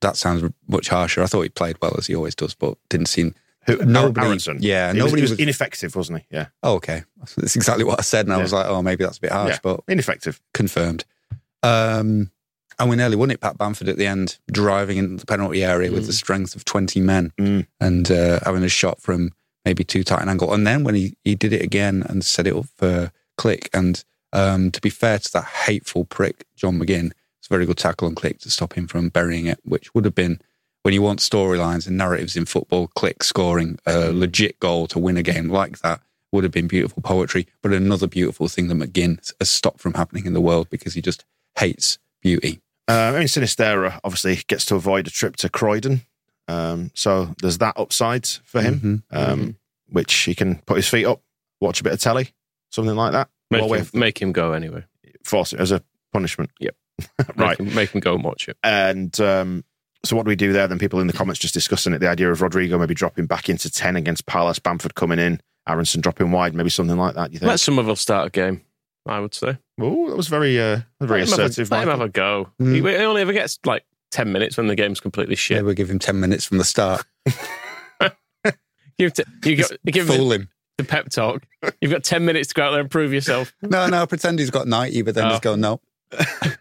that 0.00 0.16
sounds 0.16 0.42
much 0.68 0.88
harsher. 0.88 1.22
I 1.22 1.26
thought 1.26 1.42
he 1.42 1.48
played 1.48 1.76
well 1.80 1.94
as 1.96 2.06
he 2.08 2.14
always 2.16 2.34
does, 2.34 2.54
but 2.54 2.76
didn't 2.88 3.06
seem. 3.06 3.34
Who, 3.66 3.76
Nobody- 3.84 4.26
Aaronson. 4.26 4.58
yeah, 4.60 4.92
He 4.92 4.98
was- 5.00 5.06
nobody 5.06 5.22
was, 5.22 5.30
was- 5.32 5.40
ineffective, 5.40 5.94
wasn't 5.96 6.20
he? 6.20 6.26
Yeah, 6.30 6.46
Oh, 6.62 6.74
okay, 6.74 7.02
that's 7.36 7.56
exactly 7.56 7.84
what 7.84 7.98
I 7.98 8.02
said, 8.02 8.26
and 8.26 8.32
I 8.32 8.36
Yeah. 8.36 8.42
was 8.42 8.52
like, 8.52 8.66
oh, 8.66 8.82
maybe 8.82 9.04
that's 9.04 9.18
a 9.18 9.20
bit 9.20 9.32
harsh, 9.32 9.50
yeah, 9.54 9.58
but 9.62 9.80
ineffective. 9.88 10.40
confirmed. 10.54 11.04
Um, 11.62 12.30
and 12.78 12.90
we 12.90 12.96
nearly 12.96 13.16
won 13.16 13.30
it. 13.30 13.40
Pat 13.40 13.56
Bamford 13.58 13.88
at 13.88 13.96
the 13.96 14.06
end, 14.06 14.38
driving 14.50 14.98
into 14.98 15.16
the 15.16 15.26
penalty 15.26 15.64
area 15.64 15.90
with 15.92 16.06
the 16.06 16.12
strength 16.12 16.54
of 16.56 16.64
20 16.64 17.00
men 17.00 17.32
Mm. 17.38 17.66
and 17.80 18.10
uh, 18.10 18.40
having 18.44 18.62
a 18.62 18.68
shot 18.68 19.00
from 19.00 19.32
maybe 19.64 19.82
too 19.84 20.04
tight 20.04 20.22
an 20.22 20.28
angle. 20.28 20.52
And 20.52 20.66
then 20.66 20.84
when 20.84 20.94
he, 20.94 21.16
he 21.24 21.34
did 21.34 21.52
it 21.52 21.62
again 21.62 22.04
and 22.08 22.24
set 22.24 22.46
it 22.46 22.54
up 22.54 22.66
for 22.76 23.10
Klich, 23.38 23.68
and 23.74 24.04
um, 24.32 24.70
to 24.70 24.80
be 24.80 24.90
fair 24.90 25.18
to 25.18 25.32
that 25.32 25.44
hateful 25.44 26.04
prick, 26.04 26.44
John 26.56 26.78
McGinn, 26.78 27.12
it's 27.38 27.48
a 27.48 27.54
very 27.54 27.66
good 27.66 27.78
tackle 27.78 28.08
on 28.08 28.14
Klich 28.14 28.38
to 28.40 28.50
stop 28.50 28.74
him 28.74 28.86
from 28.86 29.08
burying 29.08 29.46
it, 29.46 29.58
which 29.64 29.94
would 29.94 30.04
have 30.04 30.14
been, 30.14 30.40
when 30.82 30.94
you 30.94 31.02
want 31.02 31.20
storylines 31.20 31.86
and 31.86 31.96
narratives 31.96 32.36
in 32.36 32.44
football, 32.46 32.88
Klich 32.96 33.22
scoring 33.22 33.78
a 33.86 34.12
legit 34.12 34.60
goal 34.60 34.86
to 34.88 34.98
win 34.98 35.16
a 35.16 35.22
game 35.22 35.48
like 35.48 35.78
that 35.80 36.00
would 36.32 36.44
have 36.44 36.52
been 36.52 36.68
beautiful 36.68 37.02
poetry. 37.02 37.46
But 37.62 37.72
another 37.72 38.06
beautiful 38.06 38.48
thing 38.48 38.68
that 38.68 38.74
McGinn 38.76 39.32
has 39.40 39.48
stopped 39.48 39.80
from 39.80 39.94
happening 39.94 40.26
in 40.26 40.32
the 40.34 40.40
world 40.40 40.68
because 40.70 40.94
he 40.94 41.00
just 41.02 41.24
hates 41.56 41.98
beauty. 42.20 42.60
Uh, 42.88 43.12
I 43.14 43.18
mean, 43.18 43.22
Sinisterra 43.28 43.98
obviously 44.04 44.36
gets 44.46 44.64
to 44.66 44.74
avoid 44.76 45.06
a 45.06 45.10
trip 45.10 45.36
to 45.36 45.48
Croydon, 45.48 46.02
um, 46.48 46.90
so 46.94 47.34
there's 47.42 47.58
that 47.58 47.76
upside 47.76 48.26
for 48.44 48.60
him, 48.62 49.04
Mhm. 49.12 49.16
um, 49.16 49.56
which 49.88 50.12
he 50.14 50.34
can 50.34 50.60
put 50.66 50.76
his 50.76 50.88
feet 50.88 51.04
up, 51.04 51.20
watch 51.60 51.80
a 51.80 51.84
bit 51.84 51.92
of 51.92 52.00
telly, 52.00 52.32
something 52.70 52.94
like 52.94 53.12
that. 53.12 53.28
Make, 53.50 53.62
him, 53.64 53.78
have- 53.78 53.94
make 53.94 54.22
him 54.22 54.32
go 54.32 54.52
anyway. 54.52 54.84
force 55.24 55.52
it 55.52 55.58
as 55.60 55.72
a 55.72 55.82
punishment. 56.12 56.50
Yep. 56.60 56.76
right. 57.36 57.58
Make 57.58 57.68
him, 57.68 57.74
make 57.74 57.90
him 57.90 58.00
go 58.00 58.14
and 58.14 58.22
watch 58.24 58.48
it. 58.48 58.56
And 58.62 59.18
um, 59.20 59.64
so, 60.04 60.14
what 60.14 60.24
do 60.24 60.28
we 60.28 60.36
do 60.36 60.52
there? 60.52 60.68
Then 60.68 60.78
people 60.78 61.00
in 61.00 61.08
the 61.08 61.12
comments 61.12 61.40
just 61.40 61.52
discussing 61.54 61.92
it. 61.92 61.98
The 61.98 62.08
idea 62.08 62.30
of 62.30 62.40
Rodrigo 62.42 62.78
maybe 62.78 62.94
dropping 62.94 63.26
back 63.26 63.48
into 63.48 63.68
ten 63.70 63.96
against 63.96 64.24
Palace, 64.26 64.60
Bamford 64.60 64.94
coming 64.94 65.18
in, 65.18 65.40
Aaronson 65.68 66.00
dropping 66.00 66.30
wide, 66.30 66.54
maybe 66.54 66.70
something 66.70 66.96
like 66.96 67.16
that. 67.16 67.30
Do 67.30 67.34
you 67.34 67.38
think? 67.40 67.48
Let 67.48 67.58
Summerville 67.58 67.96
start 67.96 68.28
a 68.28 68.30
game, 68.30 68.62
I 69.04 69.18
would 69.18 69.34
say. 69.34 69.58
Oh, 69.80 70.08
that 70.08 70.16
was 70.16 70.28
very, 70.28 70.58
uh, 70.60 70.80
very 71.00 71.20
Let 71.20 71.28
him 71.28 71.30
have 71.32 71.38
a- 71.38 71.42
assertive. 71.44 71.70
Let 71.70 71.82
him 71.84 71.88
have 71.90 72.00
a 72.00 72.08
go. 72.08 72.50
Mm. 72.60 72.74
He, 72.74 72.80
he 72.80 73.04
only 73.04 73.20
ever 73.22 73.32
gets 73.32 73.58
like 73.66 73.84
10 74.12 74.32
minutes 74.32 74.56
when 74.56 74.66
the 74.68 74.74
game's 74.74 75.00
completely 75.00 75.36
shit. 75.36 75.56
Yeah, 75.56 75.58
shit. 75.58 75.64
we'll 75.66 75.74
give 75.74 75.90
him 75.90 75.98
10 75.98 76.18
minutes 76.18 76.44
from 76.46 76.58
the 76.58 76.64
start. 76.64 77.04
Give, 78.98 79.12
t- 79.12 79.24
you 79.44 79.56
got, 79.56 79.72
give 79.84 80.08
him 80.08 80.16
Fool 80.16 80.32
him. 80.32 80.48
the 80.78 80.84
pep 80.84 81.10
talk. 81.10 81.42
You've 81.82 81.92
got 81.92 82.02
10 82.02 82.24
minutes 82.24 82.48
to 82.48 82.54
go 82.54 82.62
out 82.62 82.70
there 82.70 82.80
and 82.80 82.90
prove 82.90 83.12
yourself. 83.12 83.52
No, 83.62 83.86
no, 83.88 84.06
pretend 84.06 84.38
he's 84.38 84.50
got 84.50 84.66
90, 84.66 85.02
but 85.02 85.14
then 85.14 85.26
Oh. 85.26 85.30
just 85.30 85.42
go, 85.42 85.54
no. 85.54 85.80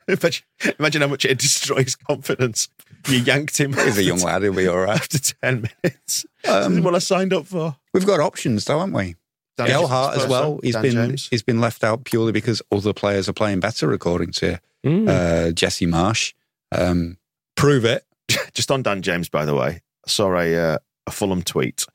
imagine, 0.09 0.43
imagine 0.77 1.01
how 1.01 1.07
much 1.07 1.23
it 1.23 1.37
destroys 1.39 1.95
confidence. 1.95 2.67
You 3.07 3.19
yanked 3.19 3.57
him. 3.57 3.71
He's 3.71 3.97
a 3.97 4.03
young 4.03 4.19
lad, 4.21 4.41
he'll 4.43 4.51
be 4.53 4.67
all 4.67 4.79
right. 4.79 4.97
After 4.99 5.17
ten 5.19 5.69
minutes, 5.83 6.25
Um, 6.45 6.71
this 6.73 6.79
is 6.79 6.81
what 6.81 6.95
I 6.95 6.99
signed 6.99 7.31
up 7.31 7.45
for. 7.45 7.77
We've 7.93 8.05
got 8.05 8.19
options, 8.19 8.65
though, 8.65 8.79
haven't 8.79 8.95
we? 8.95 9.15
Dan 9.57 9.67
Gelhardt 9.67 10.13
James, 10.13 10.23
as 10.23 10.29
well. 10.29 10.41
suppose 10.41 10.57
so. 10.57 10.59
He's 10.63 10.73
Dan 10.73 10.81
been 10.81 10.91
James. 11.09 11.27
he's 11.29 11.43
been 11.43 11.61
left 11.61 11.83
out 11.83 12.03
purely 12.03 12.31
because 12.31 12.61
other 12.71 12.93
players 12.93 13.29
are 13.29 13.33
playing 13.33 13.59
better, 13.59 13.91
according 13.93 14.31
to 14.33 14.59
Mm. 14.85 15.07
uh, 15.09 15.51
Jesse 15.51 15.87
Marsch. 15.87 16.33
Um, 16.71 17.17
prove 17.55 17.85
it. 17.85 18.05
Just 18.53 18.69
on 18.71 18.83
Dan 18.83 19.01
James, 19.01 19.29
by 19.29 19.45
the 19.45 19.55
way, 19.55 19.81
I 20.05 20.09
saw 20.09 20.35
a 20.37 20.55
uh, 20.73 20.77
a 21.07 21.11
Fulham 21.11 21.41
tweet 21.43 21.85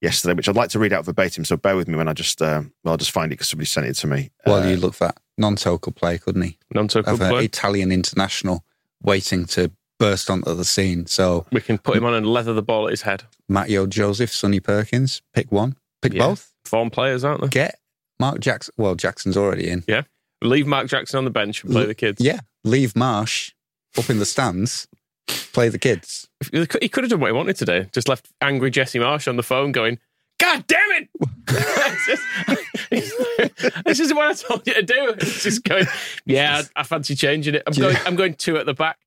yesterday, 0.00 0.34
which 0.34 0.48
I'd 0.48 0.56
like 0.56 0.70
to 0.70 0.78
read 0.78 0.92
out 0.92 1.04
verbatim. 1.04 1.44
So 1.44 1.56
bear 1.56 1.76
with 1.76 1.88
me 1.88 1.96
when 1.96 2.08
I 2.08 2.12
just 2.12 2.40
um, 2.42 2.72
well, 2.84 2.92
I'll 2.92 2.98
just 2.98 3.10
find 3.10 3.32
it 3.32 3.36
because 3.36 3.48
somebody 3.48 3.66
sent 3.66 3.86
it 3.86 3.94
to 3.94 4.06
me. 4.06 4.30
While 4.44 4.62
Uh, 4.62 4.68
you 4.68 4.76
look 4.76 4.94
for 4.94 5.06
that, 5.08 5.18
Gnonto 5.40 5.80
could 5.80 5.96
play, 5.96 6.18
couldn't 6.18 6.42
he? 6.42 6.58
Non-so 6.74 7.02
Have 7.02 7.20
an 7.20 7.30
play. 7.30 7.44
Italian 7.44 7.90
international 7.92 8.64
waiting 9.02 9.44
to 9.46 9.70
burst 9.98 10.30
onto 10.30 10.54
the 10.54 10.64
scene. 10.64 11.06
So 11.06 11.46
We 11.52 11.60
can 11.60 11.78
put 11.78 11.96
him 11.96 12.04
on 12.04 12.14
and 12.14 12.26
leather 12.26 12.52
the 12.54 12.62
ball 12.62 12.86
at 12.86 12.90
his 12.92 13.02
head. 13.02 13.24
Mateo 13.48 13.86
Joseph, 13.86 14.32
Sonny 14.32 14.60
Perkins, 14.60 15.20
pick 15.34 15.50
one, 15.52 15.76
pick 16.02 16.14
Yeah. 16.14 16.26
both. 16.28 16.49
Form 16.70 16.88
players, 16.88 17.24
aren't 17.24 17.42
they? 17.42 17.48
Get 17.48 17.78
Mark 18.18 18.40
Jackson. 18.40 18.72
Well, 18.76 18.94
Jackson's 18.94 19.36
already 19.36 19.68
in. 19.68 19.84
Yeah. 19.88 20.02
Leave 20.42 20.66
Mark 20.66 20.86
Jackson 20.86 21.18
on 21.18 21.24
the 21.24 21.30
bench 21.30 21.64
and 21.64 21.72
play 21.72 21.84
the 21.84 21.94
kids. 21.94 22.20
Yeah, 22.20 22.40
leave 22.64 22.94
Marsch 22.94 23.52
up 23.98 24.08
in 24.08 24.18
the 24.18 24.24
stands, 24.24 24.88
play 25.26 25.68
the 25.68 25.78
kids. 25.78 26.28
He 26.50 26.88
could 26.88 27.04
have 27.04 27.10
done 27.10 27.20
what 27.20 27.26
he 27.26 27.32
wanted 27.32 27.56
today. 27.56 27.88
Just 27.92 28.08
left 28.08 28.30
angry 28.40 28.70
Jesse 28.70 28.98
Marsch 28.98 29.28
on 29.28 29.36
the 29.36 29.42
phone 29.42 29.72
going, 29.72 29.98
God 30.38 30.64
damn 30.66 30.90
it! 30.92 31.08
This 33.84 34.00
is 34.00 34.14
what 34.14 34.30
I 34.30 34.34
told 34.34 34.66
you 34.66 34.74
to 34.74 34.82
do. 34.82 35.14
It's 35.18 35.42
just 35.42 35.64
going, 35.64 35.86
yeah, 36.24 36.62
I, 36.76 36.80
I 36.80 36.82
fancy 36.84 37.14
changing 37.14 37.54
it. 37.56 37.62
I'm 37.66 37.72
going, 37.72 37.96
I'm 38.06 38.16
going 38.16 38.34
two 38.34 38.56
at 38.56 38.66
the 38.66 38.74
back. 38.74 38.98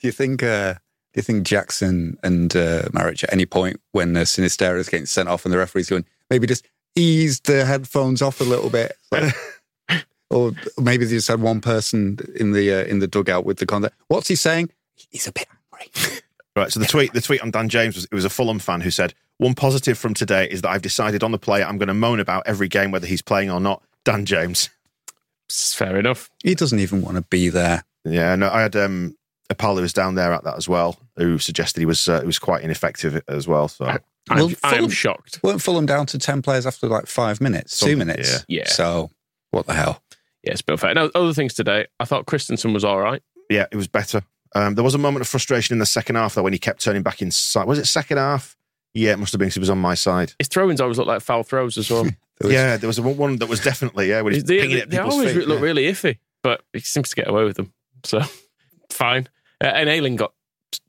Do 0.00 0.08
you 0.08 0.12
think? 0.12 0.42
Uh, 0.42 0.74
do 0.74 1.18
you 1.18 1.22
think 1.22 1.46
Jackson 1.46 2.16
and 2.22 2.54
uh, 2.56 2.82
Maric 2.88 3.22
at 3.22 3.32
any 3.32 3.46
point 3.46 3.80
when 3.92 4.16
uh, 4.16 4.20
Sinisterra 4.20 4.78
is 4.78 4.88
getting 4.88 5.06
sent 5.06 5.28
off 5.28 5.44
and 5.44 5.52
the 5.52 5.58
referee's 5.58 5.90
going, 5.90 6.06
maybe 6.30 6.46
just 6.46 6.66
ease 6.96 7.40
the 7.40 7.64
headphones 7.64 8.22
off 8.22 8.40
a 8.40 8.44
little 8.44 8.70
bit, 8.70 8.96
Like- 9.10 9.34
or 10.30 10.52
maybe 10.80 11.04
they 11.04 11.12
just 11.14 11.28
had 11.28 11.40
one 11.40 11.60
person 11.60 12.18
in 12.34 12.52
the 12.52 12.72
uh, 12.72 12.84
in 12.84 12.98
the 13.00 13.06
dugout 13.06 13.44
with 13.44 13.58
the 13.58 13.66
contact. 13.66 13.94
What's 14.08 14.28
he 14.28 14.34
saying? 14.34 14.70
He's 14.94 15.26
a 15.26 15.32
bit 15.32 15.46
angry. 15.72 16.18
Right. 16.54 16.70
So 16.70 16.80
the 16.80 16.86
tweet, 16.86 17.14
the 17.14 17.22
tweet 17.22 17.40
on 17.40 17.50
Dan 17.50 17.70
James 17.70 17.94
was 17.94 18.04
it 18.04 18.12
was 18.14 18.26
a 18.26 18.28
Fulham 18.30 18.58
fan 18.58 18.82
who 18.82 18.90
said, 18.90 19.14
"One 19.38 19.54
positive 19.54 19.96
from 19.96 20.12
today 20.12 20.46
is 20.50 20.60
that 20.60 20.68
I've 20.68 20.82
decided 20.82 21.24
on 21.24 21.32
the 21.32 21.38
player 21.38 21.64
I'm 21.64 21.78
going 21.78 21.88
to 21.88 21.94
moan 21.94 22.20
about 22.20 22.42
every 22.46 22.68
game, 22.68 22.90
whether 22.90 23.06
he's 23.06 23.22
playing 23.22 23.50
or 23.50 23.58
not." 23.58 23.82
Dan 24.04 24.26
James. 24.26 24.68
Fair 25.50 25.96
enough. 25.96 26.28
He 26.44 26.54
doesn't 26.54 26.78
even 26.78 27.00
want 27.00 27.16
to 27.16 27.22
be 27.22 27.48
there. 27.48 27.84
Yeah, 28.04 28.34
no, 28.36 28.50
I 28.50 28.60
had 28.60 28.76
um, 28.76 29.16
a 29.48 29.54
pal 29.54 29.76
who 29.76 29.80
was 29.80 29.94
down 29.94 30.14
there 30.14 30.34
at 30.34 30.44
that 30.44 30.56
as 30.58 30.68
well, 30.68 30.98
who 31.16 31.38
suggested 31.38 31.80
he 31.80 31.86
was 31.86 32.06
uh, 32.06 32.20
he 32.20 32.26
was 32.26 32.38
quite 32.38 32.62
ineffective 32.62 33.22
as 33.28 33.48
well. 33.48 33.68
So 33.68 33.96
I'm, 34.30 34.36
Well, 34.38 34.50
I 34.62 34.68
am 34.70 34.74
Fulham- 34.76 34.90
shocked. 34.90 35.40
Weren't 35.42 35.62
Fulham 35.62 35.86
down 35.86 36.06
to 36.06 36.18
ten 36.18 36.42
players 36.42 36.66
after 36.66 36.86
like 36.88 37.06
five 37.06 37.40
minutes, 37.40 37.78
two 37.80 37.96
minutes? 37.96 38.44
yeah. 38.48 38.60
Yeah. 38.62 38.68
So 38.68 39.10
what 39.50 39.66
the 39.66 39.74
hell? 39.74 40.02
Yeah, 40.42 40.52
it's 40.52 40.60
a 40.60 40.64
bit 40.64 40.80
fair. 40.80 40.94
Now, 40.94 41.10
other 41.14 41.32
things 41.34 41.54
today, 41.54 41.86
I 42.00 42.04
thought 42.04 42.26
Kristensen 42.26 42.72
was 42.74 42.84
all 42.84 43.00
right. 43.00 43.22
Yeah, 43.50 43.66
it 43.70 43.76
was 43.76 43.88
better. 43.88 44.22
Um, 44.54 44.74
there 44.74 44.84
was 44.84 44.94
a 44.94 44.98
moment 44.98 45.22
of 45.22 45.28
frustration 45.28 45.74
in 45.74 45.78
the 45.78 45.86
second 45.86 46.16
half 46.16 46.34
though 46.34 46.42
when 46.42 46.52
he 46.52 46.58
kept 46.58 46.82
turning 46.82 47.02
back 47.02 47.22
inside. 47.22 47.66
Was 47.66 47.78
it 47.78 47.86
second 47.86 48.18
half? 48.18 48.56
Yeah, 48.94 49.12
it 49.12 49.18
must 49.18 49.32
have 49.32 49.38
been 49.38 49.48
'cause 49.48 49.54
he 49.54 49.60
was 49.60 49.70
on 49.70 49.78
my 49.78 49.94
side. 49.94 50.34
His 50.38 50.48
throw-ins 50.48 50.80
always 50.80 50.98
look 50.98 51.06
like 51.06 51.22
foul 51.22 51.42
throws 51.42 51.78
as 51.78 51.90
well. 51.90 52.06
yeah, 52.44 52.76
there 52.76 52.86
was 52.88 53.00
one 53.00 53.36
that 53.36 53.48
was 53.48 53.60
definitely 53.60 54.08
yeah. 54.10 54.20
When 54.20 54.34
he's 54.34 54.44
they 54.44 54.58
pinging 54.60 54.76
it 54.78 54.82
at 54.82 54.90
they 54.90 54.96
people's 54.98 55.14
always 55.14 55.32
feet, 55.32 55.48
look 55.48 55.58
yeah. 55.60 55.64
really 55.64 55.84
iffy, 55.84 56.18
but 56.42 56.62
he 56.72 56.80
seems 56.80 57.08
to 57.10 57.16
get 57.16 57.28
away 57.28 57.44
with 57.44 57.56
them. 57.56 57.72
So 58.04 58.20
fine. 58.90 59.28
Uh, 59.62 59.66
and 59.68 59.88
Ayling 59.88 60.16
got 60.16 60.32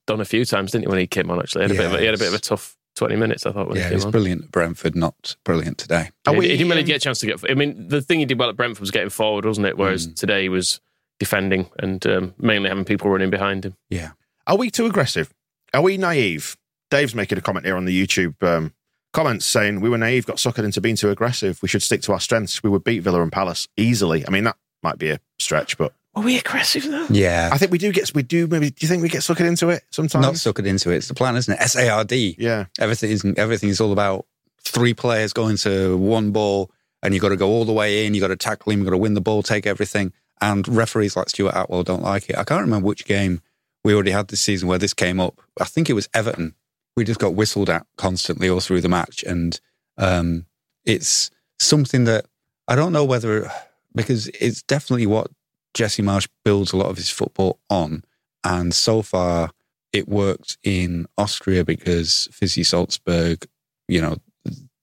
done 0.07 0.19
a 0.19 0.25
few 0.25 0.43
times, 0.45 0.71
didn't 0.71 0.85
he? 0.85 0.87
When 0.89 0.99
he 0.99 1.07
came 1.07 1.29
on, 1.31 1.39
actually, 1.39 1.67
he 1.67 1.69
had 1.69 1.71
a, 1.71 1.81
bit, 1.81 1.85
of 1.85 1.93
a, 1.93 1.99
he 1.99 2.05
had 2.05 2.15
a 2.15 2.17
bit 2.17 2.27
of 2.27 2.33
a 2.33 2.39
tough 2.39 2.75
twenty 2.95 3.15
minutes. 3.15 3.45
I 3.45 3.51
thought 3.51 3.67
when 3.67 3.77
Yeah, 3.77 3.83
he 3.83 3.89
he 3.89 3.95
was 3.95 4.05
on. 4.05 4.11
brilliant 4.11 4.43
at 4.45 4.51
Brentford, 4.51 4.95
not 4.95 5.35
brilliant 5.43 5.77
today. 5.77 6.11
Yeah, 6.27 6.33
we, 6.37 6.49
he 6.49 6.57
didn't 6.57 6.69
really 6.69 6.83
get 6.83 6.97
a 6.97 6.99
chance 6.99 7.19
to 7.19 7.25
get. 7.27 7.39
I 7.49 7.53
mean, 7.53 7.87
the 7.87 8.01
thing 8.01 8.19
he 8.19 8.25
did 8.25 8.39
well 8.39 8.49
at 8.49 8.55
Brentford 8.55 8.81
was 8.81 8.91
getting 8.91 9.09
forward, 9.09 9.45
wasn't 9.45 9.67
it? 9.67 9.77
Whereas 9.77 10.07
Mm. 10.07 10.15
today 10.15 10.41
he 10.43 10.49
was 10.49 10.79
defending 11.19 11.69
and 11.79 12.05
um, 12.07 12.33
mainly 12.37 12.69
having 12.69 12.85
people 12.85 13.09
running 13.09 13.29
behind 13.29 13.65
him. 13.65 13.75
Yeah. 13.89 14.11
Are 14.47 14.57
we 14.57 14.69
too 14.69 14.85
aggressive? 14.85 15.33
Are 15.73 15.81
we 15.81 15.97
naive? 15.97 16.57
Dave's 16.91 17.15
making 17.15 17.37
a 17.37 17.41
comment 17.41 17.65
here 17.65 17.75
on 17.77 17.85
the 17.85 18.05
YouTube 18.07 18.41
um, 18.43 18.73
comments 19.13 19.45
saying 19.45 19.79
we 19.81 19.89
were 19.89 19.97
naive, 19.97 20.25
got 20.25 20.37
suckered 20.37 20.63
into 20.65 20.81
being 20.81 20.95
too 20.95 21.09
aggressive. 21.09 21.59
We 21.61 21.67
should 21.67 21.81
stick 21.83 22.01
to 22.03 22.13
our 22.13 22.19
strengths. 22.19 22.61
We 22.61 22.69
would 22.69 22.83
beat 22.83 22.99
Villa 22.99 23.21
and 23.21 23.31
Palace 23.31 23.67
easily. 23.77 24.27
I 24.27 24.31
mean, 24.31 24.43
that 24.43 24.57
might 24.83 24.97
be 24.97 25.09
a 25.11 25.19
stretch, 25.39 25.77
but 25.77 25.93
Were 26.15 26.21
we 26.21 26.37
aggressive 26.37 26.83
though? 26.83 27.07
Yeah. 27.09 27.49
I 27.51 27.57
think 27.57 27.71
we 27.71 27.79
do 27.79 27.91
get. 27.91 28.13
We 28.13 28.21
do 28.21 28.47
maybe. 28.47 28.69
Do 28.69 28.85
you 28.85 28.87
think 28.87 29.01
we 29.01 29.09
get 29.09 29.21
suckered 29.21 29.47
into 29.47 29.69
it 29.69 29.83
sometimes? 29.89 30.23
Not 30.23 30.33
suckered 30.35 30.67
into 30.67 30.91
it. 30.91 30.97
It's 30.97 31.07
the 31.07 31.15
plan, 31.15 31.35
isn't 31.35 31.53
it? 31.53 31.59
SARD. 31.59 32.11
Yeah. 32.37 32.65
Everything 32.79 33.11
is 33.11 33.25
everything 33.37 33.69
is 33.69 33.81
all 33.81 33.91
about 33.91 34.25
three 34.61 34.93
players 34.93 35.33
going 35.33 35.57
to 35.57 35.97
one 35.97 36.31
ball, 36.31 36.71
and 37.01 37.13
you've 37.13 37.21
got 37.21 37.29
to 37.29 37.35
go 37.35 37.49
all 37.49 37.65
the 37.65 37.73
way 37.73 38.05
in. 38.05 38.13
You've 38.13 38.21
got 38.21 38.27
to 38.27 38.35
tackle 38.35 38.71
him. 38.71 38.79
You 38.79 38.85
got 38.85 38.91
to 38.91 38.97
win 38.97 39.15
the 39.15 39.21
ball, 39.21 39.41
take 39.41 39.65
everything. 39.65 40.13
And 40.39 40.67
referees 40.67 41.15
like 41.15 41.29
Stuart 41.29 41.53
Atwell 41.55 41.83
don't 41.83 42.03
like 42.03 42.29
it. 42.29 42.37
I 42.37 42.43
can't 42.43 42.61
remember 42.61 42.87
which 42.87 43.05
game 43.05 43.41
we 43.83 43.93
already 43.93 44.11
had 44.11 44.27
this 44.27 44.41
season 44.41 44.67
where 44.67 44.77
this 44.77 44.93
came 44.93 45.19
up. 45.19 45.39
I 45.59 45.65
think 45.65 45.89
it 45.89 45.93
was 45.93 46.09
Everton. 46.13 46.55
We 46.95 47.05
just 47.05 47.19
got 47.19 47.33
whistled 47.33 47.69
at 47.69 47.85
constantly 47.97 48.49
all 48.49 48.59
through 48.59 48.81
the 48.81 48.89
match, 48.89 49.23
and 49.23 49.59
um, 49.97 50.45
it's 50.85 51.31
something 51.59 52.03
that 52.03 52.25
I 52.67 52.75
don't 52.75 52.93
know 52.93 53.05
whether 53.05 53.51
because 53.95 54.27
it's 54.27 54.61
definitely 54.63 55.07
what 55.07 55.27
Jesse 55.73 56.03
Marsch 56.03 56.27
builds 56.45 56.73
a 56.73 56.77
lot 56.77 56.89
of 56.89 56.97
his 56.97 57.09
football 57.09 57.59
on, 57.69 58.03
and 58.43 58.73
so 58.73 59.01
far 59.01 59.51
it 59.91 60.07
worked 60.07 60.57
in 60.63 61.05
Austria 61.17 61.63
because 61.63 62.27
Fizzy 62.31 62.63
Salzburg, 62.63 63.45
you 63.87 64.01
know, 64.01 64.17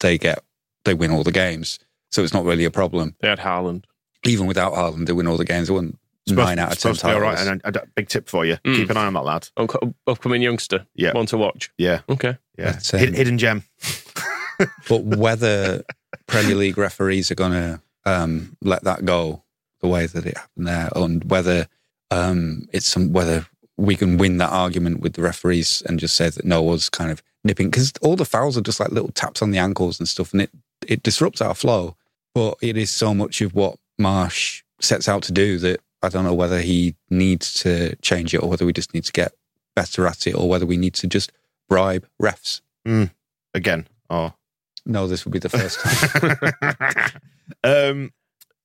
they 0.01 0.19
get 0.19 0.43
they 0.85 0.95
win 0.95 1.11
all 1.11 1.23
the 1.25 1.33
games, 1.33 1.79
so 2.11 2.23
it's 2.23 2.33
not 2.35 2.45
really 2.45 2.65
a 2.65 2.71
problem. 2.71 3.15
They 3.21 3.29
had 3.29 3.39
Haaland. 3.41 3.85
Even 4.25 4.47
without 4.47 4.73
Haaland, 4.75 5.07
they 5.07 5.13
win 5.13 5.27
all 5.27 5.37
the 5.37 5.45
games. 5.45 5.69
They 5.69 5.75
won 5.75 5.97
Supposed- 6.29 6.47
nine 6.49 6.59
out 6.59 6.73
of 6.73 6.79
ten 6.79 6.95
supposed 6.95 7.01
to 7.01 7.07
be 7.07 7.13
all 7.13 7.21
titles. 7.21 7.47
right. 7.49 7.61
And 7.65 7.77
a, 7.77 7.83
a 7.83 7.87
big 7.97 8.09
tip 8.09 8.29
for 8.29 8.45
you: 8.45 8.57
Mm. 8.65 8.77
keep 8.77 8.91
an 8.91 8.97
eye 8.97 9.07
on 9.07 9.15
that 9.15 9.25
lad. 9.25 9.49
Unco- 9.57 9.95
upcoming 10.07 10.43
youngster. 10.43 10.87
Yeah. 10.95 11.13
One 11.13 11.27
to 11.27 11.37
watch. 11.39 11.71
Yeah, 11.79 12.01
Okay. 12.09 12.37
yeah. 12.59 12.73
But, 12.73 12.95
um, 12.95 13.01
Hid- 13.01 13.15
hidden 13.15 13.39
gem. 13.39 13.65
but 14.89 15.03
whether 15.05 15.83
Premier 16.27 16.55
League 16.55 16.77
referees 16.79 17.31
are 17.31 17.35
going 17.37 17.53
to 17.53 17.81
um, 18.05 18.57
let 18.63 18.85
that 18.85 19.05
go 19.05 19.43
the 19.81 19.89
way 19.89 20.07
that 20.07 20.27
it 20.27 20.37
happened 20.37 20.67
there, 20.67 20.91
and 20.95 21.25
whether 21.25 21.69
um, 22.11 22.69
it's 22.73 22.87
some 22.87 23.13
whether 23.13 23.47
we 23.77 23.97
can 23.97 24.19
win 24.19 24.37
that 24.39 24.53
argument 24.53 25.01
with 25.01 25.15
the 25.15 25.23
referees 25.23 25.83
and 25.87 25.99
just 25.99 26.15
say 26.15 26.29
that 26.29 26.45
no 26.45 26.63
was 26.63 26.89
kind 26.91 27.11
of 27.11 27.23
nipping 27.45 27.71
because 27.71 27.93
all 28.03 28.17
the 28.17 28.25
fouls 28.25 28.59
are 28.59 28.63
just 28.63 28.81
like 28.81 28.91
little 28.91 29.13
taps 29.13 29.41
on 29.41 29.51
the 29.51 29.59
ankles 29.59 29.99
and 29.99 30.09
stuff, 30.09 30.33
and 30.33 30.43
it 30.43 30.51
it 30.87 31.03
disrupts 31.03 31.41
our 31.41 31.55
flow. 31.55 31.97
But 32.35 32.57
it 32.63 32.77
is 32.77 32.91
so 32.91 33.13
much 33.13 33.41
of 33.41 33.55
what 33.55 33.77
Marsch 34.01 34.63
sets 34.81 35.09
out 35.09 35.23
to 35.25 35.33
do 35.33 35.59
that 35.59 35.81
I 36.03 36.09
don't 36.09 36.25
know 36.25 36.35
whether 36.35 36.61
he 36.61 36.95
needs 37.11 37.53
to 37.55 37.97
change 37.97 38.35
it 38.35 38.43
or 38.43 38.49
whether 38.49 38.65
we 38.65 38.73
just 38.73 38.95
need 38.95 39.05
to 39.05 39.13
get 39.13 39.33
better 39.77 40.07
at 40.07 40.27
it 40.27 40.35
or 40.35 40.49
whether 40.49 40.67
we 40.67 40.77
need 40.77 40.95
to 40.95 41.07
just 41.07 41.33
bribe 41.69 42.07
refs. 42.21 42.61
Again. 43.55 43.87
Oh. 44.09 44.33
No, 44.87 45.07
this 45.07 45.25
would 45.25 45.33
be 45.33 45.39
the 45.39 45.49
first 45.49 45.81
time. 45.81 47.21
um, 47.65 48.13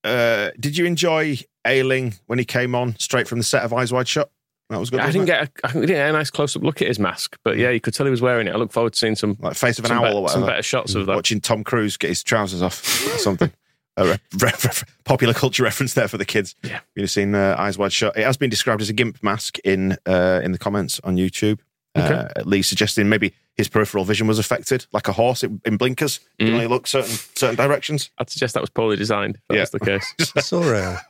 uh, 0.05 0.51
did 0.59 0.77
you 0.77 0.85
enjoy 0.85 1.37
Ayling 1.65 2.13
when 2.27 2.39
he 2.39 2.45
came 2.45 2.75
on 2.75 2.95
straight 2.99 3.27
from 3.27 3.37
the 3.39 3.43
set 3.43 3.63
of 3.63 3.73
Eyes 3.73 3.91
Wide 3.91 4.07
Shut? 4.07 4.29
That 4.69 4.79
was 4.79 4.89
good. 4.89 4.99
I 4.99 5.07
didn't 5.07 5.23
it? 5.23 5.25
get 5.25 5.43
a, 5.43 5.67
I 5.67 5.71
didn't 5.73 5.87
get 5.87 6.09
a 6.09 6.13
nice 6.13 6.31
close 6.31 6.55
up 6.55 6.63
look 6.63 6.81
at 6.81 6.87
his 6.87 6.97
mask, 6.97 7.37
but 7.43 7.57
yeah, 7.57 7.69
you 7.69 7.79
could 7.79 7.93
tell 7.93 8.05
he 8.05 8.09
was 8.09 8.21
wearing 8.21 8.47
it. 8.47 8.51
I 8.55 8.57
look 8.57 8.71
forward 8.71 8.93
to 8.93 8.99
seeing 8.99 9.15
some 9.15 9.37
like 9.39 9.55
face 9.55 9.77
of 9.77 9.85
an 9.85 9.91
owl 9.91 10.03
bet- 10.03 10.13
or 10.15 10.29
some 10.29 10.45
better 10.45 10.63
shots 10.63 10.95
of 10.95 11.05
that. 11.05 11.15
Watching 11.15 11.39
Tom 11.39 11.63
Cruise 11.63 11.97
get 11.97 12.07
his 12.09 12.23
trousers 12.23 12.61
off 12.61 12.81
or 13.13 13.17
something. 13.19 13.51
A 13.97 14.05
re- 14.05 14.19
re- 14.39 14.51
re- 14.63 14.71
popular 15.05 15.33
culture 15.33 15.63
reference 15.63 15.93
there 15.93 16.07
for 16.09 16.17
the 16.17 16.25
kids. 16.25 16.53
Yeah. 16.63 16.81
You've 16.95 17.09
seen 17.11 17.33
uh, 17.33 17.55
Eyes 17.57 17.77
Wide 17.77 17.93
Shut. 17.93 18.17
It 18.17 18.25
has 18.25 18.35
been 18.37 18.49
described 18.49 18.81
as 18.81 18.89
a 18.89 18.93
gimp 18.93 19.23
mask 19.23 19.57
in 19.63 19.97
uh, 20.05 20.41
in 20.43 20.51
the 20.51 20.57
comments 20.57 20.99
on 21.03 21.15
YouTube. 21.15 21.59
Uh, 21.95 22.27
at 22.35 22.45
least 22.45 22.67
suggesting 22.69 23.07
maybe 23.07 23.33
his 23.55 23.69
peripheral 23.69 24.03
vision 24.03 24.27
was 24.27 24.37
affected, 24.37 24.85
like 24.91 25.07
a 25.07 25.13
horse 25.13 25.43
in, 25.43 25.61
in 25.65 25.77
blinkers. 25.77 26.19
You 26.37 26.45
Mm. 26.45 26.49
can 26.49 26.53
only 26.55 26.67
look 26.67 26.87
certain 26.87 27.15
certain 27.35 27.55
directions. 27.55 28.09
I'd 28.17 28.29
suggest 28.29 28.53
that 28.55 28.61
was 28.61 28.69
poorly 28.69 28.97
designed. 28.97 29.35
If 29.35 29.41
that 29.47 29.55
Yeah. 29.55 29.61
was 29.61 29.69
the 29.71 29.79
case. 29.79 30.13
I 30.35 30.41
saw 30.41 30.61
a, 30.73 31.01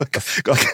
Got 0.42 0.64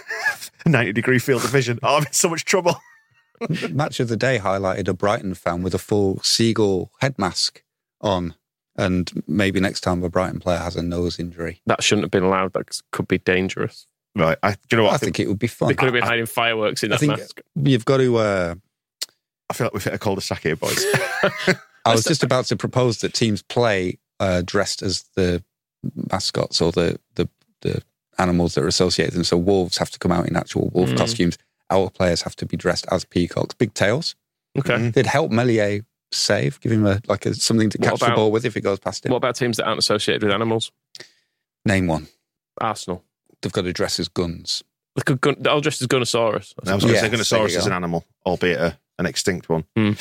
a 0.66 0.68
90 0.68 0.92
degree 0.92 1.18
field 1.18 1.44
of 1.44 1.50
vision. 1.50 1.78
Oh, 1.82 1.96
I'm 1.96 2.06
in 2.06 2.12
so 2.12 2.28
much 2.28 2.44
trouble. 2.44 2.76
Match 3.70 4.00
of 4.00 4.08
the 4.08 4.16
Day 4.16 4.38
highlighted 4.38 4.86
a 4.88 4.92
Brighton 4.94 5.34
fan 5.34 5.62
with 5.62 5.74
a 5.74 5.78
full 5.78 6.20
seagull 6.22 6.92
head 7.00 7.18
mask 7.18 7.62
on. 8.00 8.34
And 8.76 9.22
maybe 9.26 9.60
next 9.60 9.80
time 9.80 10.02
a 10.02 10.08
Brighton 10.08 10.40
player 10.40 10.58
has 10.58 10.76
a 10.76 10.82
nose 10.82 11.18
injury. 11.18 11.60
That 11.66 11.82
shouldn't 11.82 12.04
have 12.04 12.10
been 12.10 12.22
allowed. 12.22 12.52
That 12.54 12.80
could 12.90 13.08
be 13.08 13.18
dangerous. 13.18 13.86
Right. 14.14 14.38
I, 14.42 14.52
do 14.52 14.56
you 14.72 14.76
know 14.78 14.84
what? 14.84 14.92
I 14.92 14.94
I 14.94 14.98
think, 14.98 15.16
think 15.16 15.26
it 15.26 15.28
would 15.28 15.38
be 15.38 15.46
fun. 15.46 15.68
They 15.68 15.74
could 15.74 15.86
have 15.86 15.94
been 15.94 16.02
hiding 16.02 16.26
fireworks 16.26 16.82
in 16.82 16.90
I 16.92 16.94
that 16.96 17.00
think 17.00 17.18
mask. 17.18 17.40
you've 17.56 17.84
got 17.84 17.96
to. 17.98 18.16
Uh, 18.16 18.54
I 19.52 19.54
feel 19.54 19.66
like 19.66 19.74
we've 19.74 19.84
hit 19.84 19.92
a 19.92 19.98
cul-de-sac 19.98 20.42
here, 20.44 20.56
boys. 20.56 20.82
I 21.84 21.92
was 21.94 22.04
just 22.04 22.22
about 22.22 22.46
to 22.46 22.56
propose 22.56 22.98
that 23.02 23.12
teams 23.12 23.42
play 23.42 23.98
uh, 24.18 24.40
dressed 24.46 24.80
as 24.80 25.02
the 25.14 25.44
mascots 26.10 26.62
or 26.62 26.72
the, 26.72 26.98
the 27.16 27.28
the 27.60 27.82
animals 28.18 28.54
that 28.54 28.64
are 28.64 28.66
associated 28.68 29.10
with 29.12 29.16
them. 29.16 29.24
So 29.24 29.36
wolves 29.36 29.76
have 29.76 29.90
to 29.90 29.98
come 29.98 30.10
out 30.10 30.26
in 30.26 30.36
actual 30.36 30.70
wolf 30.72 30.88
Mm. 30.90 30.96
costumes. 30.96 31.36
Our 31.68 31.90
players 31.90 32.22
have 32.22 32.34
to 32.36 32.46
be 32.46 32.56
dressed 32.56 32.86
as 32.90 33.04
peacocks, 33.04 33.54
big 33.54 33.74
tails. 33.74 34.14
Okay. 34.58 34.74
Mhm. 34.74 34.94
They'd 34.94 35.06
help 35.06 35.30
Meslier 35.30 35.84
save, 36.12 36.58
give 36.60 36.72
him 36.72 36.86
a 36.86 37.00
like 37.08 37.26
a, 37.26 37.34
something 37.34 37.68
to 37.70 37.78
What 37.78 37.90
catch 37.90 38.00
the 38.00 38.14
ball 38.14 38.30
with 38.30 38.46
if 38.46 38.56
it 38.56 38.62
goes 38.62 38.78
past 38.78 39.04
him. 39.04 39.10
What 39.10 39.18
about 39.18 39.34
teams 39.36 39.58
that 39.58 39.66
aren't 39.66 39.78
associated 39.80 40.22
with 40.22 40.32
animals? 40.32 40.72
Name 41.66 41.86
one. 41.88 42.08
Arsenal. 42.60 43.04
They've 43.42 43.52
got 43.52 43.62
to 43.64 43.72
dress 43.72 44.00
as 44.00 44.08
guns. 44.08 44.62
Look, 44.94 45.08
a 45.10 45.14
gun, 45.16 45.36
I'll 45.48 45.60
dress 45.62 45.80
as 45.80 45.88
Gunnosaurus. 45.88 46.52
I 46.66 46.74
was 46.74 46.84
going 46.84 46.94
to 46.94 47.00
Yes, 47.00 47.00
say 47.00 47.08
there 47.08 47.18
Gunnosaurus 47.18 47.50
you 47.52 47.58
is 47.58 47.64
go. 47.64 47.70
an 47.70 47.72
animal, 47.72 48.04
albeit 48.26 48.60
a, 48.60 48.78
an 49.02 49.06
extinct 49.06 49.48
one. 49.48 49.64
Hmm. 49.76 49.92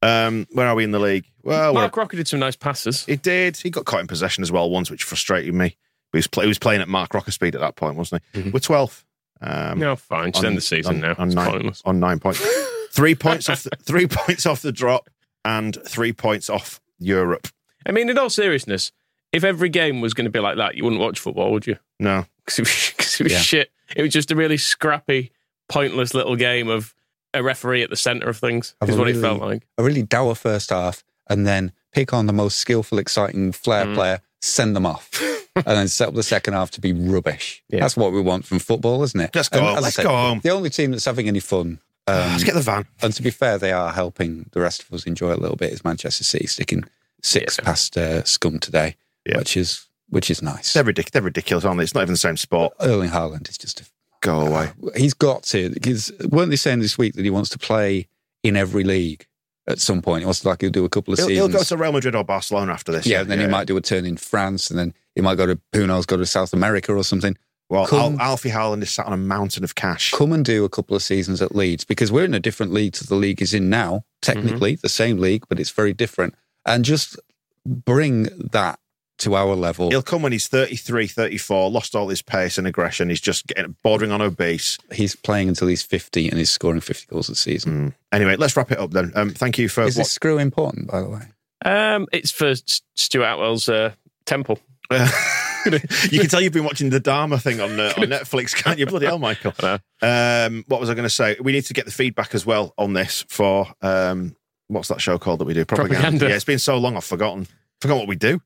Um, 0.00 0.46
where 0.52 0.66
are 0.68 0.74
we 0.74 0.84
in 0.84 0.92
the 0.92 0.98
league? 1.00 1.24
Well, 1.42 1.74
Marc 1.74 1.96
Roca 1.96 2.14
did 2.16 2.28
some 2.28 2.38
nice 2.40 2.54
passes. 2.56 3.04
he 3.04 3.16
did. 3.16 3.56
He 3.56 3.70
got 3.70 3.84
caught 3.84 4.00
in 4.00 4.06
possession 4.06 4.42
as 4.42 4.52
well 4.52 4.70
once, 4.70 4.90
which 4.90 5.02
frustrated 5.02 5.52
me. 5.54 5.76
But 6.12 6.16
he 6.16 6.18
was, 6.18 6.26
play, 6.28 6.44
he 6.44 6.48
was 6.48 6.58
playing 6.58 6.80
at 6.82 6.88
Marc 6.88 7.12
Roca 7.14 7.32
speed 7.32 7.54
at 7.54 7.60
that 7.60 7.74
point, 7.76 7.96
wasn't 7.96 8.22
he? 8.32 8.42
Mhm. 8.42 8.52
We're 8.52 8.60
12th. 8.60 9.04
Um, 9.40 9.78
no, 9.78 9.96
fine. 9.96 10.32
Just 10.32 10.44
on- 10.44 10.50
end 10.50 10.56
the 10.56 10.60
season 10.62 10.96
on- 10.96 11.00
now. 11.00 11.14
on 11.18 11.28
It's 11.28 11.34
nine. 11.36 11.50
pointless. 11.50 11.82
on 11.84 12.00
nine 12.00 12.18
points. 12.20 12.40
three 12.92 13.14
points 13.14 13.48
off 13.48 13.62
the, 13.64 13.70
three 13.82 14.06
points 14.10 14.46
off 14.46 14.62
the 14.62 14.72
drop 14.72 15.10
and 15.44 15.76
three 15.86 16.12
points 16.12 16.48
off 16.50 16.80
Europe. 16.98 17.48
I 17.86 17.92
mean, 17.92 18.08
in 18.08 18.18
all 18.18 18.30
seriousness, 18.30 18.92
if 19.32 19.44
every 19.44 19.68
game 19.68 20.00
was 20.00 20.14
going 20.14 20.24
to 20.26 20.30
be 20.30 20.40
like 20.40 20.56
that, 20.56 20.74
you 20.76 20.84
wouldn't 20.84 21.00
watch 21.00 21.18
football, 21.18 21.50
would 21.52 21.66
you? 21.66 21.76
No. 21.98 22.24
Because 22.48 22.58
it, 22.60 22.62
was- 22.62 23.20
it 23.20 23.24
was 23.24 23.32
Yeah. 23.32 23.38
shit. 23.40 23.70
It 23.94 24.02
was 24.02 24.12
just 24.12 24.30
a 24.30 24.36
really 24.36 24.56
scrappy, 24.56 25.32
pointless 25.68 26.14
little 26.14 26.34
game 26.36 26.68
of 26.68 26.94
a 27.34 27.42
referee 27.42 27.82
at 27.82 27.90
the 27.90 27.96
centre 27.96 28.28
of 28.28 28.36
things. 28.38 28.74
I've 28.80 28.88
Is 28.90 28.96
what 28.96 29.06
really- 29.06 29.18
it 29.18 29.22
felt 29.22 29.40
like. 29.40 29.66
A 29.76 29.82
really 29.82 30.02
dour 30.02 30.34
first 30.34 30.70
half, 30.70 31.04
and 31.28 31.46
then 31.46 31.72
pick 31.92 32.12
on 32.12 32.26
the 32.26 32.32
most 32.32 32.56
skillful, 32.58 32.98
exciting 32.98 33.52
flair 33.52 33.84
Mm. 33.86 33.94
player, 33.94 34.20
send 34.40 34.74
them 34.76 34.86
off, 34.86 35.10
and 35.56 35.64
then 35.66 35.88
set 35.88 36.08
up 36.08 36.14
the 36.14 36.22
second 36.22 36.54
half 36.54 36.70
to 36.72 36.80
be 36.80 36.92
rubbish. 36.92 37.62
Yeah. 37.68 37.80
That's 37.80 37.96
what 37.96 38.12
we 38.12 38.20
want 38.20 38.44
from 38.46 38.58
football, 38.58 39.02
isn't 39.02 39.20
it? 39.20 39.30
Let's 39.34 39.48
go 39.48 39.58
And 39.58 39.68
home. 39.68 39.82
Let's 39.82 39.96
said, 39.96 40.04
go 40.04 40.10
home. 40.16 40.40
The 40.42 40.50
only 40.50 40.70
team 40.70 40.90
that's 40.92 41.04
having 41.04 41.28
any 41.28 41.40
fun. 41.40 41.80
Um, 42.06 42.14
Let's 42.32 42.44
get 42.44 42.54
the 42.54 42.62
van. 42.62 42.86
and 43.02 43.12
to 43.12 43.22
be 43.22 43.30
fair, 43.30 43.58
they 43.58 43.72
are 43.72 43.92
helping 43.92 44.48
the 44.52 44.60
rest 44.60 44.82
of 44.82 44.90
us 44.94 45.04
enjoy 45.04 45.32
a 45.34 45.36
little 45.36 45.56
bit. 45.56 45.72
Is 45.74 45.84
Manchester 45.84 46.24
City 46.24 46.46
sticking 46.46 46.84
six 47.22 47.58
Yeah. 47.58 47.64
past 47.66 47.98
uh, 47.98 48.24
Scum 48.24 48.58
today, 48.58 48.96
Yeah. 49.26 49.36
which 49.38 49.56
is 49.58 49.84
which 50.08 50.30
is 50.30 50.40
nice. 50.40 50.72
They're, 50.72 50.84
ridic- 50.84 51.10
they're 51.10 51.20
ridiculous, 51.20 51.66
aren't 51.66 51.76
they? 51.76 51.84
It's 51.84 51.92
not 51.94 52.00
even 52.00 52.14
the 52.14 52.18
same 52.18 52.38
sport. 52.38 52.72
Erling 52.80 53.10
Haaland 53.10 53.50
is 53.50 53.58
just 53.58 53.80
a 53.82 53.84
Go 54.20 54.40
uh, 54.40 54.46
away. 54.46 54.70
He's 54.96 55.14
got 55.14 55.42
to 55.44 55.70
because 55.70 56.12
weren't 56.30 56.50
they 56.50 56.56
saying 56.56 56.80
this 56.80 56.98
week 56.98 57.14
that 57.14 57.24
he 57.24 57.30
wants 57.30 57.50
to 57.50 57.58
play 57.58 58.08
in 58.42 58.56
every 58.56 58.84
league 58.84 59.26
at 59.66 59.78
some 59.78 60.02
point? 60.02 60.20
He 60.20 60.24
wants 60.24 60.40
to 60.40 60.48
like 60.48 60.60
he'll 60.60 60.70
do 60.70 60.84
a 60.84 60.88
couple 60.88 61.14
of 61.14 61.20
He'll, 61.20 61.28
he'll 61.28 61.48
go 61.48 61.62
to 61.62 61.76
Real 61.76 61.92
Madrid 61.92 62.14
or 62.14 62.24
Barcelona 62.24 62.72
after 62.72 62.92
this. 62.92 63.06
yeah, 63.06 63.20
and 63.20 63.30
then 63.30 63.40
he 63.40 63.46
might 63.46 63.66
do 63.66 63.76
a 63.76 63.80
turn 63.80 64.04
in 64.04 64.16
France, 64.16 64.70
and 64.70 64.78
then 64.78 64.94
he 65.14 65.20
might 65.20 65.36
go 65.36 65.46
to 65.46 65.60
who 65.72 65.86
knows, 65.86 66.06
go 66.06 66.16
to 66.16 66.26
South 66.26 66.52
America 66.52 66.92
or 66.94 67.04
something. 67.04 67.36
Well, 67.70 67.86
come- 67.86 68.14
Al- 68.14 68.30
Alfie 68.30 68.50
Haaland 68.50 68.82
is 68.82 68.90
sat 68.90 69.06
on 69.06 69.12
a 69.12 69.18
mountain 69.18 69.62
of 69.62 69.74
cash. 69.74 70.12
Come 70.12 70.32
and 70.32 70.44
do 70.44 70.64
a 70.64 70.68
couple 70.68 70.96
of 70.96 71.02
seasons 71.02 71.42
at 71.42 71.54
Leeds 71.54 71.84
because 71.84 72.10
we're 72.10 72.24
in 72.24 72.34
a 72.34 72.40
different 72.40 72.72
league 72.72 72.94
to 72.94 73.06
the 73.06 73.14
league 73.14 73.42
is 73.42 73.52
in 73.52 73.68
now. 73.68 73.96
Mm-hmm. 73.96 74.02
Technically, 74.22 74.74
the 74.76 74.88
same 74.88 75.18
league, 75.18 75.44
but 75.48 75.60
it's 75.60 75.70
very 75.70 75.92
different. 75.92 76.34
And 76.64 76.84
just 76.84 77.18
bring 77.66 78.24
that 78.52 78.80
to 79.18 79.34
our 79.34 79.54
level. 79.54 79.90
He'll 79.90 80.02
come 80.02 80.22
when 80.22 80.32
he's 80.32 80.48
33, 80.48 81.06
34, 81.06 81.70
lost 81.70 81.94
all 81.94 82.08
his 82.08 82.22
pace 82.22 82.58
and 82.58 82.66
aggression. 82.66 83.08
He's 83.08 83.20
just 83.20 83.46
getting 83.46 83.76
bordering 83.82 84.12
on 84.12 84.20
obese. 84.20 84.78
He's 84.92 85.14
playing 85.16 85.48
until 85.48 85.68
he's 85.68 85.82
50 85.82 86.28
and 86.28 86.38
he's 86.38 86.50
scoring 86.50 86.80
50 86.80 87.06
goals 87.10 87.28
a 87.28 87.34
season. 87.34 87.94
Anyway, 88.12 88.36
let's 88.36 88.56
wrap 88.56 88.70
it 88.72 88.78
up 88.78 88.92
then. 88.92 89.12
Um, 89.14 89.30
thank 89.30 89.58
you 89.58 89.68
for 89.68 89.82
Is 89.82 89.96
what- 89.96 90.02
this 90.02 90.12
screw 90.12 90.38
important, 90.38 90.88
by 90.88 91.00
the 91.00 91.08
way? 91.08 91.22
Um, 91.64 92.06
it's 92.12 92.30
for 92.30 92.54
Stuart 92.94 93.24
Atwell's 93.24 93.68
uh, 93.68 93.92
temple. 94.26 94.60
you 94.90 96.20
can 96.20 96.28
tell 96.28 96.40
you've 96.40 96.52
been 96.52 96.64
watching 96.64 96.88
the 96.90 97.00
Dahmer 97.00 97.40
thing 97.42 97.60
on 97.60 97.78
uh, 97.78 97.92
on 97.96 98.04
Netflix, 98.04 98.54
can't 98.54 98.78
you? 98.78 98.86
Bloody 98.86 99.06
hell, 99.06 99.18
Michael. 99.18 99.52
Um, 100.00 100.64
what 100.68 100.80
was 100.80 100.88
I 100.88 100.94
going 100.94 101.02
to 101.04 101.10
say? 101.10 101.36
We 101.42 101.52
need 101.52 101.64
to 101.66 101.74
get 101.74 101.84
the 101.84 101.90
feedback 101.90 102.34
as 102.34 102.46
well 102.46 102.72
on 102.78 102.92
this 102.94 103.24
for 103.28 103.66
um, 103.82 104.36
what's 104.68 104.88
that 104.88 105.00
show 105.00 105.18
called 105.18 105.40
that 105.40 105.44
we 105.46 105.52
do? 105.54 105.64
Propaganda. 105.64 106.28
Yeah, 106.28 106.36
it's 106.36 106.44
been 106.44 106.58
so 106.58 106.78
long, 106.78 106.96
I've 106.96 107.04
forgotten. 107.04 107.48
Forgot 107.80 107.96
what 107.98 108.08
we 108.08 108.16
do. 108.16 108.40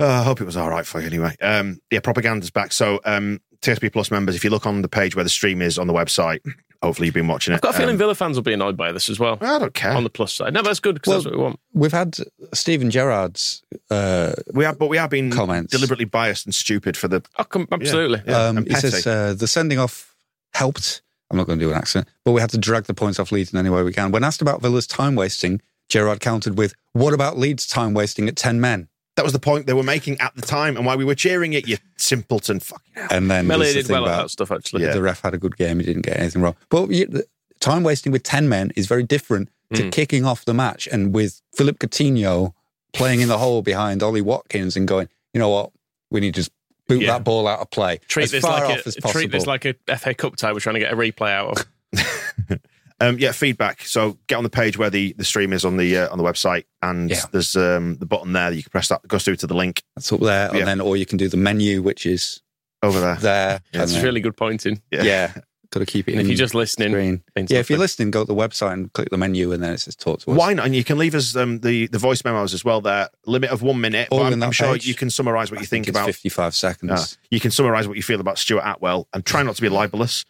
Uh, 0.00 0.06
I 0.20 0.22
hope 0.22 0.40
it 0.40 0.44
was 0.44 0.56
all 0.56 0.70
right 0.70 0.86
for 0.86 1.00
you 1.00 1.06
anyway. 1.06 1.36
Um, 1.42 1.80
yeah, 1.90 2.00
propaganda's 2.00 2.50
back. 2.50 2.72
So 2.72 3.00
um, 3.04 3.40
TSP 3.60 3.92
Plus 3.92 4.10
members, 4.10 4.34
if 4.34 4.42
you 4.44 4.50
look 4.50 4.66
on 4.66 4.82
the 4.82 4.88
page 4.88 5.14
where 5.14 5.24
the 5.24 5.30
stream 5.30 5.60
is 5.60 5.78
on 5.78 5.86
the 5.86 5.92
website, 5.92 6.40
hopefully 6.82 7.06
you've 7.06 7.14
been 7.14 7.26
watching 7.28 7.52
it. 7.52 7.56
I've 7.56 7.60
got 7.60 7.74
a 7.74 7.78
feeling 7.78 7.94
Um, 7.96 7.98
Villa 7.98 8.14
fans 8.14 8.36
will 8.36 8.42
be 8.42 8.54
annoyed 8.54 8.76
by 8.76 8.92
this 8.92 9.10
as 9.10 9.20
well. 9.20 9.36
I 9.42 9.58
don't 9.58 9.74
care. 9.74 9.92
On 9.92 10.02
the 10.02 10.08
plus 10.10 10.32
side. 10.32 10.54
No, 10.54 10.62
that's 10.62 10.80
good 10.80 10.94
because 10.94 11.12
that's 11.12 11.24
what 11.26 11.34
we 11.36 11.42
want. 11.42 11.60
We've 11.74 11.92
had 11.92 12.16
Steven 12.54 12.90
Gerrard's 12.90 13.62
uh, 13.90 14.32
we 14.54 14.64
have, 14.64 14.78
but 14.78 14.86
we 14.88 14.96
have 14.96 15.10
been 15.10 15.30
comments. 15.30 15.70
deliberately 15.72 16.06
biased 16.06 16.46
and 16.46 16.54
stupid 16.54 16.96
for 16.96 17.08
the. 17.08 17.22
Oh, 17.38 17.44
com- 17.44 17.68
absolutely. 17.70 18.22
Yeah, 18.26 18.46
um, 18.46 18.64
he 18.64 18.74
says 18.76 19.06
uh, 19.06 19.34
the 19.36 19.46
sending 19.46 19.78
off 19.78 20.14
helped. 20.54 21.02
I'm 21.30 21.36
not 21.36 21.46
going 21.46 21.58
to 21.60 21.64
do 21.64 21.70
an 21.70 21.76
accent, 21.76 22.08
but 22.24 22.32
we 22.32 22.40
had 22.40 22.50
to 22.50 22.58
drag 22.58 22.84
the 22.84 22.94
points 22.94 23.20
off 23.20 23.30
Leeds 23.30 23.52
in 23.52 23.58
any 23.58 23.70
way 23.70 23.82
we 23.84 23.92
can. 23.92 24.10
When 24.10 24.24
asked 24.24 24.42
about 24.42 24.62
Villa's 24.62 24.86
time 24.88 25.14
wasting, 25.14 25.60
Gerrard 25.88 26.20
countered 26.20 26.56
with, 26.58 26.74
"What 26.92 27.14
about 27.14 27.38
Leeds' 27.38 27.66
time 27.68 27.94
wasting 27.94 28.26
at 28.28 28.34
ten 28.36 28.60
men?" 28.60 28.88
That 29.20 29.24
was 29.24 29.34
the 29.34 29.38
point 29.38 29.66
they 29.66 29.74
were 29.74 29.82
making 29.82 30.18
at 30.18 30.34
the 30.34 30.40
time, 30.40 30.78
and 30.78 30.86
why 30.86 30.96
we 30.96 31.04
were 31.04 31.14
cheering 31.14 31.52
it. 31.52 31.68
You 31.68 31.76
simpleton, 31.98 32.58
fucking 32.58 32.94
hell. 32.94 33.08
And 33.10 33.30
then 33.30 33.46
Melee 33.46 33.64
there's 33.64 33.74
the 33.74 33.80
did 33.80 33.86
thing 33.88 33.92
well 33.96 34.04
at 34.06 34.14
about 34.14 34.22
that 34.22 34.28
stuff, 34.30 34.50
actually. 34.50 34.84
Yeah. 34.84 34.94
the 34.94 35.02
ref 35.02 35.20
had 35.20 35.34
a 35.34 35.38
good 35.38 35.58
game; 35.58 35.78
he 35.78 35.84
didn't 35.84 36.06
get 36.06 36.16
anything 36.18 36.40
wrong. 36.40 36.56
But 36.70 36.90
you, 36.90 37.22
time 37.60 37.82
wasting 37.82 38.12
with 38.12 38.22
ten 38.22 38.48
men 38.48 38.72
is 38.76 38.86
very 38.86 39.02
different 39.02 39.50
to 39.74 39.82
Mm. 39.82 39.92
kicking 39.92 40.24
off 40.24 40.46
the 40.46 40.54
match 40.54 40.88
and 40.90 41.14
with 41.14 41.42
Philip 41.54 41.78
Coutinho 41.78 42.54
playing 42.94 43.20
in 43.20 43.28
the 43.28 43.36
hole 43.36 43.60
behind 43.60 44.02
Ollie 44.02 44.22
Watkins 44.22 44.74
and 44.74 44.88
going, 44.88 45.08
"You 45.34 45.40
know 45.40 45.50
what? 45.50 45.70
We 46.10 46.20
need 46.20 46.32
to 46.34 46.40
just 46.40 46.50
boot 46.88 47.02
Yeah. 47.02 47.12
that 47.18 47.24
ball 47.24 47.46
out 47.46 47.60
of 47.60 47.70
play 47.70 48.00
Treat 48.08 48.24
as 48.24 48.30
this, 48.30 48.42
far 48.42 48.62
like 48.64 48.78
off 48.78 48.84
a, 48.86 48.88
as 48.88 48.94
possible." 48.96 49.10
treat 49.12 49.30
this 49.32 49.46
like 49.46 49.66
a 49.66 49.74
FA 49.98 50.14
Cup 50.14 50.36
tie 50.36 50.54
we're 50.54 50.60
trying 50.60 50.76
to 50.76 50.80
get 50.80 50.92
a 50.94 50.96
replay 50.96 51.30
out 51.32 51.60
of. 51.60 51.66
Um, 53.02 53.18
yeah, 53.18 53.32
feedback. 53.32 53.82
So 53.82 54.18
get 54.26 54.36
on 54.36 54.44
the 54.44 54.50
page 54.50 54.76
where 54.76 54.90
the, 54.90 55.14
the 55.16 55.24
stream 55.24 55.52
is 55.54 55.64
on 55.64 55.76
the 55.78 55.96
uh, 55.96 56.10
on 56.12 56.18
the 56.18 56.24
website, 56.24 56.64
and 56.82 57.08
Yeah. 57.10 57.22
there's 57.32 57.56
um, 57.56 57.96
the 57.96 58.06
button 58.06 58.32
there 58.34 58.50
that 58.50 58.56
you 58.56 58.62
can 58.62 58.70
press. 58.70 58.88
That 58.88 59.06
goes 59.08 59.24
through 59.24 59.36
to 59.36 59.46
the 59.46 59.54
link 59.54 59.82
That's 59.96 60.12
up 60.12 60.20
there, 60.20 60.50
Yeah. 60.52 60.58
and 60.60 60.68
then 60.68 60.80
or 60.80 60.96
you 60.96 61.06
can 61.06 61.16
do 61.16 61.28
the 61.28 61.38
menu, 61.38 61.80
which 61.82 62.04
is 62.04 62.42
over 62.82 63.00
there. 63.00 63.16
there. 63.16 63.60
Yeah, 63.72 63.78
That's 63.80 63.94
then- 63.94 64.04
really 64.04 64.20
good 64.20 64.36
pointing. 64.36 64.82
Yeah. 64.90 65.02
yeah. 65.02 65.32
Got 65.72 65.80
to 65.80 65.86
keep 65.86 66.08
it 66.08 66.12
And 66.12 66.20
in. 66.22 66.26
if 66.26 66.30
you're 66.30 66.36
just 66.36 66.54
listening, 66.54 66.90
screen. 66.90 67.22
means 67.36 67.48
Yeah, 67.50 67.60
if 67.60 67.70
you're 67.70 67.78
listening, 67.78 68.10
go 68.10 68.22
to 68.24 68.26
the 68.26 68.34
website 68.34 68.72
and 68.72 68.92
click 68.92 69.08
the 69.10 69.16
menu, 69.16 69.52
and 69.52 69.62
then 69.62 69.72
it 69.72 69.78
says 69.78 69.94
talk 69.94 70.18
to 70.22 70.32
us. 70.32 70.36
Why 70.36 70.52
not? 70.52 70.66
And 70.66 70.74
you 70.74 70.82
can 70.82 70.98
leave 70.98 71.14
us 71.14 71.36
um, 71.36 71.60
the 71.60 71.86
the 71.86 71.98
voice 71.98 72.24
memos 72.24 72.52
as 72.54 72.64
well. 72.64 72.80
There, 72.80 73.08
limit 73.24 73.50
of 73.50 73.62
one 73.62 73.80
minute. 73.80 74.08
All 74.10 74.18
but 74.18 74.32
I'm, 74.32 74.42
I'm 74.42 74.50
sure 74.50 74.74
you 74.76 74.94
can 74.94 75.10
summarise 75.10 75.50
what 75.52 75.58
I 75.58 75.60
you 75.62 75.66
think, 75.68 75.86
it's 75.86 75.96
about. 75.96 76.06
55 76.06 76.54
seconds. 76.56 76.90
Uh, 76.90 77.04
you 77.30 77.38
can 77.38 77.52
summarise 77.52 77.86
what 77.86 77.96
you 77.96 78.02
feel 78.02 78.20
about 78.20 78.36
Stuart 78.36 78.62
Atwell, 78.64 79.06
and 79.14 79.24
try 79.24 79.44
not 79.44 79.54
to 79.56 79.62
be 79.62 79.68
libelous, 79.68 80.24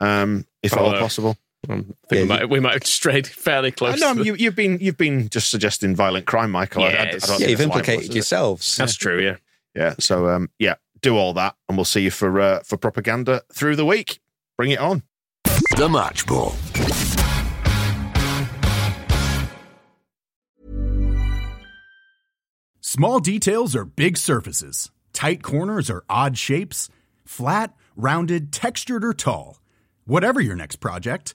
um, 0.00 0.44
if 0.62 0.72
at 0.72 0.78
all 0.80 0.92
possible. 0.94 1.36
Um, 1.68 1.94
I 2.04 2.06
think 2.08 2.10
Yeah, 2.10 2.20
we, 2.22 2.24
might, 2.24 2.48
we 2.50 2.60
might 2.60 2.72
have 2.74 2.86
strayed 2.86 3.26
fairly 3.26 3.70
close. 3.70 4.00
know 4.00 4.14
to 4.14 4.24
you, 4.24 4.34
you've 4.34 4.54
been 4.56 4.78
you've 4.80 4.96
been 4.96 5.28
just 5.28 5.50
suggesting 5.50 5.94
violent 5.94 6.26
crime, 6.26 6.50
Michael. 6.50 6.84
I- 6.84 6.88
I- 6.88 7.00
I 7.02 7.18
don't 7.18 7.40
yeah, 7.40 7.48
you've 7.48 7.60
implicated 7.60 8.04
is 8.04 8.08
it? 8.10 8.14
yourselves. 8.14 8.76
That's 8.76 8.96
true, 8.96 9.20
yeah. 9.20 9.36
Yeah. 9.74 9.94
So 9.98 10.28
um, 10.28 10.48
yeah, 10.58 10.74
do 11.02 11.16
all 11.16 11.34
that, 11.34 11.54
and 11.68 11.76
we'll 11.76 11.84
see 11.84 12.02
you 12.02 12.10
for 12.10 12.40
uh, 12.40 12.60
for 12.64 12.76
propaganda 12.78 13.42
through 13.52 13.76
the 13.76 13.84
week. 13.86 14.20
Bring 14.56 14.70
it 14.70 14.78
on. 14.78 15.02
The 15.76 15.88
Match 15.88 16.26
Ball. 16.26 16.54
Small 22.80 23.20
details 23.20 23.76
are 23.76 23.84
big 23.84 24.16
surfaces. 24.16 24.90
Tight 25.12 25.42
corners 25.42 25.90
are 25.90 26.04
odd 26.08 26.38
shapes. 26.38 26.88
Flat, 27.24 27.74
rounded, 27.96 28.52
textured, 28.52 29.04
or 29.04 29.12
tall. 29.12 29.60
Whatever 30.06 30.40
your 30.40 30.56
next 30.56 30.76
project, 30.76 31.34